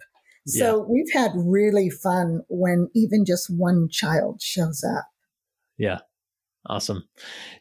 So 0.47 0.77
yeah. 0.77 0.85
we've 0.87 1.13
had 1.13 1.31
really 1.35 1.89
fun 1.89 2.41
when 2.49 2.89
even 2.93 3.25
just 3.25 3.49
one 3.49 3.89
child 3.89 4.41
shows 4.41 4.83
up. 4.83 5.05
Yeah. 5.77 5.99
Awesome. 6.67 7.07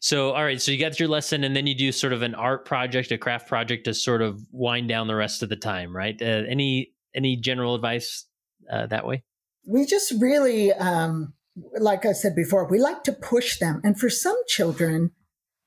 So, 0.01 0.33
all 0.33 0.45
right. 0.45 0.61
So 0.61 0.73
you 0.73 0.79
got 0.79 0.99
your 0.99 1.09
lesson, 1.09 1.45
and 1.45 1.55
then 1.55 1.67
you 1.67 1.75
do 1.75 1.93
sort 1.93 2.13
of 2.15 2.23
an 2.23 2.35
art 2.35 2.65
project, 2.65 3.13
a 3.13 3.19
craft 3.19 3.49
project 3.49 3.85
to 3.85 3.95
sort 3.95 4.23
of 4.23 4.41
wind 4.51 4.89
down 4.89 5.09
the 5.09 5.15
rest 5.15 5.43
of 5.43 5.51
the 5.51 5.57
time, 5.57 5.95
right? 5.95 6.21
Uh, 6.21 6.43
any 6.49 6.94
any 7.15 7.37
general 7.37 7.75
advice 7.75 8.27
uh, 8.71 8.87
that 8.87 9.07
way? 9.07 9.23
We 9.67 9.87
just 9.87 10.13
really, 10.21 10.73
um, 10.73 11.35
like 11.79 12.05
I 12.05 12.13
said 12.13 12.35
before, 12.35 12.69
we 12.69 12.79
like 12.79 13.03
to 13.05 13.13
push 13.13 13.59
them, 13.59 13.81
and 13.85 13.99
for 13.99 14.11
some 14.11 14.37
children, 14.47 15.13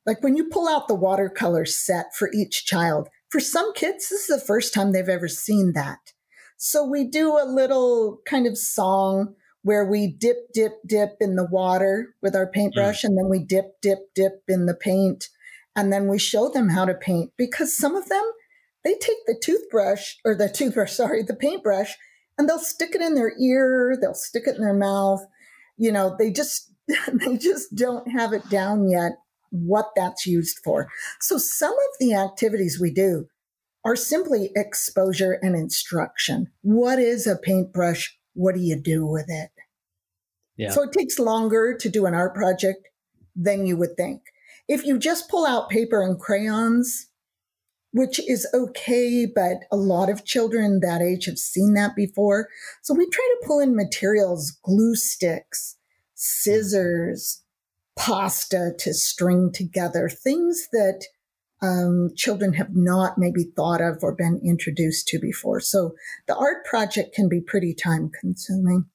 like 0.06 0.24
when 0.24 0.36
you 0.36 0.46
pull 0.46 0.70
out 0.70 0.88
the 0.88 0.96
watercolor 0.96 1.66
set 1.66 2.16
for 2.16 2.30
each 2.34 2.66
child, 2.66 3.10
for 3.30 3.40
some 3.40 3.74
kids, 3.74 4.10
this 4.10 4.22
is 4.22 4.28
the 4.28 4.46
first 4.46 4.74
time 4.74 4.92
they've 4.92 5.10
ever 5.10 5.28
seen 5.28 5.74
that. 5.74 6.14
So 6.58 6.86
we 6.86 7.04
do 7.04 7.38
a 7.38 7.46
little 7.46 8.20
kind 8.26 8.48
of 8.48 8.58
song 8.58 9.36
where 9.64 9.86
we 9.86 10.08
dip, 10.08 10.54
dip, 10.54 10.74
dip 10.86 11.18
in 11.20 11.36
the 11.36 11.46
water 11.46 12.16
with 12.22 12.36
our 12.36 12.48
paintbrush, 12.48 13.02
mm. 13.02 13.10
and 13.10 13.18
then 13.18 13.30
we 13.30 13.40
dip, 13.40 13.82
dip, 13.82 14.00
dip 14.16 14.44
in 14.48 14.66
the 14.66 14.74
paint. 14.74 15.30
And 15.76 15.92
then 15.92 16.08
we 16.08 16.18
show 16.18 16.50
them 16.50 16.70
how 16.70 16.86
to 16.86 16.94
paint 16.94 17.34
because 17.38 17.78
some 17.78 17.96
of 17.96 18.08
them, 18.10 18.24
they 18.88 18.94
take 18.94 19.26
the 19.26 19.38
toothbrush 19.44 20.16
or 20.24 20.34
the 20.34 20.48
toothbrush, 20.48 20.94
sorry, 20.94 21.22
the 21.22 21.36
paintbrush, 21.36 21.94
and 22.38 22.48
they'll 22.48 22.58
stick 22.58 22.96
it 22.96 23.02
in 23.02 23.16
their 23.16 23.34
ear, 23.38 23.98
they'll 24.00 24.14
stick 24.14 24.44
it 24.48 24.56
in 24.56 24.62
their 24.62 24.74
mouth. 24.74 25.26
You 25.76 25.92
know, 25.92 26.16
they 26.18 26.32
just, 26.32 26.72
they 27.12 27.36
just 27.36 27.76
don't 27.76 28.10
have 28.10 28.32
it 28.32 28.50
down 28.50 28.90
yet 28.90 29.18
what 29.50 29.90
that's 29.94 30.26
used 30.26 30.60
for. 30.64 30.88
So 31.20 31.38
some 31.38 31.74
of 31.74 32.00
the 32.00 32.14
activities 32.14 32.80
we 32.80 32.90
do 32.92 33.28
are 33.84 33.98
simply 33.98 34.52
exposure 34.56 35.38
and 35.42 35.54
instruction. 35.54 36.48
What 36.62 36.98
is 36.98 37.28
a 37.28 37.36
paintbrush? 37.36 38.18
What 38.36 38.56
do 38.56 38.62
you 38.62 38.80
do 38.80 39.06
with 39.06 39.26
it? 39.28 39.52
Yeah. 40.56 40.70
So 40.70 40.84
it 40.84 40.94
takes 40.94 41.20
longer 41.20 41.76
to 41.78 41.90
do 41.90 42.06
an 42.06 42.14
art 42.14 42.36
project 42.36 42.88
than 43.36 43.66
you 43.66 43.76
would 43.76 43.98
think. 43.98 44.22
If 44.70 44.86
you 44.86 44.98
just 44.98 45.30
pull 45.30 45.46
out 45.46 45.70
paper 45.70 46.02
and 46.02 46.18
crayons, 46.18 47.08
which 47.98 48.20
is 48.30 48.48
okay, 48.54 49.26
but 49.26 49.58
a 49.72 49.76
lot 49.76 50.10
of 50.10 50.24
children 50.24 50.80
that 50.82 51.02
age 51.02 51.26
have 51.26 51.40
seen 51.40 51.74
that 51.74 51.96
before. 51.96 52.48
So 52.84 52.94
we 52.94 53.10
try 53.10 53.36
to 53.42 53.48
pull 53.48 53.60
in 53.60 53.76
materials, 53.76 54.52
glue 54.64 54.96
sticks, 54.96 55.78
scissors, 56.14 57.44
pasta 57.98 58.74
to 58.78 58.94
string 58.94 59.52
together, 59.52 60.10
things 60.10 60.68
that 60.72 61.06
um, 61.62 62.12
children 62.16 62.54
have 62.54 62.76
not 62.76 63.18
maybe 63.18 63.46
thought 63.56 63.82
of 63.82 64.04
or 64.04 64.14
been 64.14 64.40
introduced 64.44 65.08
to 65.08 65.20
before. 65.20 65.60
So 65.60 65.96
the 66.28 66.36
art 66.36 66.66
project 66.66 67.16
can 67.16 67.28
be 67.28 67.42
pretty 67.42 67.74
time 67.74 68.12
consuming. 68.22 68.86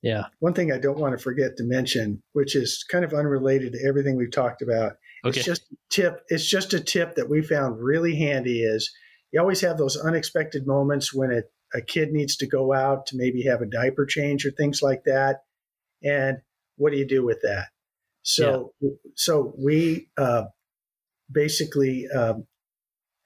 Yeah. 0.00 0.26
One 0.38 0.52
thing 0.52 0.70
I 0.70 0.78
don't 0.78 0.98
want 0.98 1.18
to 1.18 1.22
forget 1.22 1.56
to 1.56 1.64
mention, 1.64 2.22
which 2.34 2.54
is 2.54 2.84
kind 2.88 3.04
of 3.04 3.14
unrelated 3.14 3.72
to 3.72 3.84
everything 3.84 4.16
we've 4.16 4.30
talked 4.30 4.62
about, 4.62 4.92
okay. 5.24 5.38
it's 5.38 5.46
just 5.46 5.62
a 5.72 5.76
tip. 5.90 6.20
It's 6.28 6.48
just 6.48 6.74
a 6.74 6.80
tip 6.80 7.14
that 7.16 7.28
we 7.28 7.42
found 7.42 7.80
really 7.80 8.16
handy 8.16 8.62
is 8.62 8.92
you 9.32 9.40
always 9.40 9.60
have 9.62 9.78
those 9.78 9.96
unexpected 9.96 10.66
moments 10.66 11.12
when 11.12 11.30
it, 11.32 11.50
a 11.74 11.80
kid 11.80 12.12
needs 12.12 12.36
to 12.36 12.46
go 12.46 12.72
out 12.72 13.06
to 13.06 13.16
maybe 13.16 13.42
have 13.42 13.60
a 13.62 13.66
diaper 13.66 14.06
change 14.06 14.46
or 14.46 14.52
things 14.52 14.80
like 14.80 15.02
that. 15.04 15.40
And 16.04 16.38
what 16.76 16.92
do 16.92 16.98
you 16.98 17.06
do 17.06 17.24
with 17.24 17.40
that? 17.42 17.66
So, 18.22 18.72
yeah. 18.80 18.90
so 19.16 19.54
we 19.58 20.08
uh, 20.16 20.44
basically 21.30 22.06
um, 22.14 22.46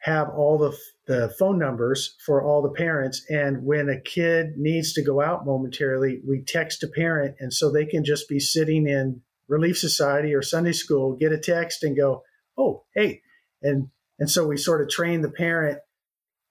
have 0.00 0.28
all 0.30 0.56
the, 0.56 0.76
the 1.06 1.34
phone 1.38 1.58
numbers 1.58 2.16
for 2.24 2.42
all 2.42 2.62
the 2.62 2.70
parents. 2.70 3.24
And 3.28 3.64
when 3.64 3.88
a 3.88 4.00
kid 4.00 4.56
needs 4.56 4.94
to 4.94 5.02
go 5.02 5.20
out 5.20 5.44
momentarily, 5.44 6.20
we 6.26 6.42
text 6.42 6.82
a 6.82 6.88
parent. 6.88 7.36
And 7.38 7.52
so 7.52 7.70
they 7.70 7.84
can 7.84 8.04
just 8.04 8.28
be 8.28 8.40
sitting 8.40 8.88
in 8.88 9.20
Relief 9.48 9.78
Society 9.78 10.34
or 10.34 10.42
Sunday 10.42 10.72
school, 10.72 11.16
get 11.16 11.32
a 11.32 11.38
text 11.38 11.82
and 11.82 11.96
go, 11.96 12.22
oh, 12.56 12.84
hey. 12.94 13.22
And, 13.62 13.88
and 14.18 14.30
so 14.30 14.46
we 14.46 14.56
sort 14.56 14.82
of 14.82 14.88
train 14.88 15.22
the 15.22 15.30
parent 15.30 15.78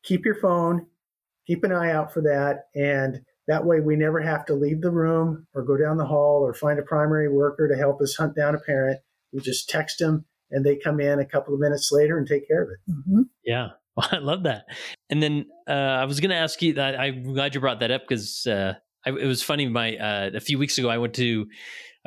keep 0.07 0.25
your 0.25 0.35
phone, 0.35 0.87
keep 1.45 1.63
an 1.63 1.71
eye 1.71 1.91
out 1.91 2.13
for 2.13 2.21
that. 2.21 2.65
And 2.73 3.21
that 3.47 3.65
way, 3.65 3.79
we 3.79 3.95
never 3.95 4.21
have 4.21 4.45
to 4.45 4.53
leave 4.53 4.81
the 4.81 4.91
room 4.91 5.47
or 5.53 5.63
go 5.63 5.77
down 5.77 5.97
the 5.97 6.05
hall 6.05 6.41
or 6.43 6.53
find 6.53 6.79
a 6.79 6.83
primary 6.83 7.29
worker 7.29 7.67
to 7.67 7.77
help 7.77 8.01
us 8.01 8.15
hunt 8.15 8.35
down 8.35 8.55
a 8.55 8.59
parent. 8.59 8.99
We 9.31 9.41
just 9.41 9.69
text 9.69 9.99
them 9.99 10.25
and 10.51 10.65
they 10.65 10.77
come 10.77 10.99
in 10.99 11.19
a 11.19 11.25
couple 11.25 11.53
of 11.53 11.59
minutes 11.59 11.91
later 11.91 12.17
and 12.17 12.27
take 12.27 12.47
care 12.47 12.63
of 12.63 12.69
it. 12.69 12.91
Mm-hmm. 12.91 13.21
Yeah. 13.45 13.69
Well, 13.95 14.07
I 14.11 14.17
love 14.17 14.43
that. 14.43 14.65
And 15.09 15.21
then 15.21 15.45
uh, 15.67 15.71
I 15.71 16.05
was 16.05 16.19
going 16.19 16.31
to 16.31 16.37
ask 16.37 16.61
you 16.61 16.73
that. 16.73 16.99
I'm 16.99 17.33
glad 17.33 17.53
you 17.53 17.61
brought 17.61 17.81
that 17.81 17.91
up 17.91 18.01
because 18.07 18.45
uh, 18.47 18.73
it 19.05 19.27
was 19.27 19.41
funny. 19.41 19.67
My 19.67 19.97
uh, 19.97 20.31
a 20.33 20.39
few 20.39 20.57
weeks 20.57 20.77
ago, 20.77 20.89
I 20.89 20.97
went 20.97 21.13
to 21.15 21.47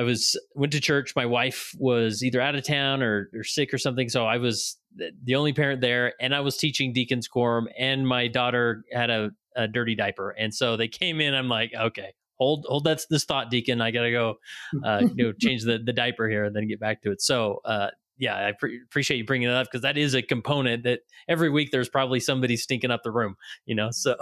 I 0.00 0.02
was 0.02 0.34
went 0.54 0.72
to 0.72 0.80
church. 0.80 1.12
My 1.14 1.26
wife 1.26 1.74
was 1.78 2.24
either 2.24 2.40
out 2.40 2.54
of 2.54 2.64
town 2.64 3.02
or, 3.02 3.28
or 3.34 3.44
sick 3.44 3.74
or 3.74 3.76
something, 3.76 4.08
so 4.08 4.24
I 4.24 4.38
was 4.38 4.78
the 4.96 5.34
only 5.34 5.52
parent 5.52 5.82
there, 5.82 6.14
and 6.22 6.34
I 6.34 6.40
was 6.40 6.56
teaching 6.56 6.94
deacon's 6.94 7.28
quorum, 7.28 7.68
and 7.78 8.08
my 8.08 8.26
daughter 8.26 8.82
had 8.90 9.10
a, 9.10 9.30
a 9.56 9.68
dirty 9.68 9.94
diaper, 9.94 10.30
and 10.30 10.54
so 10.54 10.78
they 10.78 10.88
came 10.88 11.20
in. 11.20 11.34
I'm 11.34 11.50
like, 11.50 11.72
okay, 11.78 12.14
hold 12.38 12.64
hold 12.66 12.84
that's 12.84 13.04
this 13.10 13.24
thought, 13.24 13.50
deacon. 13.50 13.82
I 13.82 13.90
gotta 13.90 14.10
go, 14.10 14.36
uh, 14.82 15.02
you 15.14 15.26
know, 15.26 15.32
change 15.38 15.64
the 15.64 15.78
the 15.84 15.92
diaper 15.92 16.30
here, 16.30 16.44
and 16.44 16.56
then 16.56 16.66
get 16.66 16.80
back 16.80 17.02
to 17.02 17.10
it. 17.10 17.20
So 17.20 17.60
uh, 17.66 17.88
yeah, 18.16 18.46
I 18.46 18.52
pre- 18.58 18.80
appreciate 18.82 19.18
you 19.18 19.26
bringing 19.26 19.50
it 19.50 19.54
up 19.54 19.66
because 19.66 19.82
that 19.82 19.98
is 19.98 20.14
a 20.14 20.22
component 20.22 20.84
that 20.84 21.00
every 21.28 21.50
week 21.50 21.72
there's 21.72 21.90
probably 21.90 22.20
somebody 22.20 22.56
stinking 22.56 22.90
up 22.90 23.02
the 23.02 23.10
room, 23.10 23.36
you 23.66 23.74
know. 23.74 23.90
So, 23.90 24.16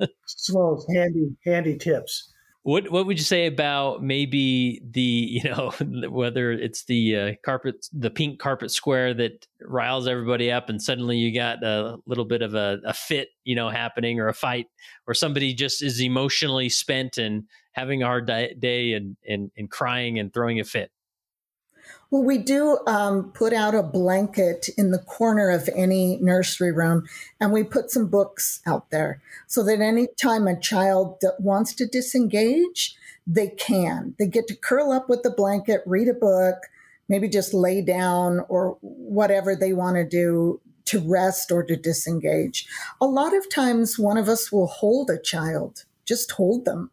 so 0.26 0.84
handy 0.94 1.30
handy 1.44 1.76
tips. 1.76 2.32
What 2.66 2.90
what 2.90 3.06
would 3.06 3.16
you 3.16 3.22
say 3.22 3.46
about 3.46 4.02
maybe 4.02 4.82
the 4.90 5.00
you 5.00 5.44
know 5.44 5.70
whether 6.10 6.50
it's 6.50 6.84
the 6.86 7.16
uh, 7.16 7.32
carpet 7.44 7.86
the 7.92 8.10
pink 8.10 8.40
carpet 8.40 8.72
square 8.72 9.14
that 9.14 9.46
riles 9.62 10.08
everybody 10.08 10.50
up 10.50 10.68
and 10.68 10.82
suddenly 10.82 11.16
you 11.16 11.32
got 11.32 11.62
a 11.62 11.98
little 12.06 12.24
bit 12.24 12.42
of 12.42 12.56
a, 12.56 12.78
a 12.84 12.92
fit 12.92 13.28
you 13.44 13.54
know 13.54 13.68
happening 13.68 14.18
or 14.18 14.26
a 14.26 14.34
fight 14.34 14.66
or 15.06 15.14
somebody 15.14 15.54
just 15.54 15.80
is 15.80 16.02
emotionally 16.02 16.68
spent 16.68 17.18
and 17.18 17.44
having 17.70 18.02
a 18.02 18.06
hard 18.06 18.26
day 18.26 18.94
and 18.94 19.16
and, 19.28 19.52
and 19.56 19.70
crying 19.70 20.18
and 20.18 20.34
throwing 20.34 20.58
a 20.58 20.64
fit 20.64 20.90
well, 22.10 22.22
we 22.22 22.38
do 22.38 22.78
um, 22.86 23.32
put 23.32 23.52
out 23.52 23.74
a 23.74 23.82
blanket 23.82 24.68
in 24.78 24.90
the 24.92 24.98
corner 24.98 25.50
of 25.50 25.68
any 25.74 26.18
nursery 26.18 26.70
room, 26.70 27.06
and 27.40 27.52
we 27.52 27.64
put 27.64 27.90
some 27.90 28.06
books 28.06 28.60
out 28.64 28.90
there 28.90 29.20
so 29.46 29.62
that 29.64 29.80
anytime 29.80 30.46
a 30.46 30.58
child 30.58 31.22
wants 31.38 31.74
to 31.74 31.86
disengage, 31.86 32.94
they 33.26 33.48
can. 33.48 34.14
They 34.18 34.26
get 34.26 34.46
to 34.48 34.56
curl 34.56 34.92
up 34.92 35.08
with 35.08 35.22
the 35.22 35.30
blanket, 35.30 35.82
read 35.84 36.08
a 36.08 36.14
book, 36.14 36.58
maybe 37.08 37.28
just 37.28 37.52
lay 37.52 37.82
down 37.82 38.40
or 38.48 38.78
whatever 38.80 39.56
they 39.56 39.72
want 39.72 39.96
to 39.96 40.04
do 40.04 40.60
to 40.86 41.00
rest 41.00 41.50
or 41.50 41.64
to 41.64 41.76
disengage. 41.76 42.66
A 43.00 43.06
lot 43.06 43.34
of 43.36 43.50
times, 43.50 43.98
one 43.98 44.16
of 44.16 44.28
us 44.28 44.52
will 44.52 44.68
hold 44.68 45.10
a 45.10 45.18
child, 45.18 45.84
just 46.04 46.30
hold 46.32 46.64
them, 46.64 46.90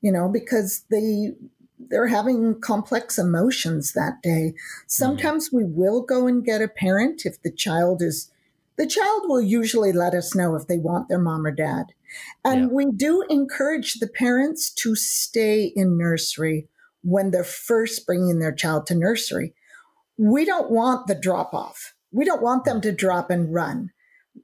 you 0.00 0.10
know, 0.10 0.28
because 0.28 0.84
they 0.90 1.32
they're 1.78 2.06
having 2.06 2.60
complex 2.60 3.18
emotions 3.18 3.92
that 3.92 4.22
day. 4.22 4.54
Sometimes 4.86 5.48
mm-hmm. 5.48 5.56
we 5.58 5.64
will 5.64 6.02
go 6.02 6.26
and 6.26 6.44
get 6.44 6.62
a 6.62 6.68
parent 6.68 7.22
if 7.24 7.40
the 7.42 7.50
child 7.50 8.02
is 8.02 8.30
the 8.76 8.86
child 8.86 9.22
will 9.26 9.40
usually 9.40 9.92
let 9.92 10.14
us 10.14 10.34
know 10.34 10.56
if 10.56 10.66
they 10.66 10.78
want 10.78 11.08
their 11.08 11.18
mom 11.18 11.46
or 11.46 11.52
dad. 11.52 11.92
And 12.44 12.62
yeah. 12.62 12.66
we 12.68 12.90
do 12.90 13.24
encourage 13.30 13.94
the 13.94 14.08
parents 14.08 14.72
to 14.74 14.96
stay 14.96 15.72
in 15.76 15.96
nursery 15.96 16.68
when 17.02 17.30
they're 17.30 17.44
first 17.44 18.04
bringing 18.04 18.40
their 18.40 18.52
child 18.52 18.86
to 18.86 18.96
nursery. 18.96 19.54
We 20.18 20.44
don't 20.44 20.70
want 20.70 21.06
the 21.06 21.14
drop 21.14 21.54
off. 21.54 21.94
We 22.10 22.24
don't 22.24 22.42
want 22.42 22.64
them 22.64 22.80
to 22.80 22.92
drop 22.92 23.30
and 23.30 23.52
run. 23.52 23.90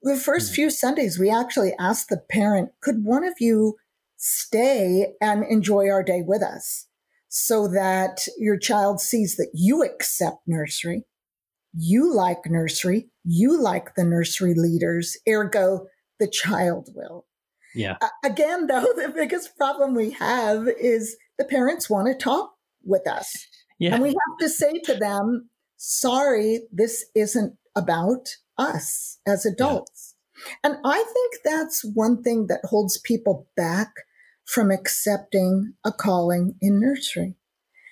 The 0.03 0.13
1st 0.13 0.27
mm-hmm. 0.27 0.55
few 0.55 0.71
Sundays, 0.71 1.19
we 1.19 1.31
actually 1.31 1.73
asked 1.79 2.09
the 2.09 2.23
parent, 2.31 2.71
could 2.81 3.05
one 3.05 3.25
of 3.25 3.35
you 3.41 3.77
stay 4.17 5.15
and 5.21 5.45
enjoy 5.45 5.89
our 5.89 6.05
day 6.05 6.23
with 6.25 6.43
us? 6.43 6.87
So 7.31 7.69
that 7.69 8.27
your 8.39 8.59
child 8.59 9.01
sees 9.01 9.37
that 9.37 9.51
you 9.55 9.83
accept 9.85 10.39
nursery, 10.49 11.05
you 11.73 12.13
like 12.13 12.45
nursery, 12.47 13.09
you 13.25 13.59
like 13.59 13.95
the 13.95 14.05
nursery 14.05 14.53
leaders, 14.55 15.17
ergo, 15.29 15.87
the 16.19 16.29
child 16.29 16.89
will. 16.95 17.27
Yeah. 17.73 17.97
Uh, 18.01 18.09
again, 18.25 18.67
though, 18.67 18.81
the 18.97 19.13
biggest 19.15 19.57
problem 19.57 19.95
we 19.95 20.11
have 20.11 20.67
is 20.81 21.17
the 21.39 21.45
parents 21.45 21.89
want 21.89 22.09
to 22.09 22.15
talk 22.15 22.53
with 22.85 23.07
us. 23.07 23.47
Yeah. 23.79 23.95
And 23.95 24.03
we 24.03 24.09
have 24.09 24.39
to 24.41 24.49
say 24.49 24.81
to 24.85 24.95
them, 24.95 25.49
sorry, 25.77 26.63
this 26.73 27.07
isn't 27.15 27.55
about 27.77 28.29
us 28.59 29.19
as 29.25 29.47
adults. 29.47 30.17
Yeah. 30.37 30.43
And 30.65 30.77
I 30.85 30.97
think 30.97 31.35
that's 31.45 31.85
one 31.95 32.25
thing 32.25 32.49
that 32.49 32.61
holds 32.65 32.99
people 32.99 33.47
back 33.57 33.93
from 34.51 34.73
accepting 34.73 35.75
a 35.85 35.93
calling 35.93 36.57
in 36.61 36.81
nursery. 36.81 37.37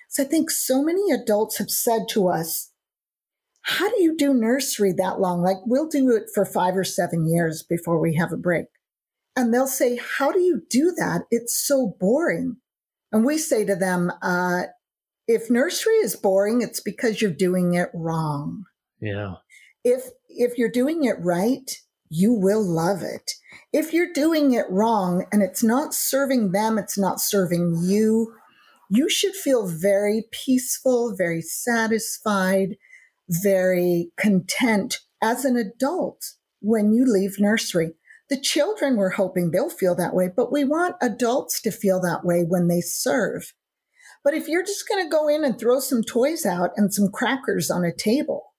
So 0.09 0.23
I 0.23 0.25
think 0.25 0.51
so 0.51 0.83
many 0.83 1.11
adults 1.11 1.57
have 1.57 1.69
said 1.69 2.01
to 2.09 2.27
us, 2.27 2.71
how 3.61 3.89
do 3.89 4.03
you 4.03 4.17
do 4.17 4.33
nursery 4.33 4.91
that 4.97 5.21
long? 5.21 5.41
Like 5.41 5.57
we'll 5.65 5.87
do 5.87 6.11
it 6.11 6.23
for 6.33 6.43
five 6.45 6.75
or 6.75 6.83
seven 6.83 7.29
years 7.29 7.63
before 7.63 7.99
we 7.99 8.15
have 8.15 8.33
a 8.33 8.37
break. 8.37 8.65
And 9.37 9.53
they'll 9.53 9.67
say, 9.67 9.99
how 10.17 10.31
do 10.33 10.39
you 10.41 10.63
do 10.69 10.93
that? 10.97 11.21
It's 11.31 11.55
so 11.57 11.95
boring. 11.97 12.57
And 13.11 13.23
we 13.23 13.37
say 13.37 13.63
to 13.63 13.75
them, 13.75 14.11
uh, 14.21 14.63
if 15.27 15.49
nursery 15.49 15.93
is 15.95 16.15
boring, 16.15 16.61
it's 16.61 16.81
because 16.81 17.21
you're 17.21 17.31
doing 17.31 17.75
it 17.75 17.89
wrong. 17.93 18.63
Yeah. 18.99 19.35
If 19.85 20.09
if 20.27 20.57
you're 20.57 20.71
doing 20.71 21.05
it 21.05 21.15
right, 21.19 21.71
you 22.09 22.33
will 22.33 22.63
love 22.63 23.01
it. 23.01 23.31
If 23.71 23.93
you're 23.93 24.11
doing 24.13 24.53
it 24.53 24.65
wrong 24.69 25.25
and 25.31 25.43
it's 25.43 25.63
not 25.63 25.93
serving 25.93 26.51
them, 26.51 26.77
it's 26.77 26.97
not 26.97 27.21
serving 27.21 27.77
you, 27.83 28.33
you 28.89 29.09
should 29.09 29.35
feel 29.35 29.67
very 29.67 30.25
peaceful, 30.31 31.15
very 31.15 31.41
satisfied, 31.41 32.77
very 33.29 34.11
content 34.17 34.99
as 35.21 35.45
an 35.45 35.55
adult 35.55 36.33
when 36.61 36.91
you 36.91 37.05
leave 37.05 37.39
nursery. 37.39 37.93
The 38.29 38.41
children, 38.41 38.95
we're 38.95 39.11
hoping 39.11 39.51
they'll 39.51 39.69
feel 39.69 39.95
that 39.95 40.15
way, 40.15 40.29
but 40.35 40.51
we 40.51 40.63
want 40.63 40.95
adults 41.01 41.61
to 41.61 41.71
feel 41.71 42.01
that 42.01 42.25
way 42.25 42.43
when 42.47 42.67
they 42.67 42.81
serve. 42.81 43.53
But 44.23 44.33
if 44.33 44.47
you're 44.47 44.65
just 44.65 44.87
going 44.87 45.03
to 45.03 45.09
go 45.09 45.27
in 45.27 45.43
and 45.43 45.57
throw 45.57 45.79
some 45.79 46.03
toys 46.03 46.45
out 46.45 46.71
and 46.75 46.93
some 46.93 47.09
crackers 47.11 47.71
on 47.71 47.83
a 47.83 47.93
table, 47.93 48.53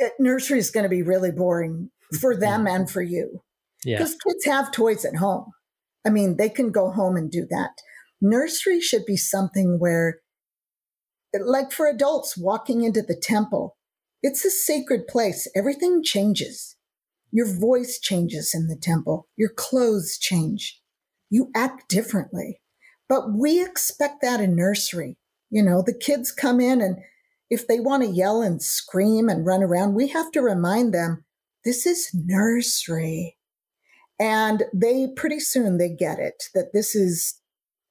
eh, 0.00 0.08
nursery 0.18 0.58
is 0.58 0.70
going 0.70 0.84
to 0.84 0.90
be 0.90 1.02
really 1.02 1.30
boring 1.30 1.90
for 2.20 2.36
them 2.36 2.66
and 2.66 2.90
for 2.90 3.02
you. 3.02 3.42
Because 3.84 4.12
yeah. 4.12 4.32
kids 4.32 4.44
have 4.46 4.72
toys 4.72 5.04
at 5.04 5.16
home. 5.16 5.52
I 6.06 6.10
mean, 6.10 6.36
they 6.36 6.48
can 6.48 6.70
go 6.70 6.90
home 6.90 7.16
and 7.16 7.30
do 7.30 7.46
that. 7.50 7.70
Nursery 8.20 8.80
should 8.80 9.04
be 9.04 9.16
something 9.16 9.78
where, 9.78 10.20
like 11.38 11.72
for 11.72 11.86
adults 11.86 12.36
walking 12.36 12.82
into 12.82 13.02
the 13.02 13.16
temple, 13.20 13.76
it's 14.22 14.44
a 14.44 14.50
sacred 14.50 15.06
place. 15.06 15.46
Everything 15.54 16.02
changes. 16.02 16.76
Your 17.32 17.46
voice 17.46 17.98
changes 18.00 18.54
in 18.54 18.68
the 18.68 18.78
temple. 18.80 19.28
Your 19.36 19.50
clothes 19.54 20.16
change. 20.18 20.80
You 21.28 21.50
act 21.54 21.88
differently. 21.88 22.60
But 23.08 23.32
we 23.32 23.62
expect 23.62 24.22
that 24.22 24.40
in 24.40 24.56
nursery. 24.56 25.18
You 25.50 25.62
know, 25.62 25.82
the 25.84 25.94
kids 25.94 26.32
come 26.32 26.60
in 26.60 26.80
and 26.80 26.98
if 27.50 27.66
they 27.66 27.78
want 27.78 28.02
to 28.02 28.08
yell 28.10 28.42
and 28.42 28.62
scream 28.62 29.28
and 29.28 29.46
run 29.46 29.62
around, 29.62 29.94
we 29.94 30.08
have 30.08 30.32
to 30.32 30.40
remind 30.40 30.92
them 30.92 31.24
this 31.66 31.84
is 31.84 32.10
nursery. 32.14 33.36
And 34.18 34.62
they 34.72 35.08
pretty 35.08 35.40
soon 35.40 35.76
they 35.76 35.90
get 35.90 36.18
it 36.18 36.44
that 36.54 36.72
this 36.72 36.94
is 36.94 37.40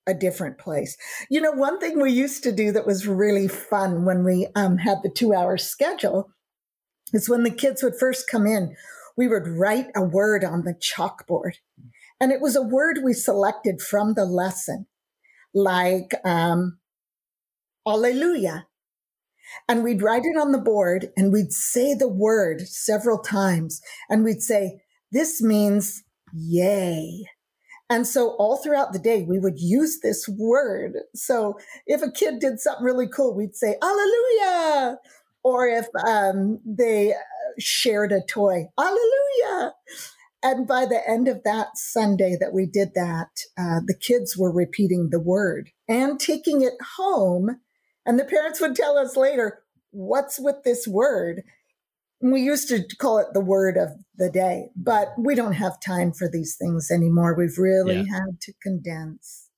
a 0.08 0.14
different 0.14 0.58
place. 0.58 0.98
You 1.30 1.42
know, 1.42 1.52
one 1.52 1.80
thing 1.80 2.02
we 2.02 2.12
used 2.12 2.42
to 2.44 2.52
do 2.52 2.72
that 2.72 2.88
was 2.88 3.06
really 3.06 3.48
fun 3.48 4.06
when 4.06 4.24
we 4.24 4.48
um, 4.56 4.78
had 4.78 5.00
the 5.04 5.10
two 5.10 5.34
hour 5.34 5.58
schedule 5.58 6.32
is 7.14 7.30
when 7.30 7.44
the 7.44 7.52
kids 7.52 7.84
would 7.84 8.00
first 8.00 8.30
come 8.30 8.48
in, 8.48 8.76
we 9.18 9.28
would 9.28 9.48
write 9.48 9.88
a 9.96 10.02
word 10.02 10.44
on 10.44 10.64
the 10.64 10.74
chalkboard. 10.74 11.56
And 12.20 12.32
it 12.32 12.42
was 12.42 12.56
a 12.56 12.64
word 12.64 13.00
we 13.04 13.14
selected 13.14 13.82
from 13.82 14.14
the 14.14 14.26
lesson, 14.26 14.88
like 15.54 16.14
um, 16.24 16.78
Alleluia. 17.86 18.68
And 19.68 19.84
we'd 19.84 20.02
write 20.02 20.26
it 20.26 20.40
on 20.40 20.52
the 20.52 20.58
board 20.60 21.12
and 21.18 21.32
we'd 21.32 21.52
say 21.52 21.94
the 21.94 22.08
word 22.08 22.62
several 22.62 23.20
times. 23.20 23.82
And 24.10 24.24
we'd 24.24 24.42
say, 24.42 24.82
This 25.12 25.42
means 25.42 26.04
yay. 26.34 27.26
And 27.90 28.08
so 28.08 28.32
all 28.40 28.58
throughout 28.58 28.94
the 28.94 29.00
day, 29.00 29.22
we 29.22 29.38
would 29.38 29.60
use 29.60 30.00
this 30.02 30.28
word. 30.28 30.98
So 31.14 31.60
if 31.86 32.02
a 32.02 32.12
kid 32.12 32.40
did 32.40 32.60
something 32.60 32.84
really 32.84 33.08
cool, 33.08 33.36
we'd 33.36 33.56
say, 33.56 33.78
Alleluia. 33.82 34.98
Or 35.44 35.68
if 35.68 35.86
um, 36.08 36.60
they 36.66 37.14
uh, 37.14 37.18
shared 37.60 38.12
a 38.12 38.22
toy, 38.28 38.66
Alleluia. 38.80 39.74
And 40.42 40.68
by 40.68 40.86
the 40.86 41.02
end 41.08 41.28
of 41.28 41.44
that 41.44 41.70
Sunday 41.76 42.36
that 42.40 42.54
we 42.54 42.66
did 42.66 42.94
that, 42.96 43.30
uh, 43.58 43.82
the 43.86 43.98
kids 44.00 44.36
were 44.38 44.52
repeating 44.52 45.10
the 45.10 45.20
word 45.20 45.70
and 45.88 46.20
taking 46.20 46.62
it 46.62 46.74
home. 46.98 47.60
And 48.06 48.20
the 48.20 48.26
parents 48.26 48.62
would 48.62 48.76
tell 48.76 48.98
us 48.98 49.16
later, 49.16 49.64
what's 49.92 50.40
with 50.40 50.64
this 50.64 50.88
word? 50.88 51.44
we 52.22 52.42
used 52.42 52.70
to 52.70 52.84
call 52.98 53.20
it 53.20 53.28
the 53.34 53.42
word 53.42 53.78
of 53.78 53.90
the 54.16 54.30
day, 54.30 54.70
but 54.76 55.10
we 55.18 55.36
don't 55.36 55.54
have 55.54 55.80
time 55.80 56.12
for 56.12 56.30
these 56.30 56.56
things 56.56 56.90
anymore. 56.92 57.36
We've 57.36 57.58
really 57.58 57.98
yeah. 57.98 58.14
had 58.14 58.42
to 58.42 58.54
condense. 58.62 59.50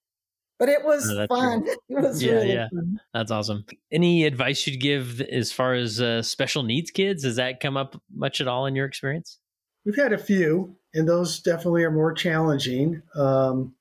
But 0.59 0.69
it 0.69 0.83
was 0.83 1.09
oh, 1.09 1.27
fun. 1.27 1.61
Great. 1.61 1.77
It 1.89 2.01
was 2.01 2.23
yeah, 2.23 2.31
really 2.33 2.53
yeah. 2.53 2.67
fun. 2.73 2.99
That's 3.13 3.31
awesome. 3.31 3.65
Any 3.91 4.25
advice 4.25 4.65
you'd 4.65 4.81
give 4.81 5.21
as 5.21 5.51
far 5.51 5.75
as 5.75 6.01
uh, 6.01 6.23
special 6.23 6.63
needs 6.63 6.89
kids? 6.91 7.23
Has 7.23 7.35
that 7.35 7.59
come 7.59 7.77
up 7.77 8.01
much 8.13 8.41
at 8.41 8.47
all 8.47 8.65
in 8.65 8.75
your 8.75 8.85
experience? 8.85 9.39
We've 9.85 9.95
had 9.95 10.13
a 10.13 10.17
few, 10.17 10.75
and 10.93 11.07
those 11.07 11.39
definitely 11.39 11.83
are 11.83 11.91
more 11.91 12.11
challenging. 12.11 13.03
Um, 13.15 13.75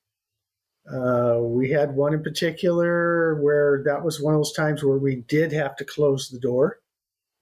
uh, 0.91 1.39
we 1.41 1.69
had 1.69 1.95
one 1.95 2.13
in 2.13 2.23
particular 2.23 3.41
where 3.41 3.81
that 3.85 4.03
was 4.03 4.21
one 4.21 4.33
of 4.33 4.39
those 4.39 4.53
times 4.53 4.83
where 4.83 4.97
we 4.97 5.17
did 5.27 5.51
have 5.51 5.75
to 5.75 5.85
close 5.85 6.29
the 6.29 6.39
door. 6.39 6.79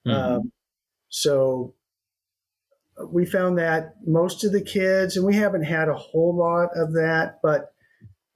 Mm-hmm. 0.07 0.35
Um, 0.35 0.51
so 1.09 1.75
we 3.07 3.25
found 3.25 3.57
that 3.57 3.95
most 4.05 4.43
of 4.43 4.51
the 4.51 4.61
kids, 4.61 5.15
and 5.15 5.25
we 5.25 5.35
haven't 5.35 5.63
had 5.63 5.89
a 5.89 5.95
whole 5.95 6.35
lot 6.35 6.69
of 6.75 6.93
that, 6.93 7.39
but 7.43 7.73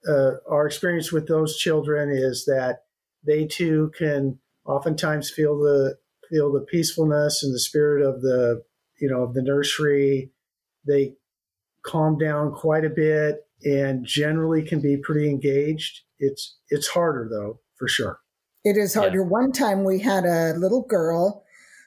uh, 0.07 0.34
our 0.47 0.68
experience 0.68 1.12
with 1.12 1.28
those 1.28 1.57
children 1.57 2.10
is 2.10 2.45
that 2.45 2.84
they 3.26 3.45
too 3.45 3.91
can 3.97 4.38
oftentimes 4.66 5.30
feel 5.30 5.57
the 5.57 5.97
feel 6.30 6.51
the 6.51 6.62
peacefulness 6.62 7.43
and 7.43 7.53
the 7.53 7.60
spirit 7.60 8.05
of 8.05 8.22
the 8.22 8.64
you 8.99 9.10
know 9.10 9.24
of 9.24 9.34
the 9.34 9.41
nursery. 9.41 10.32
They 10.88 11.16
calm 11.84 12.18
down 12.18 12.53
quite 12.53 12.86
a 12.86 12.89
bit 12.89 13.49
and 13.64 14.05
generally 14.05 14.64
can 14.64 14.82
be 14.82 14.97
pretty 14.97 15.30
engaged. 15.30 16.01
It's 16.20 16.57
it's 16.70 16.88
harder 16.88 17.28
though, 17.32 17.60
for 17.78 17.88
sure. 17.88 18.20
It 18.64 18.78
is 18.78 18.93
harder. 18.93 19.22
Yeah. 19.22 19.28
One 19.28 19.51
time 19.51 19.84
we 19.84 19.99
had 19.99 20.26
a 20.26 20.53
little 20.57 20.84
girl 20.84 21.43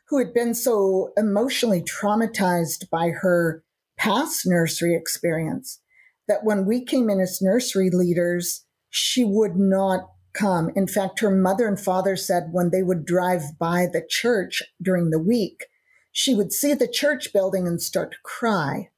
who 0.08 0.18
had 0.18 0.34
been 0.34 0.54
so 0.54 1.12
emotionally 1.16 1.82
traumatized 1.82 2.90
by 2.90 3.10
her 3.10 3.62
past 3.96 4.42
nursery 4.46 4.94
experience 4.94 5.80
that 6.28 6.44
when 6.44 6.64
we 6.66 6.84
came 6.84 7.10
in 7.10 7.20
as 7.20 7.42
nursery 7.42 7.90
leaders, 7.90 8.64
she 8.90 9.24
would 9.24 9.56
not 9.56 10.08
come. 10.32 10.70
In 10.74 10.86
fact, 10.86 11.20
her 11.20 11.30
mother 11.30 11.66
and 11.66 11.78
father 11.78 12.16
said 12.16 12.48
when 12.52 12.70
they 12.70 12.82
would 12.82 13.04
drive 13.04 13.58
by 13.58 13.86
the 13.86 14.04
church 14.06 14.62
during 14.80 15.10
the 15.10 15.18
week, 15.18 15.66
she 16.10 16.34
would 16.34 16.52
see 16.52 16.74
the 16.74 16.88
church 16.88 17.32
building 17.32 17.66
and 17.66 17.80
start 17.80 18.12
to 18.12 18.18
cry. 18.22 18.90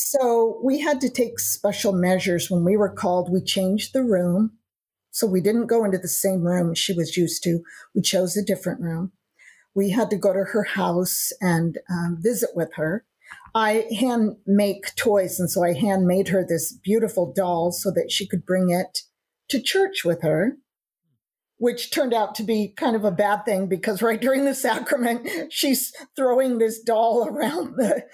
So 0.00 0.60
we 0.62 0.80
had 0.80 1.00
to 1.00 1.10
take 1.10 1.40
special 1.40 1.92
measures 1.92 2.50
when 2.50 2.64
we 2.64 2.76
were 2.76 2.92
called. 2.92 3.32
We 3.32 3.40
changed 3.40 3.92
the 3.92 4.04
room. 4.04 4.52
So 5.10 5.26
we 5.26 5.40
didn't 5.40 5.66
go 5.66 5.84
into 5.84 5.98
the 5.98 6.08
same 6.08 6.42
room 6.42 6.74
she 6.74 6.92
was 6.92 7.16
used 7.16 7.42
to. 7.44 7.60
We 7.94 8.02
chose 8.02 8.36
a 8.36 8.44
different 8.44 8.80
room 8.80 9.12
we 9.78 9.90
had 9.90 10.10
to 10.10 10.16
go 10.16 10.32
to 10.32 10.44
her 10.44 10.64
house 10.64 11.30
and 11.40 11.78
um, 11.88 12.18
visit 12.20 12.50
with 12.56 12.74
her. 12.74 13.04
I 13.54 13.86
hand 13.96 14.36
make 14.44 14.94
toys, 14.96 15.38
and 15.38 15.48
so 15.48 15.62
I 15.62 15.72
hand 15.72 16.04
made 16.04 16.28
her 16.28 16.44
this 16.44 16.72
beautiful 16.72 17.32
doll 17.32 17.70
so 17.70 17.92
that 17.92 18.10
she 18.10 18.26
could 18.26 18.44
bring 18.44 18.70
it 18.70 19.02
to 19.50 19.62
church 19.62 20.04
with 20.04 20.22
her, 20.22 20.56
which 21.58 21.90
turned 21.90 22.14
out 22.14 22.34
to 22.36 22.42
be 22.42 22.72
kind 22.76 22.96
of 22.96 23.04
a 23.04 23.10
bad 23.10 23.44
thing 23.44 23.66
because 23.66 24.00
right 24.00 24.20
during 24.20 24.44
the 24.44 24.54
sacrament, 24.54 25.28
she's 25.52 25.92
throwing 26.16 26.58
this 26.58 26.80
doll 26.80 27.26
around 27.28 27.76
the 27.76 28.04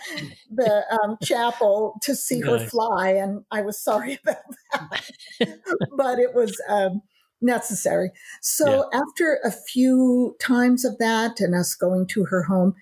the 0.50 0.84
um, 1.02 1.16
chapel 1.22 1.98
to 2.02 2.14
see 2.14 2.40
her 2.40 2.58
fly, 2.58 3.10
and 3.10 3.44
I 3.50 3.62
was 3.62 3.78
sorry 3.78 4.18
about 4.22 4.36
that, 4.72 5.58
but 5.96 6.18
it 6.18 6.34
was. 6.34 6.60
Um, 6.68 7.02
necessary. 7.44 8.10
So 8.40 8.88
yeah. 8.90 9.00
after 9.00 9.38
a 9.44 9.50
few 9.50 10.34
times 10.40 10.82
of 10.84 10.96
that 10.96 11.40
and 11.40 11.54
us 11.54 11.74
going 11.74 12.06
to 12.08 12.24
her 12.24 12.44
home, 12.44 12.74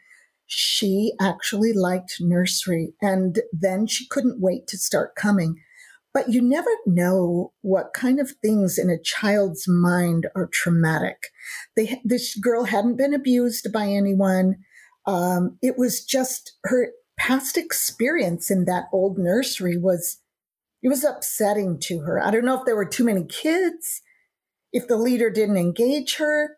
she 0.46 1.14
actually 1.20 1.72
liked 1.72 2.16
nursery 2.20 2.92
and 3.00 3.40
then 3.52 3.86
she 3.86 4.06
couldn't 4.06 4.40
wait 4.40 4.66
to 4.68 4.78
start 4.78 5.14
coming. 5.16 5.56
But 6.14 6.28
you 6.28 6.42
never 6.42 6.70
know 6.86 7.52
what 7.62 7.94
kind 7.94 8.20
of 8.20 8.32
things 8.42 8.78
in 8.78 8.90
a 8.90 9.00
child's 9.00 9.66
mind 9.66 10.26
are 10.34 10.46
traumatic. 10.46 11.28
They, 11.74 12.00
this 12.04 12.34
girl 12.34 12.64
hadn't 12.64 12.98
been 12.98 13.14
abused 13.14 13.72
by 13.72 13.86
anyone. 13.86 14.56
Um, 15.06 15.58
it 15.62 15.78
was 15.78 16.04
just 16.04 16.52
her 16.64 16.90
past 17.18 17.56
experience 17.56 18.50
in 18.50 18.66
that 18.66 18.84
old 18.92 19.18
nursery 19.18 19.76
was, 19.78 20.18
it 20.82 20.88
was 20.88 21.04
upsetting 21.04 21.78
to 21.80 22.00
her. 22.00 22.22
I 22.22 22.30
don't 22.30 22.44
know 22.44 22.58
if 22.58 22.66
there 22.66 22.76
were 22.76 22.84
too 22.84 23.04
many 23.04 23.24
kids 23.24 24.02
if 24.72 24.88
the 24.88 24.96
leader 24.96 25.30
didn't 25.30 25.58
engage 25.58 26.16
her, 26.16 26.56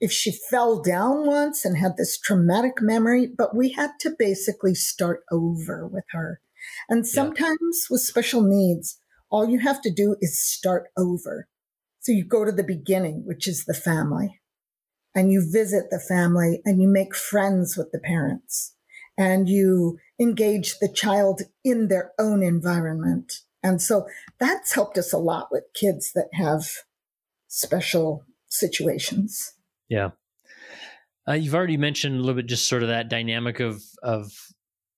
if 0.00 0.12
she 0.12 0.30
fell 0.30 0.80
down 0.80 1.26
once 1.26 1.64
and 1.64 1.76
had 1.76 1.96
this 1.96 2.18
traumatic 2.18 2.82
memory, 2.82 3.26
but 3.26 3.56
we 3.56 3.72
had 3.72 3.92
to 4.00 4.14
basically 4.18 4.74
start 4.74 5.22
over 5.32 5.86
with 5.86 6.04
her. 6.10 6.40
And 6.88 7.06
sometimes 7.06 7.58
yeah. 7.60 7.86
with 7.90 8.00
special 8.02 8.42
needs, 8.42 8.98
all 9.30 9.48
you 9.48 9.58
have 9.58 9.80
to 9.82 9.90
do 9.90 10.16
is 10.20 10.40
start 10.40 10.88
over. 10.96 11.48
So 12.00 12.12
you 12.12 12.24
go 12.24 12.44
to 12.44 12.52
the 12.52 12.64
beginning, 12.64 13.24
which 13.26 13.48
is 13.48 13.64
the 13.64 13.74
family, 13.74 14.40
and 15.14 15.32
you 15.32 15.46
visit 15.50 15.86
the 15.90 15.98
family 15.98 16.60
and 16.64 16.80
you 16.80 16.88
make 16.88 17.14
friends 17.14 17.76
with 17.76 17.90
the 17.90 17.98
parents 17.98 18.74
and 19.18 19.48
you 19.48 19.98
engage 20.20 20.78
the 20.78 20.88
child 20.88 21.42
in 21.64 21.88
their 21.88 22.12
own 22.18 22.42
environment. 22.42 23.40
And 23.62 23.80
so 23.82 24.06
that's 24.38 24.74
helped 24.74 24.98
us 24.98 25.12
a 25.12 25.18
lot 25.18 25.48
with 25.50 25.64
kids 25.74 26.12
that 26.14 26.28
have 26.34 26.66
special 27.48 28.24
situations. 28.48 29.54
Yeah. 29.88 30.10
Uh, 31.28 31.32
you've 31.32 31.54
already 31.54 31.76
mentioned 31.76 32.16
a 32.16 32.20
little 32.20 32.34
bit 32.34 32.46
just 32.46 32.68
sort 32.68 32.82
of 32.82 32.88
that 32.88 33.08
dynamic 33.08 33.58
of 33.58 33.82
of 34.02 34.32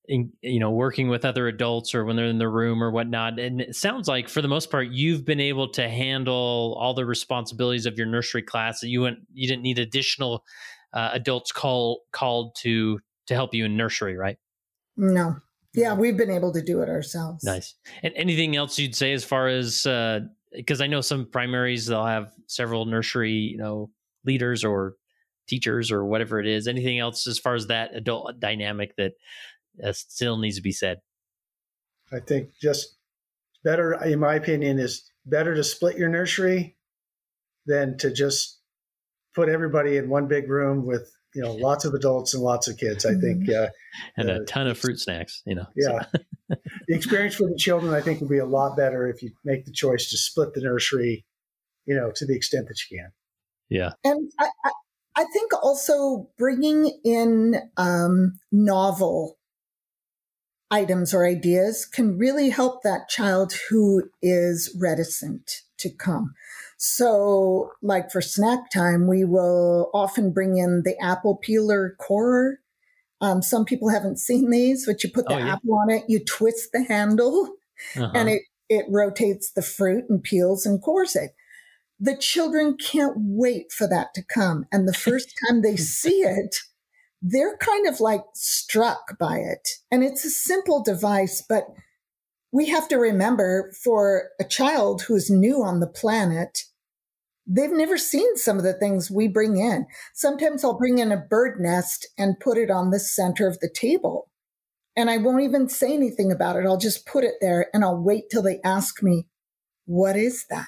in, 0.08 0.32
you 0.42 0.58
know 0.58 0.70
working 0.70 1.08
with 1.08 1.24
other 1.24 1.46
adults 1.48 1.94
or 1.94 2.04
when 2.04 2.16
they're 2.16 2.26
in 2.26 2.38
the 2.38 2.48
room 2.48 2.82
or 2.82 2.90
whatnot. 2.90 3.38
And 3.38 3.60
it 3.60 3.76
sounds 3.76 4.08
like 4.08 4.28
for 4.28 4.42
the 4.42 4.48
most 4.48 4.70
part 4.70 4.88
you've 4.88 5.24
been 5.24 5.40
able 5.40 5.68
to 5.72 5.88
handle 5.88 6.76
all 6.80 6.94
the 6.94 7.06
responsibilities 7.06 7.86
of 7.86 7.96
your 7.96 8.06
nursery 8.06 8.42
class. 8.42 8.80
That 8.80 8.88
you 8.88 9.02
went 9.02 9.18
you 9.32 9.46
didn't 9.46 9.62
need 9.62 9.78
additional 9.78 10.44
uh, 10.92 11.10
adults 11.12 11.52
call 11.52 12.02
called 12.10 12.56
to 12.56 12.98
to 13.26 13.34
help 13.34 13.54
you 13.54 13.64
in 13.66 13.76
nursery 13.76 14.16
right? 14.16 14.38
No. 14.96 15.36
Yeah 15.74 15.94
we've 15.94 16.16
been 16.16 16.30
able 16.30 16.52
to 16.52 16.62
do 16.62 16.80
it 16.80 16.88
ourselves. 16.88 17.44
Nice. 17.44 17.74
And 18.02 18.12
anything 18.16 18.56
else 18.56 18.78
you'd 18.78 18.96
say 18.96 19.12
as 19.12 19.24
far 19.24 19.48
as 19.48 19.82
because 20.52 20.80
uh, 20.80 20.84
i 20.84 20.86
know 20.86 21.02
some 21.02 21.26
primaries 21.26 21.86
they'll 21.86 22.06
have 22.06 22.32
several 22.46 22.86
nursery 22.86 23.32
you 23.32 23.58
know 23.58 23.90
leaders 24.24 24.64
or 24.64 24.96
teachers 25.48 25.90
or 25.90 26.04
whatever 26.04 26.38
it 26.38 26.46
is. 26.46 26.68
Anything 26.68 26.98
else 26.98 27.26
as 27.26 27.38
far 27.38 27.54
as 27.54 27.66
that 27.66 27.90
adult 27.94 28.38
dynamic 28.38 28.94
that 28.96 29.14
uh, 29.82 29.92
still 29.92 30.38
needs 30.38 30.56
to 30.56 30.62
be 30.62 30.72
said. 30.72 30.98
I 32.12 32.20
think 32.20 32.50
just 32.60 32.96
better, 33.64 33.92
in 34.04 34.18
my 34.18 34.34
opinion, 34.34 34.78
is 34.78 35.10
better 35.26 35.54
to 35.54 35.64
split 35.64 35.98
your 35.98 36.08
nursery 36.08 36.76
than 37.66 37.98
to 37.98 38.12
just 38.12 38.58
put 39.34 39.48
everybody 39.48 39.96
in 39.96 40.08
one 40.08 40.26
big 40.26 40.48
room 40.48 40.86
with 40.86 41.12
you 41.34 41.42
know 41.42 41.52
lots 41.52 41.84
of 41.84 41.94
adults 41.94 42.34
and 42.34 42.42
lots 42.42 42.68
of 42.68 42.76
kids. 42.76 43.04
I 43.04 43.14
think 43.14 43.48
uh, 43.54 43.68
and 44.16 44.30
a 44.30 44.34
uh, 44.36 44.38
ton 44.46 44.66
of 44.66 44.78
fruit 44.78 44.98
snacks. 44.98 45.42
You 45.46 45.56
know, 45.56 45.66
yeah. 45.76 46.04
So. 46.12 46.20
the 46.88 46.96
experience 46.96 47.34
for 47.34 47.48
the 47.48 47.56
children, 47.56 47.94
I 47.94 48.00
think, 48.00 48.20
will 48.20 48.28
be 48.28 48.38
a 48.38 48.46
lot 48.46 48.76
better 48.76 49.06
if 49.08 49.22
you 49.22 49.30
make 49.44 49.64
the 49.64 49.72
choice 49.72 50.10
to 50.10 50.18
split 50.18 50.54
the 50.54 50.62
nursery. 50.62 51.24
You 51.86 51.94
know, 51.94 52.10
to 52.16 52.26
the 52.26 52.34
extent 52.34 52.68
that 52.68 52.78
you 52.90 52.98
can. 52.98 53.12
Yeah, 53.70 53.92
and 54.04 54.30
I, 54.38 54.48
I, 54.64 54.70
I 55.16 55.24
think 55.32 55.52
also 55.62 56.30
bringing 56.38 56.98
in 57.04 57.60
um, 57.76 58.38
novel 58.50 59.37
items 60.70 61.14
or 61.14 61.26
ideas 61.26 61.86
can 61.86 62.18
really 62.18 62.50
help 62.50 62.82
that 62.82 63.08
child 63.08 63.54
who 63.70 64.10
is 64.22 64.74
reticent 64.78 65.62
to 65.78 65.90
come. 65.90 66.34
So, 66.76 67.72
like 67.82 68.10
for 68.10 68.20
snack 68.20 68.70
time, 68.70 69.08
we 69.08 69.24
will 69.24 69.90
often 69.92 70.32
bring 70.32 70.56
in 70.56 70.82
the 70.84 70.96
apple 71.02 71.36
peeler 71.36 71.96
corer. 71.98 72.60
Um, 73.20 73.42
some 73.42 73.64
people 73.64 73.88
haven't 73.88 74.18
seen 74.18 74.50
these, 74.50 74.86
but 74.86 75.02
you 75.02 75.10
put 75.10 75.26
the 75.26 75.34
oh, 75.34 75.38
yeah. 75.38 75.54
apple 75.54 75.74
on 75.74 75.90
it, 75.90 76.04
you 76.06 76.24
twist 76.24 76.70
the 76.72 76.84
handle, 76.84 77.56
uh-huh. 77.96 78.12
and 78.14 78.28
it, 78.28 78.42
it 78.68 78.84
rotates 78.88 79.50
the 79.50 79.62
fruit 79.62 80.04
and 80.08 80.22
peels 80.22 80.64
and 80.64 80.80
cores 80.80 81.16
it. 81.16 81.32
The 81.98 82.16
children 82.16 82.76
can't 82.76 83.16
wait 83.16 83.72
for 83.72 83.88
that 83.88 84.14
to 84.14 84.22
come. 84.22 84.66
And 84.70 84.86
the 84.86 84.92
first 84.94 85.34
time 85.48 85.62
they 85.62 85.76
see 85.76 86.20
it, 86.20 86.54
they're 87.20 87.56
kind 87.56 87.86
of 87.86 88.00
like 88.00 88.24
struck 88.34 89.18
by 89.18 89.38
it. 89.38 89.68
And 89.90 90.04
it's 90.04 90.24
a 90.24 90.30
simple 90.30 90.82
device, 90.82 91.42
but 91.46 91.66
we 92.52 92.66
have 92.68 92.88
to 92.88 92.96
remember 92.96 93.72
for 93.82 94.30
a 94.40 94.44
child 94.44 95.02
who's 95.02 95.30
new 95.30 95.62
on 95.62 95.80
the 95.80 95.86
planet, 95.86 96.64
they've 97.46 97.72
never 97.72 97.98
seen 97.98 98.36
some 98.36 98.56
of 98.56 98.64
the 98.64 98.72
things 98.72 99.10
we 99.10 99.28
bring 99.28 99.56
in. 99.56 99.86
Sometimes 100.14 100.62
I'll 100.62 100.78
bring 100.78 100.98
in 100.98 101.12
a 101.12 101.16
bird 101.16 101.60
nest 101.60 102.06
and 102.16 102.40
put 102.40 102.56
it 102.56 102.70
on 102.70 102.90
the 102.90 103.00
center 103.00 103.48
of 103.48 103.58
the 103.60 103.70
table. 103.70 104.28
And 104.96 105.10
I 105.10 105.18
won't 105.18 105.42
even 105.42 105.68
say 105.68 105.92
anything 105.92 106.32
about 106.32 106.56
it. 106.56 106.66
I'll 106.66 106.78
just 106.78 107.06
put 107.06 107.24
it 107.24 107.34
there 107.40 107.68
and 107.72 107.84
I'll 107.84 108.02
wait 108.02 108.24
till 108.30 108.42
they 108.42 108.60
ask 108.64 109.02
me, 109.02 109.26
what 109.86 110.16
is 110.16 110.46
that? 110.50 110.66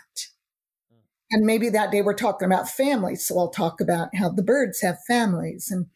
And 1.32 1.46
maybe 1.46 1.68
that 1.70 1.92
day 1.92 2.02
we're 2.02 2.14
talking 2.14 2.46
about 2.46 2.68
families. 2.68 3.26
So 3.26 3.38
I'll 3.38 3.50
talk 3.50 3.80
about 3.80 4.14
how 4.14 4.30
the 4.30 4.42
birds 4.42 4.80
have 4.82 4.98
families 5.06 5.68
and 5.70 5.86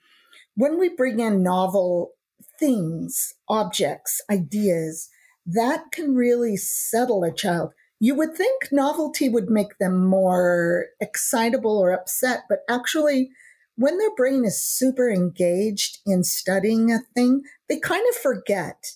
when 0.57 0.78
we 0.78 0.88
bring 0.88 1.20
in 1.20 1.42
novel 1.42 2.12
things, 2.59 3.34
objects, 3.48 4.20
ideas, 4.30 5.09
that 5.46 5.84
can 5.92 6.14
really 6.14 6.57
settle 6.57 7.24
a 7.24 7.32
child. 7.32 7.72
You 8.00 8.14
would 8.14 8.34
think 8.34 8.64
novelty 8.72 9.28
would 9.28 9.50
make 9.50 9.78
them 9.78 10.07
more 10.07 10.86
excitable 11.00 11.78
or 11.78 11.92
upset, 11.92 12.44
but 12.48 12.61
actually, 12.68 13.30
when 13.76 13.98
their 13.98 14.14
brain 14.14 14.44
is 14.44 14.62
super 14.62 15.11
engaged 15.11 15.98
in 16.07 16.22
studying 16.22 16.92
a 16.92 17.00
thing, 17.14 17.42
they 17.68 17.78
kind 17.78 18.05
of 18.09 18.14
forget 18.14 18.92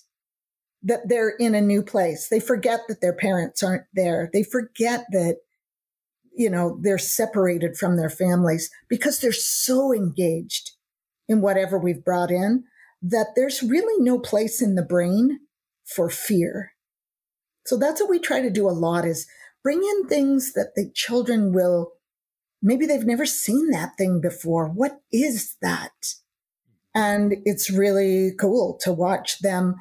that 0.83 1.09
they're 1.09 1.31
in 1.31 1.53
a 1.53 1.61
new 1.61 1.83
place. 1.83 2.29
They 2.29 2.39
forget 2.39 2.81
that 2.87 3.01
their 3.01 3.13
parents 3.13 3.61
aren't 3.61 3.83
there. 3.93 4.29
They 4.31 4.43
forget 4.43 5.05
that, 5.11 5.39
you 6.33 6.49
know, 6.49 6.79
they're 6.81 6.97
separated 6.97 7.75
from 7.75 7.97
their 7.97 8.09
families 8.09 8.69
because 8.87 9.19
they're 9.19 9.33
so 9.33 9.93
engaged 9.93 10.68
in 11.29 11.39
whatever 11.39 11.79
we've 11.79 12.03
brought 12.03 12.31
in 12.31 12.65
that 13.01 13.27
there's 13.35 13.63
really 13.63 14.03
no 14.03 14.19
place 14.19 14.61
in 14.61 14.75
the 14.75 14.83
brain 14.83 15.39
for 15.85 16.09
fear. 16.09 16.73
So 17.65 17.77
that's 17.77 18.01
what 18.01 18.09
we 18.09 18.19
try 18.19 18.41
to 18.41 18.49
do 18.49 18.67
a 18.67 18.71
lot 18.71 19.05
is 19.05 19.25
bring 19.63 19.81
in 19.81 20.07
things 20.07 20.53
that 20.53 20.73
the 20.75 20.91
children 20.93 21.53
will 21.53 21.93
maybe 22.61 22.85
they've 22.85 23.05
never 23.05 23.25
seen 23.25 23.69
that 23.69 23.91
thing 23.97 24.19
before. 24.19 24.67
What 24.67 24.99
is 25.13 25.55
that? 25.61 26.15
And 26.93 27.35
it's 27.45 27.69
really 27.69 28.31
cool 28.37 28.77
to 28.81 28.91
watch 28.91 29.39
them 29.39 29.75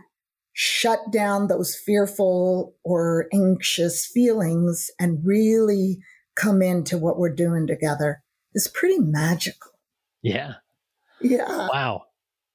shut 0.52 1.10
down 1.10 1.46
those 1.46 1.74
fearful 1.74 2.74
or 2.84 3.26
anxious 3.32 4.06
feelings 4.06 4.90
and 4.98 5.24
really 5.24 5.98
come 6.36 6.62
into 6.62 6.98
what 6.98 7.18
we're 7.18 7.34
doing 7.34 7.66
together. 7.66 8.22
It's 8.54 8.68
pretty 8.68 8.98
magical. 8.98 9.72
Yeah. 10.22 10.54
Yeah. 11.20 11.68
Wow. 11.68 12.04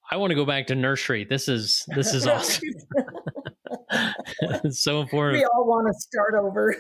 I 0.09 0.17
want 0.17 0.31
to 0.31 0.35
go 0.35 0.45
back 0.45 0.67
to 0.67 0.75
nursery. 0.75 1.25
This 1.25 1.47
is 1.47 1.83
this 1.87 2.13
is 2.13 2.27
awesome. 2.27 2.69
it's 4.41 4.79
so 4.83 5.01
important. 5.01 5.39
We 5.39 5.45
all 5.45 5.65
want 5.65 5.87
to 5.87 5.99
start 5.99 6.35
over. 6.35 6.75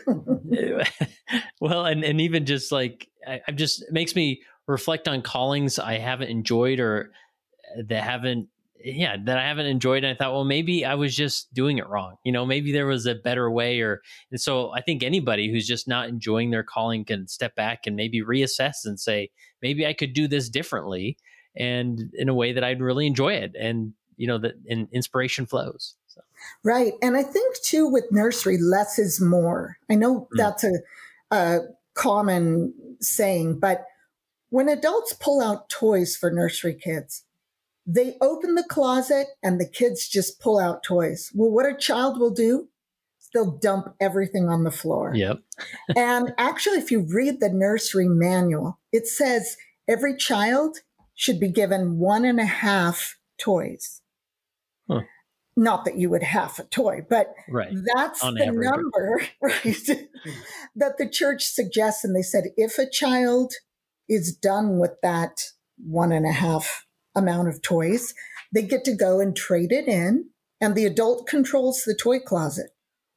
well, 1.59 1.85
and 1.85 2.03
and 2.03 2.21
even 2.21 2.45
just 2.45 2.71
like 2.71 3.07
I, 3.27 3.41
I 3.47 3.51
just 3.51 3.81
it 3.81 3.91
makes 3.91 4.15
me 4.15 4.41
reflect 4.67 5.07
on 5.07 5.21
callings 5.21 5.79
I 5.79 5.97
haven't 5.97 6.29
enjoyed 6.29 6.79
or 6.79 7.11
uh, 7.77 7.83
that 7.87 8.03
haven't 8.03 8.47
yeah 8.83 9.17
that 9.25 9.37
I 9.37 9.47
haven't 9.47 9.65
enjoyed. 9.65 10.03
And 10.03 10.13
I 10.13 10.17
thought, 10.17 10.33
well, 10.33 10.43
maybe 10.43 10.85
I 10.85 10.95
was 10.95 11.15
just 11.15 11.53
doing 11.53 11.77
it 11.77 11.87
wrong. 11.87 12.17
You 12.23 12.33
know, 12.33 12.45
maybe 12.45 12.71
there 12.71 12.85
was 12.85 13.05
a 13.05 13.15
better 13.15 13.49
way. 13.49 13.79
Or 13.79 14.01
and 14.31 14.39
so 14.39 14.71
I 14.73 14.81
think 14.81 15.01
anybody 15.01 15.51
who's 15.51 15.65
just 15.65 15.87
not 15.87 16.09
enjoying 16.09 16.51
their 16.51 16.63
calling 16.63 17.05
can 17.05 17.27
step 17.27 17.55
back 17.55 17.87
and 17.87 17.95
maybe 17.95 18.21
reassess 18.21 18.85
and 18.85 18.99
say, 18.99 19.31
maybe 19.61 19.87
I 19.87 19.93
could 19.93 20.13
do 20.13 20.27
this 20.27 20.49
differently 20.49 21.17
and 21.55 22.11
in 22.13 22.29
a 22.29 22.33
way 22.33 22.53
that 22.53 22.63
I'd 22.63 22.81
really 22.81 23.07
enjoy 23.07 23.33
it. 23.33 23.55
And, 23.59 23.93
you 24.17 24.27
know, 24.27 24.37
that 24.39 24.55
and 24.69 24.87
inspiration 24.91 25.45
flows. 25.45 25.95
So. 26.07 26.21
Right. 26.63 26.93
And 27.01 27.15
I 27.17 27.23
think 27.23 27.55
too 27.63 27.87
with 27.87 28.05
nursery, 28.11 28.57
less 28.57 28.99
is 28.99 29.21
more. 29.21 29.77
I 29.89 29.95
know 29.95 30.21
mm. 30.21 30.27
that's 30.33 30.63
a, 30.63 30.73
a 31.31 31.59
common 31.93 32.73
saying, 32.99 33.59
but 33.59 33.85
when 34.49 34.69
adults 34.69 35.13
pull 35.13 35.41
out 35.41 35.69
toys 35.69 36.15
for 36.15 36.31
nursery 36.31 36.75
kids, 36.75 37.23
they 37.85 38.15
open 38.21 38.55
the 38.55 38.63
closet 38.63 39.27
and 39.41 39.59
the 39.59 39.67
kids 39.67 40.07
just 40.07 40.39
pull 40.39 40.59
out 40.59 40.83
toys. 40.83 41.31
Well, 41.33 41.49
what 41.49 41.65
a 41.65 41.75
child 41.75 42.19
will 42.19 42.31
do, 42.31 42.69
they'll 43.33 43.57
dump 43.57 43.95
everything 43.99 44.47
on 44.49 44.63
the 44.63 44.71
floor. 44.71 45.11
Yep. 45.15 45.39
and 45.97 46.33
actually, 46.37 46.77
if 46.77 46.91
you 46.91 47.01
read 47.01 47.39
the 47.39 47.49
nursery 47.49 48.07
manual, 48.07 48.79
it 48.91 49.07
says 49.07 49.57
every 49.87 50.15
child 50.15 50.77
should 51.15 51.39
be 51.39 51.49
given 51.51 51.99
one 51.99 52.25
and 52.25 52.39
a 52.39 52.45
half 52.45 53.17
toys. 53.39 54.01
Huh. 54.89 55.01
Not 55.55 55.85
that 55.85 55.97
you 55.97 56.09
would 56.09 56.23
half 56.23 56.57
a 56.57 56.63
toy, 56.63 57.05
but 57.07 57.33
right. 57.47 57.73
that's 57.95 58.23
On 58.23 58.33
the 58.33 58.47
average. 58.47 58.69
number, 58.69 59.21
right? 59.41 60.07
that 60.75 60.97
the 60.97 61.07
church 61.09 61.43
suggests. 61.43 62.03
And 62.03 62.15
they 62.15 62.23
said 62.23 62.45
if 62.57 62.79
a 62.79 62.89
child 62.89 63.53
is 64.09 64.35
done 64.35 64.79
with 64.79 64.93
that 65.03 65.43
one 65.77 66.11
and 66.11 66.25
a 66.25 66.31
half 66.31 66.85
amount 67.15 67.49
of 67.49 67.61
toys, 67.61 68.13
they 68.53 68.63
get 68.63 68.83
to 68.85 68.95
go 68.95 69.19
and 69.19 69.35
trade 69.35 69.71
it 69.71 69.87
in, 69.87 70.29
and 70.59 70.75
the 70.75 70.85
adult 70.85 71.27
controls 71.27 71.83
the 71.83 71.95
toy 71.95 72.19
closet. 72.19 72.71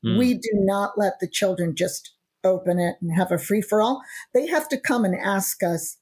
Mm. 0.05 0.18
We 0.18 0.34
do 0.34 0.51
not 0.53 0.99
let 0.99 1.14
the 1.20 1.28
children 1.28 1.74
just 1.74 2.14
open 2.44 2.78
it 2.78 2.97
and 3.01 3.16
have 3.16 3.32
a 3.32 3.38
free 3.38 3.62
for 3.62 3.80
all. 3.80 4.03
They 4.34 4.47
have 4.47 4.68
to 4.68 4.80
come 4.80 5.05
and 5.05 5.14
ask 5.14 5.62
us, 5.62 5.99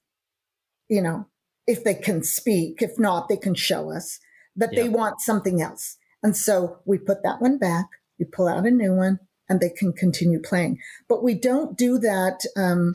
you 0.88 1.00
know, 1.00 1.26
if 1.66 1.84
they 1.84 1.94
can 1.94 2.22
speak. 2.22 2.82
If 2.82 2.98
not, 2.98 3.28
they 3.28 3.36
can 3.36 3.54
show 3.54 3.90
us 3.90 4.18
that 4.56 4.74
they 4.74 4.88
want 4.88 5.20
something 5.20 5.60
else. 5.60 5.96
And 6.22 6.36
so 6.36 6.78
we 6.84 6.98
put 6.98 7.22
that 7.22 7.40
one 7.40 7.58
back, 7.58 7.86
we 8.18 8.24
pull 8.24 8.48
out 8.48 8.66
a 8.66 8.70
new 8.70 8.94
one, 8.94 9.18
and 9.48 9.60
they 9.60 9.70
can 9.70 9.92
continue 9.92 10.40
playing. 10.40 10.78
But 11.08 11.22
we 11.22 11.34
don't 11.34 11.76
do 11.76 11.98
that. 11.98 12.40
Um, 12.56 12.92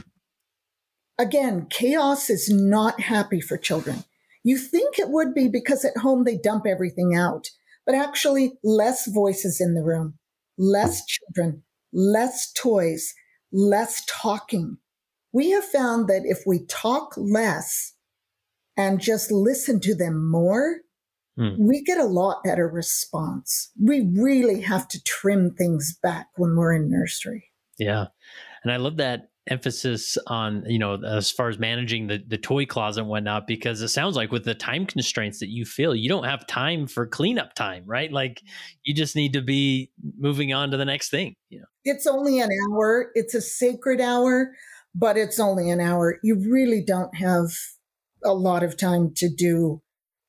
again, 1.17 1.67
chaos 1.70 2.30
is 2.30 2.49
not 2.49 3.01
happy 3.01 3.41
for 3.41 3.57
children. 3.57 4.03
You 4.43 4.57
think 4.57 4.97
it 4.97 5.09
would 5.09 5.34
be 5.34 5.47
because 5.47 5.84
at 5.84 5.97
home 5.97 6.24
they 6.24 6.38
dump 6.38 6.65
everything 6.65 7.13
out, 7.15 7.47
but 7.86 7.93
actually, 7.93 8.53
less 8.63 9.07
voices 9.07 9.59
in 9.59 9.74
the 9.74 9.84
room, 9.84 10.17
less 10.57 11.05
children, 11.05 11.63
less 11.91 12.51
toys, 12.53 13.13
less 13.51 14.03
talking 14.07 14.78
we 15.32 15.51
have 15.51 15.65
found 15.65 16.07
that 16.07 16.24
if 16.26 16.43
we 16.45 16.65
talk 16.65 17.13
less 17.17 17.93
and 18.80 19.01
just 19.01 19.30
listen 19.30 19.82
to 19.82 19.93
them 19.93 20.32
more, 20.32 20.77
hmm. 21.38 21.49
we 21.59 21.84
get 21.84 21.99
a 21.99 22.05
lot 22.05 22.45
better 22.45 22.65
response. 22.65 23.71
We 23.77 24.09
really 24.15 24.61
have 24.61 24.88
to 24.88 25.03
trim 25.03 25.53
things 25.53 25.99
back 26.01 26.27
when 26.38 26.55
we're 26.55 26.73
in 26.73 26.89
nursery. 26.89 27.49
Yeah. 27.77 28.05
And 28.63 28.71
I 28.71 28.77
love 28.77 28.95
that 28.97 29.30
emphasis 29.47 30.15
on 30.27 30.63
you 30.67 30.77
know 30.77 31.03
as 31.03 31.32
far 31.32 31.49
as 31.49 31.57
managing 31.57 32.05
the, 32.05 32.23
the 32.27 32.38
toy 32.38 32.67
closet 32.67 33.01
and 33.01 33.09
whatnot 33.09 33.47
because 33.47 33.82
it 33.82 33.88
sounds 33.88 34.15
like 34.15 34.32
with 34.32 34.43
the 34.43 34.53
time 34.53 34.86
constraints 34.86 35.39
that 35.39 35.49
you 35.49 35.65
feel 35.65 35.95
you 35.95 36.07
don't 36.07 36.25
have 36.25 36.45
time 36.45 36.86
for 36.86 37.07
cleanup 37.07 37.55
time 37.55 37.84
right 37.88 38.11
like 38.11 38.43
you 38.84 38.93
just 38.93 39.15
need 39.15 39.34
to 39.34 39.41
be 39.41 39.89
moving 40.19 40.53
on 40.53 40.69
to 40.69 40.77
the 40.77 40.86
next 40.86 41.09
thing 41.09 41.34
you 41.49 41.57
know 41.57 41.65
it's 41.84 42.05
only 42.05 42.39
an 42.39 42.49
hour 42.69 43.09
it's 43.15 43.34
a 43.34 43.41
sacred 43.41 43.99
hour 43.99 44.51
but 44.93 45.17
it's 45.17 45.39
only 45.39 45.71
an 45.71 45.80
hour 45.80 46.19
you 46.21 46.36
really 46.47 46.84
don't 46.86 47.15
have 47.15 47.49
a 48.24 48.34
lot 48.34 48.63
of 48.63 48.78
time 48.78 49.13
to 49.15 49.30
do 49.30 49.82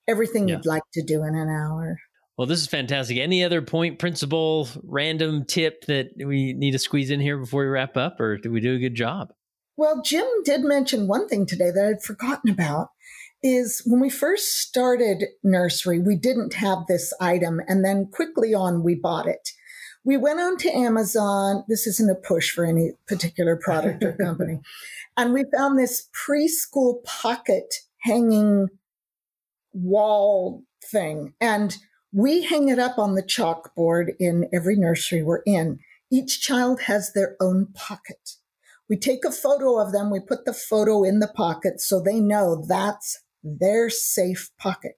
everything 0.09 0.49
yeah. 0.49 0.57
you'd 0.57 0.67
like 0.67 0.83
to 0.93 1.03
do 1.03 1.23
in 1.23 1.35
an 1.35 1.49
hour 1.49 1.99
well, 2.41 2.47
this 2.47 2.61
is 2.61 2.69
fantastic. 2.69 3.19
Any 3.19 3.45
other 3.45 3.61
point, 3.61 3.99
principle, 3.99 4.67
random 4.85 5.45
tip 5.45 5.85
that 5.85 6.13
we 6.17 6.55
need 6.55 6.71
to 6.71 6.79
squeeze 6.79 7.11
in 7.11 7.21
here 7.21 7.37
before 7.37 7.65
we 7.65 7.69
wrap 7.69 7.99
up, 7.99 8.19
or 8.19 8.39
did 8.39 8.51
we 8.51 8.61
do 8.61 8.77
a 8.77 8.79
good 8.79 8.95
job? 8.95 9.35
Well, 9.77 10.01
Jim 10.01 10.25
did 10.43 10.63
mention 10.63 11.07
one 11.07 11.29
thing 11.29 11.45
today 11.45 11.71
that 11.71 11.85
I'd 11.85 12.03
forgotten 12.03 12.51
about 12.51 12.93
is 13.43 13.83
when 13.85 14.01
we 14.01 14.09
first 14.09 14.59
started 14.59 15.25
nursery, 15.45 15.99
we 15.99 16.17
didn't 16.17 16.55
have 16.55 16.87
this 16.89 17.13
item, 17.21 17.61
and 17.69 17.85
then 17.85 18.07
quickly 18.11 18.55
on, 18.55 18.83
we 18.83 18.95
bought 18.95 19.27
it. 19.27 19.51
We 20.05 20.17
went 20.17 20.41
on 20.41 20.57
to 20.59 20.71
Amazon. 20.71 21.65
This 21.69 21.87
isn't 21.87 22.11
a 22.11 22.15
push 22.15 22.51
for 22.51 22.65
any 22.65 22.93
particular 23.07 23.57
product 23.57 24.03
or 24.03 24.13
company. 24.21 24.61
And 25.17 25.33
we 25.33 25.45
found 25.55 25.79
this 25.79 26.09
preschool 26.15 27.05
pocket 27.05 27.75
hanging 27.99 28.69
wall 29.73 30.63
thing. 30.85 31.35
And 31.41 31.77
we 32.13 32.43
hang 32.43 32.69
it 32.69 32.79
up 32.79 32.99
on 32.99 33.15
the 33.15 33.23
chalkboard 33.23 34.15
in 34.19 34.49
every 34.53 34.77
nursery 34.77 35.23
we're 35.23 35.43
in. 35.47 35.79
Each 36.11 36.41
child 36.41 36.83
has 36.83 37.13
their 37.13 37.37
own 37.41 37.67
pocket. 37.75 38.37
We 38.89 38.97
take 38.97 39.25
a 39.25 39.31
photo 39.31 39.79
of 39.79 39.93
them, 39.93 40.11
we 40.11 40.19
put 40.19 40.45
the 40.45 40.53
photo 40.53 41.05
in 41.05 41.21
the 41.21 41.29
pocket 41.29 41.81
so 41.81 42.01
they 42.01 42.19
know 42.19 42.65
that's 42.67 43.23
their 43.45 43.89
safe 43.89 44.51
pocket. 44.59 44.97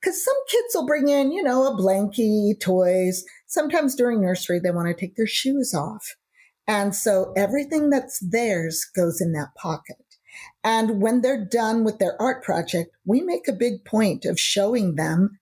Because 0.00 0.22
some 0.22 0.36
kids 0.48 0.74
will 0.74 0.86
bring 0.86 1.08
in, 1.08 1.32
you 1.32 1.42
know, 1.42 1.66
a 1.66 1.76
blankie, 1.76 2.58
toys. 2.60 3.24
Sometimes 3.54 3.94
during 3.94 4.20
nursery, 4.20 4.58
they 4.58 4.72
want 4.72 4.88
to 4.88 4.94
take 4.94 5.14
their 5.14 5.28
shoes 5.28 5.72
off. 5.74 6.16
And 6.66 6.92
so 6.92 7.32
everything 7.36 7.88
that's 7.88 8.18
theirs 8.18 8.84
goes 8.96 9.20
in 9.20 9.30
that 9.34 9.54
pocket. 9.54 10.04
And 10.64 11.00
when 11.00 11.20
they're 11.20 11.44
done 11.44 11.84
with 11.84 12.00
their 12.00 12.20
art 12.20 12.42
project, 12.42 12.90
we 13.04 13.20
make 13.20 13.46
a 13.46 13.52
big 13.52 13.84
point 13.84 14.24
of 14.24 14.40
showing 14.40 14.96
them 14.96 15.38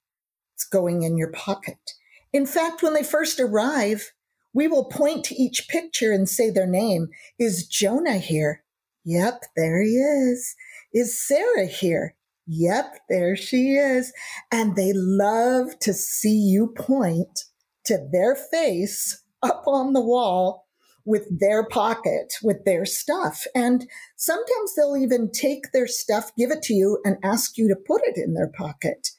it's 0.54 0.66
going 0.66 1.04
in 1.04 1.16
your 1.16 1.32
pocket. 1.32 1.92
In 2.34 2.44
fact, 2.44 2.82
when 2.82 2.92
they 2.92 3.02
first 3.02 3.40
arrive, 3.40 4.12
we 4.52 4.68
will 4.68 4.84
point 4.84 5.24
to 5.24 5.34
each 5.34 5.66
picture 5.68 6.12
and 6.12 6.28
say 6.28 6.50
their 6.50 6.66
name. 6.66 7.08
Is 7.38 7.66
Jonah 7.66 8.18
here? 8.18 8.62
Yep, 9.06 9.42
there 9.56 9.80
he 9.80 9.96
is. 9.96 10.54
Is 10.92 11.18
Sarah 11.26 11.64
here? 11.64 12.14
Yep, 12.46 12.98
there 13.08 13.36
she 13.36 13.76
is. 13.76 14.12
And 14.50 14.76
they 14.76 14.92
love 14.92 15.78
to 15.78 15.94
see 15.94 16.36
you 16.36 16.74
point 16.76 17.44
to 17.84 17.98
their 18.12 18.34
face 18.34 19.22
up 19.42 19.64
on 19.66 19.92
the 19.92 20.00
wall 20.00 20.66
with 21.04 21.26
their 21.40 21.66
pocket, 21.66 22.34
with 22.42 22.64
their 22.64 22.84
stuff. 22.84 23.44
And 23.54 23.88
sometimes 24.16 24.74
they'll 24.76 24.96
even 24.96 25.30
take 25.32 25.72
their 25.72 25.86
stuff, 25.86 26.34
give 26.36 26.50
it 26.50 26.62
to 26.62 26.74
you, 26.74 27.00
and 27.04 27.16
ask 27.24 27.58
you 27.58 27.68
to 27.68 27.76
put 27.76 28.02
it 28.04 28.16
in 28.16 28.34
their 28.34 28.48
pocket. 28.48 29.10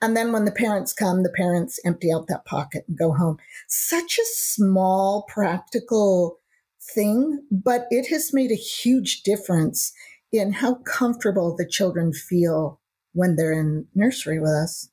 And 0.00 0.16
then 0.16 0.32
when 0.32 0.44
the 0.44 0.52
parents 0.52 0.92
come, 0.92 1.22
the 1.22 1.30
parents 1.30 1.78
empty 1.84 2.12
out 2.12 2.26
that 2.28 2.44
pocket 2.44 2.84
and 2.88 2.98
go 2.98 3.12
home. 3.12 3.38
Such 3.68 4.18
a 4.18 4.26
small, 4.26 5.24
practical 5.28 6.38
thing, 6.94 7.44
but 7.50 7.86
it 7.90 8.08
has 8.08 8.32
made 8.32 8.50
a 8.50 8.56
huge 8.56 9.22
difference 9.22 9.92
in 10.32 10.52
how 10.52 10.74
comfortable 10.74 11.54
the 11.56 11.66
children 11.66 12.12
feel 12.12 12.80
when 13.12 13.36
they're 13.36 13.52
in 13.52 13.86
nursery 13.94 14.40
with 14.40 14.50
us. 14.50 14.88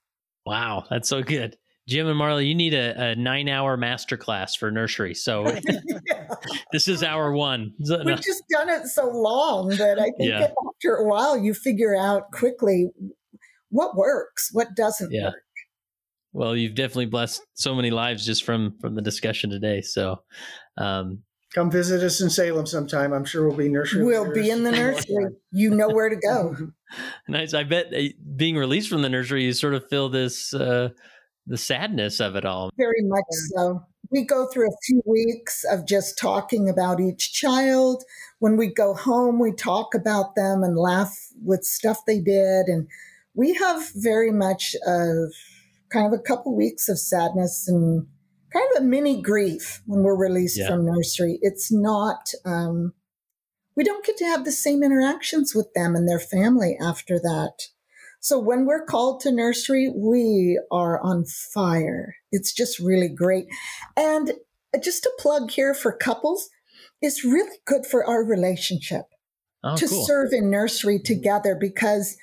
Wow, 0.45 0.85
that's 0.89 1.09
so 1.09 1.23
good. 1.23 1.57
Jim 1.89 2.07
and 2.07 2.19
Marla, 2.19 2.47
you 2.47 2.53
need 2.53 2.75
a, 2.75 3.09
a 3.09 3.15
nine 3.15 3.49
hour 3.49 3.75
masterclass 3.75 4.55
for 4.55 4.69
nursery. 4.69 5.15
So 5.15 5.47
yeah. 5.47 6.27
this 6.71 6.87
is 6.87 7.01
hour 7.01 7.33
one. 7.33 7.73
We've 7.79 8.21
just 8.21 8.43
done 8.47 8.69
it 8.69 8.85
so 8.85 9.09
long 9.09 9.69
that 9.69 9.97
I 9.99 10.03
think 10.03 10.15
yeah. 10.19 10.51
after 10.75 10.95
a 10.95 11.03
while 11.03 11.35
you 11.35 11.55
figure 11.55 11.95
out 11.95 12.31
quickly 12.31 12.91
what 13.69 13.97
works, 13.97 14.49
what 14.53 14.75
doesn't 14.75 15.11
yeah. 15.11 15.25
work. 15.25 15.43
Well, 16.31 16.55
you've 16.55 16.75
definitely 16.75 17.07
blessed 17.07 17.41
so 17.55 17.73
many 17.73 17.89
lives 17.89 18.23
just 18.23 18.43
from 18.43 18.77
from 18.79 18.93
the 18.93 19.01
discussion 19.01 19.49
today. 19.49 19.81
So, 19.81 20.21
um, 20.77 21.23
come 21.55 21.71
visit 21.71 22.03
us 22.03 22.21
in 22.21 22.29
Salem 22.29 22.67
sometime. 22.67 23.13
I'm 23.13 23.25
sure 23.25 23.47
we'll 23.47 23.57
be 23.57 23.67
nursery. 23.67 24.05
We'll 24.05 24.31
be 24.31 24.51
in 24.51 24.63
the 24.63 24.71
nursery. 24.71 25.25
you 25.51 25.71
know 25.71 25.89
where 25.89 26.09
to 26.09 26.15
go. 26.15 26.55
nice. 27.27 27.55
I 27.55 27.63
bet 27.63 27.91
uh, 27.95 28.09
being 28.35 28.57
released 28.57 28.89
from 28.89 29.01
the 29.01 29.09
nursery, 29.09 29.45
you 29.45 29.53
sort 29.53 29.73
of 29.73 29.89
feel 29.89 30.07
this 30.09 30.53
uh, 30.53 30.89
the 31.49 31.57
sadness 31.57 32.21
of 32.21 32.35
it 32.35 32.45
all. 32.45 32.71
Very 32.77 33.03
much 33.03 33.25
so. 33.29 33.83
We 34.11 34.23
go 34.23 34.47
through 34.47 34.69
a 34.69 34.77
few 34.85 35.03
weeks 35.05 35.65
of 35.69 35.85
just 35.85 36.17
talking 36.17 36.69
about 36.69 36.99
each 36.99 37.33
child. 37.33 38.03
When 38.39 38.55
we 38.55 38.73
go 38.73 38.93
home, 38.93 39.39
we 39.39 39.51
talk 39.51 39.93
about 39.93 40.35
them 40.35 40.63
and 40.63 40.77
laugh 40.77 41.15
with 41.43 41.63
stuff 41.63 42.05
they 42.07 42.19
did 42.19 42.67
and 42.67 42.87
we 43.35 43.53
have 43.53 43.89
very 43.95 44.31
much 44.31 44.75
of 44.85 45.33
kind 45.89 46.05
of 46.05 46.13
a 46.13 46.21
couple 46.21 46.55
weeks 46.55 46.89
of 46.89 46.99
sadness 46.99 47.67
and 47.67 48.05
kind 48.51 48.65
of 48.75 48.83
a 48.83 48.85
mini 48.85 49.21
grief 49.21 49.81
when 49.85 50.03
we're 50.03 50.17
released 50.17 50.59
yeah. 50.59 50.67
from 50.67 50.85
nursery. 50.85 51.39
It's 51.41 51.71
not, 51.71 52.31
um, 52.45 52.93
we 53.75 53.83
don't 53.83 54.05
get 54.05 54.17
to 54.17 54.25
have 54.25 54.45
the 54.45 54.51
same 54.51 54.83
interactions 54.83 55.55
with 55.55 55.73
them 55.73 55.95
and 55.95 56.07
their 56.07 56.19
family 56.19 56.77
after 56.81 57.17
that. 57.19 57.67
So 58.19 58.37
when 58.37 58.65
we're 58.65 58.85
called 58.85 59.21
to 59.21 59.31
nursery, 59.31 59.91
we 59.95 60.59
are 60.71 60.99
on 61.01 61.25
fire. 61.25 62.15
It's 62.31 62.53
just 62.53 62.79
really 62.79 63.07
great. 63.07 63.47
And 63.95 64.33
just 64.83 65.05
a 65.05 65.11
plug 65.19 65.51
here 65.51 65.73
for 65.73 65.91
couples, 65.91 66.49
it's 67.01 67.23
really 67.23 67.57
good 67.65 67.85
for 67.85 68.05
our 68.05 68.23
relationship 68.23 69.05
oh, 69.63 69.75
to 69.77 69.87
cool. 69.87 70.05
serve 70.05 70.33
in 70.33 70.49
nursery 70.49 70.99
together 70.99 71.57
because 71.59 72.17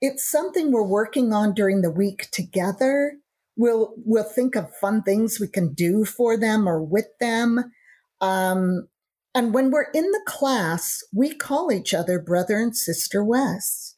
it's 0.00 0.28
something 0.28 0.72
we're 0.72 0.82
working 0.82 1.32
on 1.32 1.54
during 1.54 1.82
the 1.82 1.90
week 1.90 2.30
together. 2.32 3.18
We'll 3.56 3.94
we'll 4.04 4.24
think 4.24 4.56
of 4.56 4.74
fun 4.76 5.02
things 5.02 5.38
we 5.38 5.48
can 5.48 5.74
do 5.74 6.04
for 6.04 6.38
them 6.38 6.66
or 6.66 6.82
with 6.82 7.06
them. 7.20 7.72
Um, 8.20 8.88
and 9.34 9.54
when 9.54 9.70
we're 9.70 9.90
in 9.94 10.10
the 10.10 10.22
class, 10.26 11.02
we 11.14 11.34
call 11.34 11.70
each 11.70 11.94
other 11.94 12.18
brother 12.18 12.58
and 12.58 12.76
sister 12.76 13.22
West. 13.22 13.91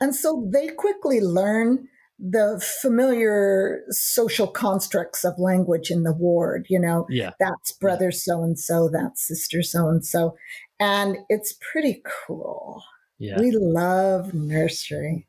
And 0.00 0.14
so 0.14 0.48
they 0.50 0.68
quickly 0.68 1.20
learn 1.20 1.88
the 2.18 2.62
familiar 2.82 3.82
social 3.88 4.46
constructs 4.46 5.24
of 5.24 5.38
language 5.38 5.90
in 5.90 6.02
the 6.02 6.12
ward. 6.12 6.66
You 6.68 6.80
know, 6.80 7.06
yeah. 7.08 7.30
that's 7.40 7.72
brother 7.72 8.10
so 8.10 8.42
and 8.42 8.58
so, 8.58 8.88
that's 8.90 9.26
sister 9.26 9.62
so 9.62 9.88
and 9.88 10.04
so. 10.04 10.36
And 10.78 11.18
it's 11.28 11.54
pretty 11.72 12.02
cool. 12.26 12.82
Yeah. 13.18 13.38
We 13.38 13.50
love 13.52 14.32
nursery. 14.32 15.26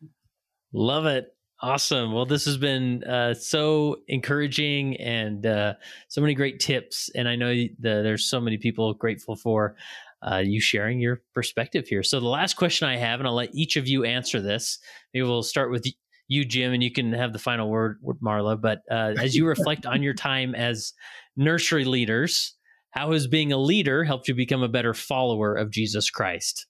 Love 0.73 1.05
it. 1.05 1.35
Awesome. 1.63 2.11
Well, 2.11 2.25
this 2.25 2.45
has 2.45 2.57
been 2.57 3.03
uh, 3.03 3.35
so 3.35 3.97
encouraging 4.07 4.97
and 4.97 5.45
uh, 5.45 5.75
so 6.07 6.19
many 6.19 6.33
great 6.33 6.59
tips. 6.59 7.09
And 7.13 7.27
I 7.27 7.35
know 7.35 7.53
the, 7.53 7.69
there's 7.79 8.25
so 8.25 8.41
many 8.41 8.57
people 8.57 8.93
grateful 8.95 9.35
for 9.35 9.75
uh, 10.23 10.41
you 10.43 10.61
sharing 10.61 10.99
your 10.99 11.21
perspective 11.33 11.87
here. 11.87 12.03
So, 12.03 12.19
the 12.19 12.27
last 12.27 12.55
question 12.55 12.87
I 12.87 12.97
have, 12.97 13.19
and 13.19 13.27
I'll 13.27 13.35
let 13.35 13.53
each 13.53 13.75
of 13.75 13.87
you 13.87 14.03
answer 14.03 14.41
this. 14.41 14.79
Maybe 15.13 15.23
we'll 15.23 15.43
start 15.43 15.71
with 15.71 15.85
you, 16.27 16.45
Jim, 16.45 16.73
and 16.73 16.81
you 16.81 16.91
can 16.91 17.13
have 17.13 17.33
the 17.33 17.39
final 17.39 17.69
word, 17.69 17.99
Marla. 18.23 18.59
But 18.59 18.81
uh, 18.89 19.15
as 19.19 19.35
you 19.35 19.45
reflect 19.47 19.85
on 19.85 20.01
your 20.01 20.13
time 20.13 20.55
as 20.55 20.93
nursery 21.35 21.85
leaders, 21.85 22.55
how 22.91 23.11
has 23.11 23.27
being 23.27 23.51
a 23.51 23.57
leader 23.57 24.03
helped 24.03 24.27
you 24.27 24.35
become 24.35 24.63
a 24.63 24.69
better 24.69 24.93
follower 24.93 25.55
of 25.55 25.71
Jesus 25.71 26.09
Christ? 26.09 26.67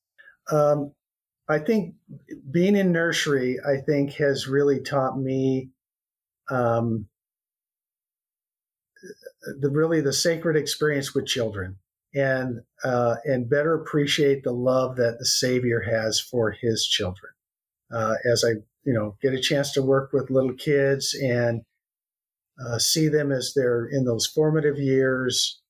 Um, 0.51 0.93
I 1.49 1.59
think 1.59 1.95
being 2.49 2.75
in 2.75 2.91
nursery, 2.91 3.57
I 3.67 3.81
think, 3.81 4.13
has 4.13 4.47
really 4.47 4.79
taught 4.79 5.19
me 5.19 5.69
um, 6.49 7.07
the 9.59 9.69
really 9.69 10.01
the 10.01 10.13
sacred 10.13 10.55
experience 10.55 11.13
with 11.13 11.25
children, 11.25 11.77
and 12.13 12.61
uh, 12.83 13.15
and 13.25 13.49
better 13.49 13.73
appreciate 13.73 14.43
the 14.43 14.51
love 14.51 14.97
that 14.97 15.17
the 15.19 15.25
Savior 15.25 15.81
has 15.81 16.19
for 16.19 16.51
His 16.51 16.85
children. 16.85 17.31
Uh, 17.93 18.15
as 18.31 18.43
I 18.45 18.61
you 18.83 18.93
know 18.93 19.17
get 19.21 19.33
a 19.33 19.39
chance 19.39 19.71
to 19.73 19.81
work 19.81 20.11
with 20.13 20.29
little 20.29 20.53
kids 20.53 21.13
and 21.13 21.61
uh, 22.63 22.77
see 22.77 23.07
them 23.07 23.31
as 23.31 23.53
they're 23.55 23.85
in 23.85 24.05
those 24.05 24.27
formative 24.27 24.77
years, 24.77 25.61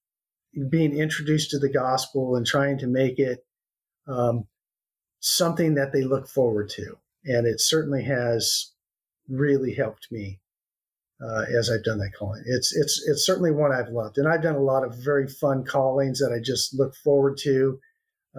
being 0.69 0.97
introduced 0.97 1.51
to 1.51 1.59
the 1.59 1.69
gospel 1.69 2.35
and 2.35 2.45
trying 2.45 2.77
to 2.79 2.87
make 2.87 3.19
it 3.19 3.45
um, 4.07 4.45
something 5.19 5.75
that 5.75 5.93
they 5.93 6.03
look 6.03 6.27
forward 6.27 6.69
to. 6.69 6.97
And 7.25 7.47
it 7.47 7.61
certainly 7.61 8.03
has 8.03 8.71
really 9.29 9.73
helped 9.73 10.07
me 10.11 10.40
uh, 11.23 11.45
as 11.57 11.69
I've 11.69 11.83
done 11.83 11.99
that 11.99 12.13
calling. 12.17 12.43
It's 12.45 12.75
it's 12.75 13.03
it's 13.07 13.25
certainly 13.25 13.51
one 13.51 13.71
I've 13.71 13.89
loved, 13.89 14.17
and 14.17 14.27
I've 14.27 14.41
done 14.41 14.55
a 14.55 14.61
lot 14.61 14.83
of 14.83 14.95
very 14.95 15.27
fun 15.27 15.63
callings 15.63 16.19
that 16.19 16.33
I 16.33 16.39
just 16.43 16.73
look 16.73 16.95
forward 16.95 17.37
to. 17.43 17.79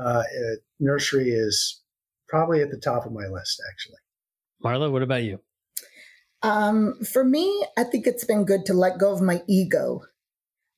Uh, 0.00 0.22
nursery 0.80 1.30
is 1.30 1.82
probably 2.28 2.62
at 2.62 2.70
the 2.70 2.78
top 2.78 3.04
of 3.04 3.12
my 3.12 3.26
list, 3.26 3.62
actually. 3.70 3.98
Marla, 4.64 4.90
what 4.90 5.02
about 5.02 5.22
you? 5.22 5.40
Um, 6.42 6.94
for 7.04 7.24
me, 7.24 7.64
I 7.76 7.84
think 7.84 8.06
it's 8.06 8.24
been 8.24 8.44
good 8.44 8.66
to 8.66 8.74
let 8.74 8.98
go 8.98 9.12
of 9.12 9.20
my 9.20 9.42
ego 9.48 10.00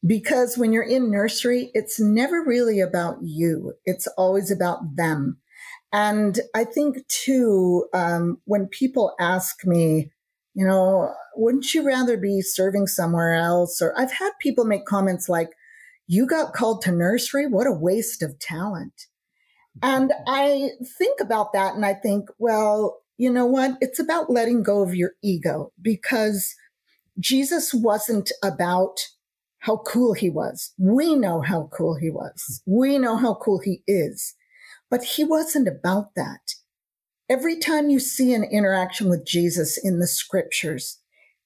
because 0.07 0.59
when 0.59 0.73
you're 0.73 0.83
in 0.83 1.11
nursery, 1.11 1.71
it's 1.73 1.99
never 1.99 2.43
really 2.43 2.81
about 2.81 3.19
you. 3.23 3.75
It's 3.85 4.07
always 4.19 4.51
about 4.51 4.97
them. 4.97 5.39
And 5.93 6.41
I 6.55 6.65
think 6.65 7.07
too, 7.09 7.87
um, 7.95 8.41
when 8.45 8.67
people 8.67 9.15
ask 9.21 9.65
me, 9.65 10.11
you 10.55 10.67
know, 10.67 11.13
wouldn't 11.35 11.75
you 11.75 11.85
rather 11.85 12.17
be 12.17 12.41
serving 12.41 12.87
somewhere 12.87 13.35
else? 13.35 13.83
Or 13.83 13.99
I've 13.99 14.13
had 14.13 14.31
people 14.41 14.65
make 14.65 14.87
comments 14.87 15.29
like, 15.29 15.51
you 16.07 16.27
got 16.27 16.53
called 16.53 16.83
to 16.83 16.93
nursery? 16.93 17.47
What 17.47 17.67
a 17.67 17.73
waste 17.73 18.23
of 18.23 18.39
talent. 18.39 19.07
And 19.83 20.13
I 20.29 20.71
think 20.99 21.21
about 21.21 21.53
that 21.53 21.75
and 21.75 21.85
I 21.85 21.95
think, 21.95 22.29
well, 22.39 23.01
you 23.17 23.31
know 23.31 23.47
what? 23.47 23.77
It's 23.81 23.99
about 23.99 24.31
letting 24.31 24.63
go 24.63 24.83
of 24.83 24.95
your 24.95 25.13
ego 25.23 25.73
because 25.81 26.55
Jesus 27.19 27.73
wasn't 27.73 28.31
about 28.43 28.99
how 29.61 29.79
cool 29.79 30.15
he 30.15 30.29
was. 30.29 30.73
We 30.79 31.15
know 31.15 31.41
how 31.41 31.71
cool 31.73 31.97
he 31.97 32.11
was. 32.11 32.63
We 32.67 32.99
know 32.99 33.17
how 33.17 33.35
cool 33.35 33.61
he 33.61 33.83
is, 33.87 34.35
but 34.91 35.03
he 35.03 35.25
wasn't 35.25 35.69
about 35.69 36.15
that. 36.17 36.55
Every 37.29 37.59
time 37.59 37.89
you 37.89 38.01
see 38.01 38.35
an 38.35 38.45
interaction 38.45 39.09
with 39.09 39.27
Jesus 39.27 39.79
in 39.83 39.99
the 39.99 40.07
scriptures, 40.07 40.99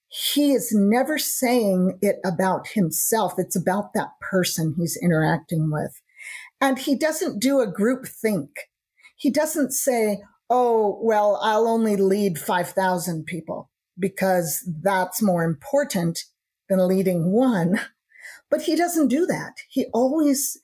he 0.09 0.53
is 0.53 0.73
never 0.73 1.19
saying 1.19 1.99
it 2.03 2.17
about 2.25 2.69
himself. 2.69 3.35
It's 3.39 3.55
about 3.55 3.93
that 3.95 4.09
person 4.21 4.75
he's 4.77 4.99
interacting 5.01 5.71
with. 5.71 6.01
And 6.61 6.79
he 6.79 6.97
doesn't 6.97 7.41
do 7.41 7.61
a 7.61 7.71
group 7.71 8.07
think. 8.09 8.51
He 9.17 9.31
doesn't 9.31 9.73
say, 9.73 10.21
Oh, 10.51 10.99
well, 11.03 11.39
I'll 11.43 11.69
only 11.69 11.95
lead 11.97 12.39
5,000 12.39 13.27
people 13.27 13.71
because 13.99 14.67
that's 14.83 15.21
more 15.21 15.45
important 15.45 16.25
than 16.69 16.89
leading 16.89 17.31
one. 17.31 17.81
But 18.51 18.63
he 18.63 18.77
doesn't 18.77 19.09
do 19.09 19.27
that. 19.27 19.57
He 19.69 19.87
always 19.93 20.59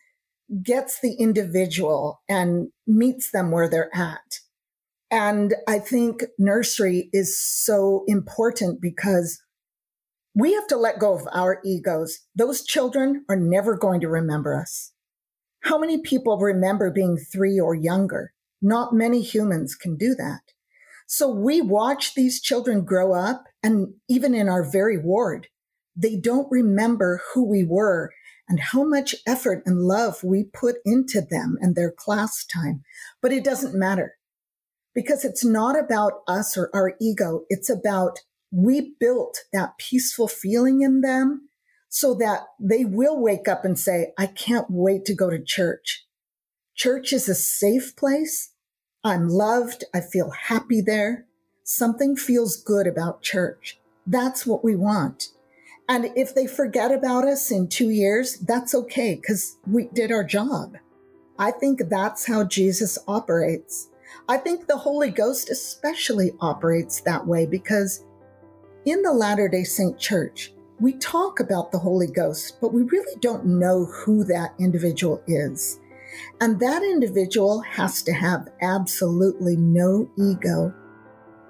gets 0.63 1.01
the 1.01 1.15
individual 1.15 2.23
and 2.29 2.69
meets 2.87 3.31
them 3.31 3.51
where 3.51 3.69
they're 3.69 3.95
at. 3.95 4.41
And 5.15 5.55
I 5.69 5.79
think 5.79 6.25
nursery 6.41 7.09
is 7.13 7.41
so 7.41 8.03
important 8.09 8.81
because 8.81 9.41
we 10.35 10.55
have 10.55 10.67
to 10.67 10.77
let 10.77 10.99
go 10.99 11.15
of 11.15 11.29
our 11.33 11.61
egos. 11.65 12.19
Those 12.35 12.65
children 12.65 13.25
are 13.29 13.37
never 13.37 13.77
going 13.77 14.01
to 14.01 14.09
remember 14.09 14.57
us. 14.57 14.91
How 15.61 15.79
many 15.79 15.99
people 15.99 16.37
remember 16.39 16.91
being 16.91 17.17
three 17.17 17.61
or 17.61 17.77
younger? 17.77 18.33
Not 18.61 18.93
many 18.93 19.23
humans 19.23 19.77
can 19.77 19.97
do 19.97 20.17
that. 20.17 20.41
So 21.07 21.31
we 21.31 21.61
watch 21.61 22.17
these 22.17 22.41
children 22.41 22.85
grow 22.85 23.15
up 23.15 23.45
and 23.63 23.95
even 24.09 24.35
in 24.35 24.49
our 24.49 24.69
very 24.69 24.99
ward, 24.99 25.47
they 25.95 26.17
don't 26.17 26.51
remember 26.51 27.21
who 27.33 27.49
we 27.49 27.63
were 27.63 28.11
and 28.49 28.59
how 28.59 28.83
much 28.83 29.15
effort 29.29 29.63
and 29.65 29.83
love 29.83 30.25
we 30.25 30.43
put 30.43 30.79
into 30.85 31.21
them 31.21 31.57
and 31.61 31.77
their 31.77 31.93
class 31.93 32.45
time. 32.45 32.83
But 33.23 33.33
it 33.33 33.45
doesn't 33.45 33.79
matter 33.79 34.17
because 34.95 35.25
it's 35.25 35.45
not 35.45 35.79
about 35.79 36.23
us 36.27 36.57
or 36.57 36.71
our 36.75 36.95
ego. 37.01 37.45
It's 37.49 37.69
about 37.69 38.21
we 38.51 38.95
built 39.01 39.41
that 39.53 39.79
peaceful 39.79 40.29
feeling 40.29 40.83
in 40.83 41.01
them 41.01 41.49
so 41.89 42.15
that 42.15 42.43
they 42.61 42.85
will 42.85 43.21
wake 43.21 43.49
up 43.49 43.65
and 43.65 43.79
say, 43.79 44.13
I 44.19 44.27
can't 44.27 44.67
wait 44.71 45.05
to 45.07 45.15
go 45.15 45.31
to 45.31 45.43
church. 45.43 46.05
Church 46.77 47.13
is 47.13 47.29
a 47.29 47.35
safe 47.35 47.95
place. 47.97 48.53
I'm 49.05 49.29
loved. 49.29 49.85
I 49.95 50.01
feel 50.01 50.31
happy 50.31 50.81
there. 50.81 51.27
Something 51.63 52.17
feels 52.17 52.57
good 52.57 52.87
about 52.87 53.23
church. 53.23 53.79
That's 54.07 54.47
what 54.47 54.65
we 54.65 54.75
want. 54.75 55.29
And 55.89 56.11
if 56.17 56.35
they 56.35 56.47
forget 56.47 56.91
about 56.93 57.25
us 57.25 57.51
in 57.51 57.69
two 57.69 57.91
years, 57.91 58.39
that's 58.39 58.75
okay 58.75 59.15
because 59.15 59.57
we 59.67 59.89
did 59.93 60.11
our 60.11 60.25
job. 60.25 60.77
I 61.39 61.51
think 61.51 61.83
that's 61.89 62.27
how 62.27 62.45
Jesus 62.45 62.99
operates. 63.07 63.89
I 64.29 64.37
think 64.39 64.67
the 64.67 64.77
Holy 64.77 65.11
Ghost 65.11 65.51
especially 65.51 66.33
operates 66.41 67.01
that 67.03 67.27
way 67.27 67.47
because 67.47 68.05
in 68.85 69.03
the 69.03 69.13
Latter 69.13 69.49
day 69.49 69.65
Saint 69.65 69.99
Church, 69.99 70.53
we 70.81 70.95
talk 70.95 71.41
about 71.41 71.73
the 71.73 71.79
Holy 71.79 72.07
Ghost, 72.07 72.59
but 72.61 72.73
we 72.73 72.83
really 72.83 73.17
don't 73.21 73.47
know 73.47 73.85
who 73.87 74.25
that 74.25 74.55
individual 74.59 75.23
is. 75.27 75.81
And 76.41 76.61
that 76.61 76.83
individual 76.83 77.61
has 77.63 78.03
to 78.03 78.13
have 78.13 78.49
absolutely 78.61 79.57
no 79.57 80.11
ego 80.19 80.75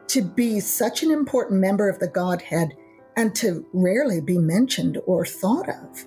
to 0.09 0.23
be 0.23 0.61
such 0.61 1.03
an 1.03 1.11
important 1.11 1.61
member 1.61 1.89
of 1.89 1.99
the 1.99 2.09
Godhead 2.09 2.75
and 3.17 3.35
to 3.37 3.67
rarely 3.73 4.21
be 4.21 4.39
mentioned 4.39 4.99
or 5.07 5.25
thought 5.25 5.69
of. 5.69 6.07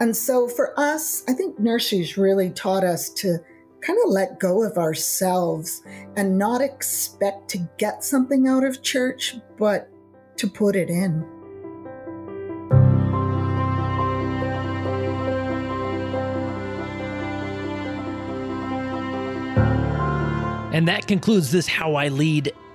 And 0.00 0.16
so 0.16 0.48
for 0.48 0.78
us, 0.78 1.24
I 1.28 1.32
think 1.32 1.58
nurseries 1.58 2.16
really 2.18 2.50
taught 2.50 2.84
us 2.84 3.10
to 3.10 3.38
kind 3.80 3.98
of 4.04 4.10
let 4.10 4.40
go 4.40 4.62
of 4.62 4.76
ourselves 4.78 5.82
and 6.16 6.38
not 6.38 6.60
expect 6.60 7.48
to 7.50 7.58
get 7.78 8.04
something 8.04 8.48
out 8.48 8.64
of 8.64 8.82
church, 8.82 9.36
but 9.56 9.88
to 10.36 10.48
put 10.48 10.76
it 10.76 10.90
in. 10.90 11.24
And 20.72 20.86
that 20.86 21.08
concludes 21.08 21.50
this 21.50 21.66
How 21.66 21.94
I 21.94 22.08
Lead 22.08 22.52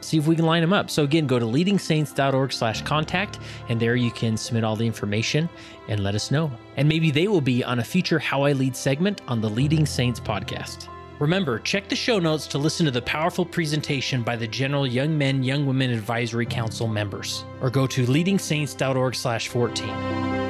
see 0.00 0.18
if 0.18 0.26
we 0.26 0.36
can 0.36 0.46
line 0.46 0.60
them 0.60 0.72
up. 0.72 0.90
So 0.90 1.04
again, 1.04 1.26
go 1.26 1.38
to 1.38 1.46
leadingsaints.org 1.46 2.52
slash 2.52 2.82
contact, 2.82 3.38
and 3.68 3.80
there 3.80 3.96
you 3.96 4.10
can 4.10 4.36
submit 4.36 4.64
all 4.64 4.76
the 4.76 4.86
information 4.86 5.48
and 5.88 6.00
let 6.00 6.14
us 6.14 6.30
know. 6.30 6.50
And 6.76 6.88
maybe 6.88 7.10
they 7.10 7.28
will 7.28 7.40
be 7.40 7.64
on 7.64 7.78
a 7.78 7.84
future 7.84 8.18
How 8.18 8.42
I 8.42 8.52
Lead 8.52 8.76
segment 8.76 9.22
on 9.28 9.40
the 9.40 9.50
Leading 9.50 9.86
Saints 9.86 10.20
podcast. 10.20 10.88
Remember, 11.18 11.58
check 11.58 11.88
the 11.88 11.96
show 11.96 12.18
notes 12.18 12.46
to 12.46 12.56
listen 12.56 12.86
to 12.86 12.90
the 12.90 13.02
powerful 13.02 13.44
presentation 13.44 14.22
by 14.22 14.36
the 14.36 14.46
General 14.46 14.86
Young 14.86 15.16
Men, 15.18 15.42
Young 15.42 15.66
Women 15.66 15.90
Advisory 15.90 16.46
Council 16.46 16.88
members, 16.88 17.44
or 17.60 17.68
go 17.68 17.86
to 17.86 18.06
leadingsaints.org 18.06 19.14
slash 19.14 19.48
14. 19.48 20.49